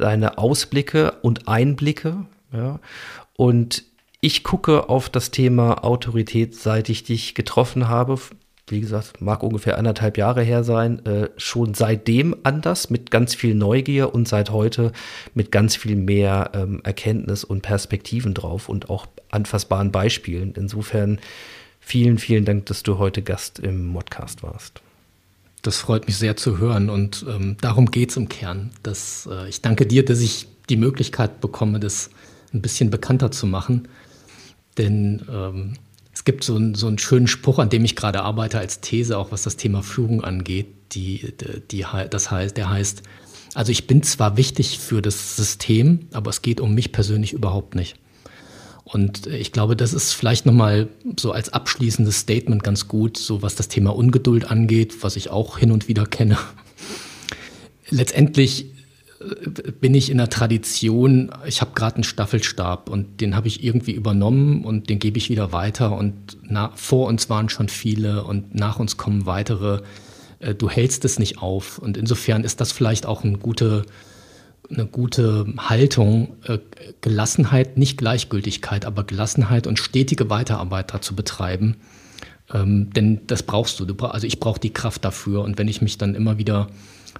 [0.00, 2.26] deine Ausblicke und Einblicke.
[2.52, 2.80] Ja?
[3.36, 3.84] Und
[4.20, 8.18] ich gucke auf das Thema Autorität, seit ich dich getroffen habe.
[8.68, 11.04] Wie gesagt, mag ungefähr anderthalb Jahre her sein.
[11.06, 14.92] Äh, schon seitdem anders, mit ganz viel Neugier und seit heute
[15.34, 20.54] mit ganz viel mehr ähm, Erkenntnis und Perspektiven drauf und auch anfassbaren Beispielen.
[20.56, 21.18] Insofern
[21.80, 24.82] vielen, vielen Dank, dass du heute Gast im Modcast warst.
[25.62, 28.70] Das freut mich sehr zu hören und ähm, darum geht es im Kern.
[28.82, 32.10] Dass, äh, ich danke dir, dass ich die Möglichkeit bekomme, das
[32.52, 33.88] ein bisschen bekannter zu machen.
[34.78, 35.74] Denn ähm,
[36.12, 39.18] es gibt so, ein, so einen schönen Spruch, an dem ich gerade arbeite als These,
[39.18, 41.34] auch was das Thema Führung angeht, die,
[41.70, 43.02] die, das heißt, der heißt,
[43.54, 47.74] also ich bin zwar wichtig für das System, aber es geht um mich persönlich überhaupt
[47.74, 47.96] nicht.
[48.92, 50.88] Und ich glaube, das ist vielleicht nochmal
[51.18, 55.58] so als abschließendes Statement ganz gut, so was das Thema Ungeduld angeht, was ich auch
[55.58, 56.36] hin und wieder kenne.
[57.88, 58.66] Letztendlich
[59.20, 63.62] äh, bin ich in der Tradition, ich habe gerade einen Staffelstab und den habe ich
[63.62, 68.24] irgendwie übernommen und den gebe ich wieder weiter und na, vor uns waren schon viele
[68.24, 69.82] und nach uns kommen weitere.
[70.40, 73.84] Äh, du hältst es nicht auf und insofern ist das vielleicht auch eine gute
[74.70, 76.58] eine gute Haltung, äh,
[77.00, 81.76] Gelassenheit, nicht Gleichgültigkeit, aber Gelassenheit und stetige Weiterarbeit dazu betreiben.
[82.52, 83.84] Ähm, denn das brauchst du.
[83.84, 85.42] du also ich brauche die Kraft dafür.
[85.42, 86.68] Und wenn ich mich dann immer wieder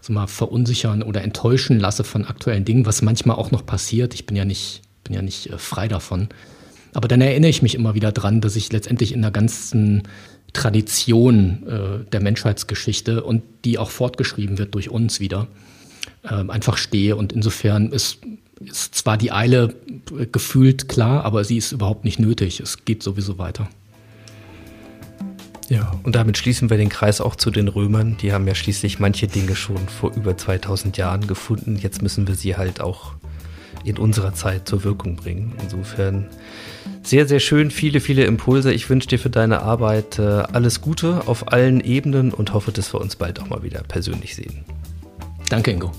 [0.01, 4.27] so mal verunsichern oder enttäuschen lasse von aktuellen Dingen, was manchmal auch noch passiert, ich
[4.27, 6.29] bin ja nicht, bin ja nicht äh, frei davon,
[6.93, 10.03] Aber dann erinnere ich mich immer wieder dran, dass ich letztendlich in der ganzen
[10.53, 15.47] Tradition äh, der Menschheitsgeschichte und die auch fortgeschrieben wird durch uns wieder,
[16.23, 17.17] einfach stehe.
[17.17, 18.19] Und insofern ist,
[18.61, 19.75] ist zwar die Eile
[20.33, 22.61] gefühlt klar, aber sie ist überhaupt nicht nötig.
[22.61, 23.69] Es geht sowieso weiter.
[25.71, 28.17] Ja, und damit schließen wir den Kreis auch zu den Römern.
[28.21, 31.77] Die haben ja schließlich manche Dinge schon vor über 2000 Jahren gefunden.
[31.77, 33.13] Jetzt müssen wir sie halt auch
[33.85, 35.53] in unserer Zeit zur Wirkung bringen.
[35.63, 36.27] Insofern
[37.05, 38.73] sehr, sehr schön, viele, viele Impulse.
[38.73, 42.93] Ich wünsche dir für deine Arbeit äh, alles Gute auf allen Ebenen und hoffe, dass
[42.93, 44.65] wir uns bald auch mal wieder persönlich sehen.
[45.49, 45.93] Danke, Ingo.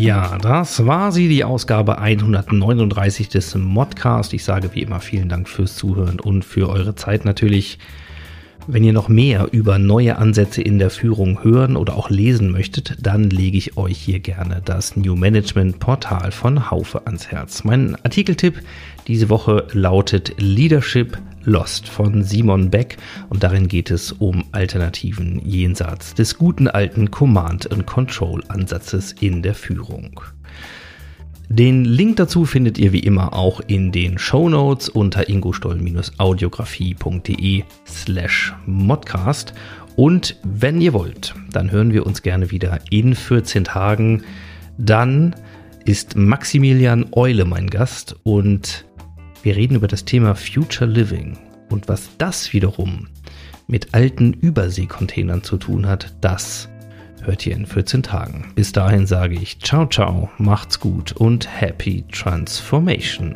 [0.00, 4.32] Ja, das war sie, die Ausgabe 139 des Modcast.
[4.32, 7.78] Ich sage wie immer vielen Dank fürs Zuhören und für eure Zeit natürlich.
[8.66, 12.96] Wenn ihr noch mehr über neue Ansätze in der Führung hören oder auch lesen möchtet,
[13.00, 17.64] dann lege ich euch hier gerne das New Management Portal von Haufe ans Herz.
[17.64, 18.60] Mein Artikeltipp
[19.06, 22.98] diese Woche lautet Leadership Lost von Simon Beck
[23.30, 29.42] und darin geht es um Alternativen jenseits des guten alten Command and Control Ansatzes in
[29.42, 30.20] der Führung.
[31.52, 38.54] Den Link dazu findet ihr wie immer auch in den Show Notes unter ingostoll-audiografie.de slash
[38.66, 39.52] modcast.
[39.96, 44.22] Und wenn ihr wollt, dann hören wir uns gerne wieder in 14 Tagen.
[44.78, 45.34] Dann
[45.84, 48.84] ist Maximilian Eule mein Gast und
[49.42, 51.36] wir reden über das Thema Future Living.
[51.68, 53.08] Und was das wiederum
[53.66, 56.68] mit alten Überseekontainern zu tun hat, das
[57.22, 58.52] hört ihr in 14 Tagen.
[58.54, 63.34] Bis dahin sage ich ciao ciao, macht's gut und happy transformation.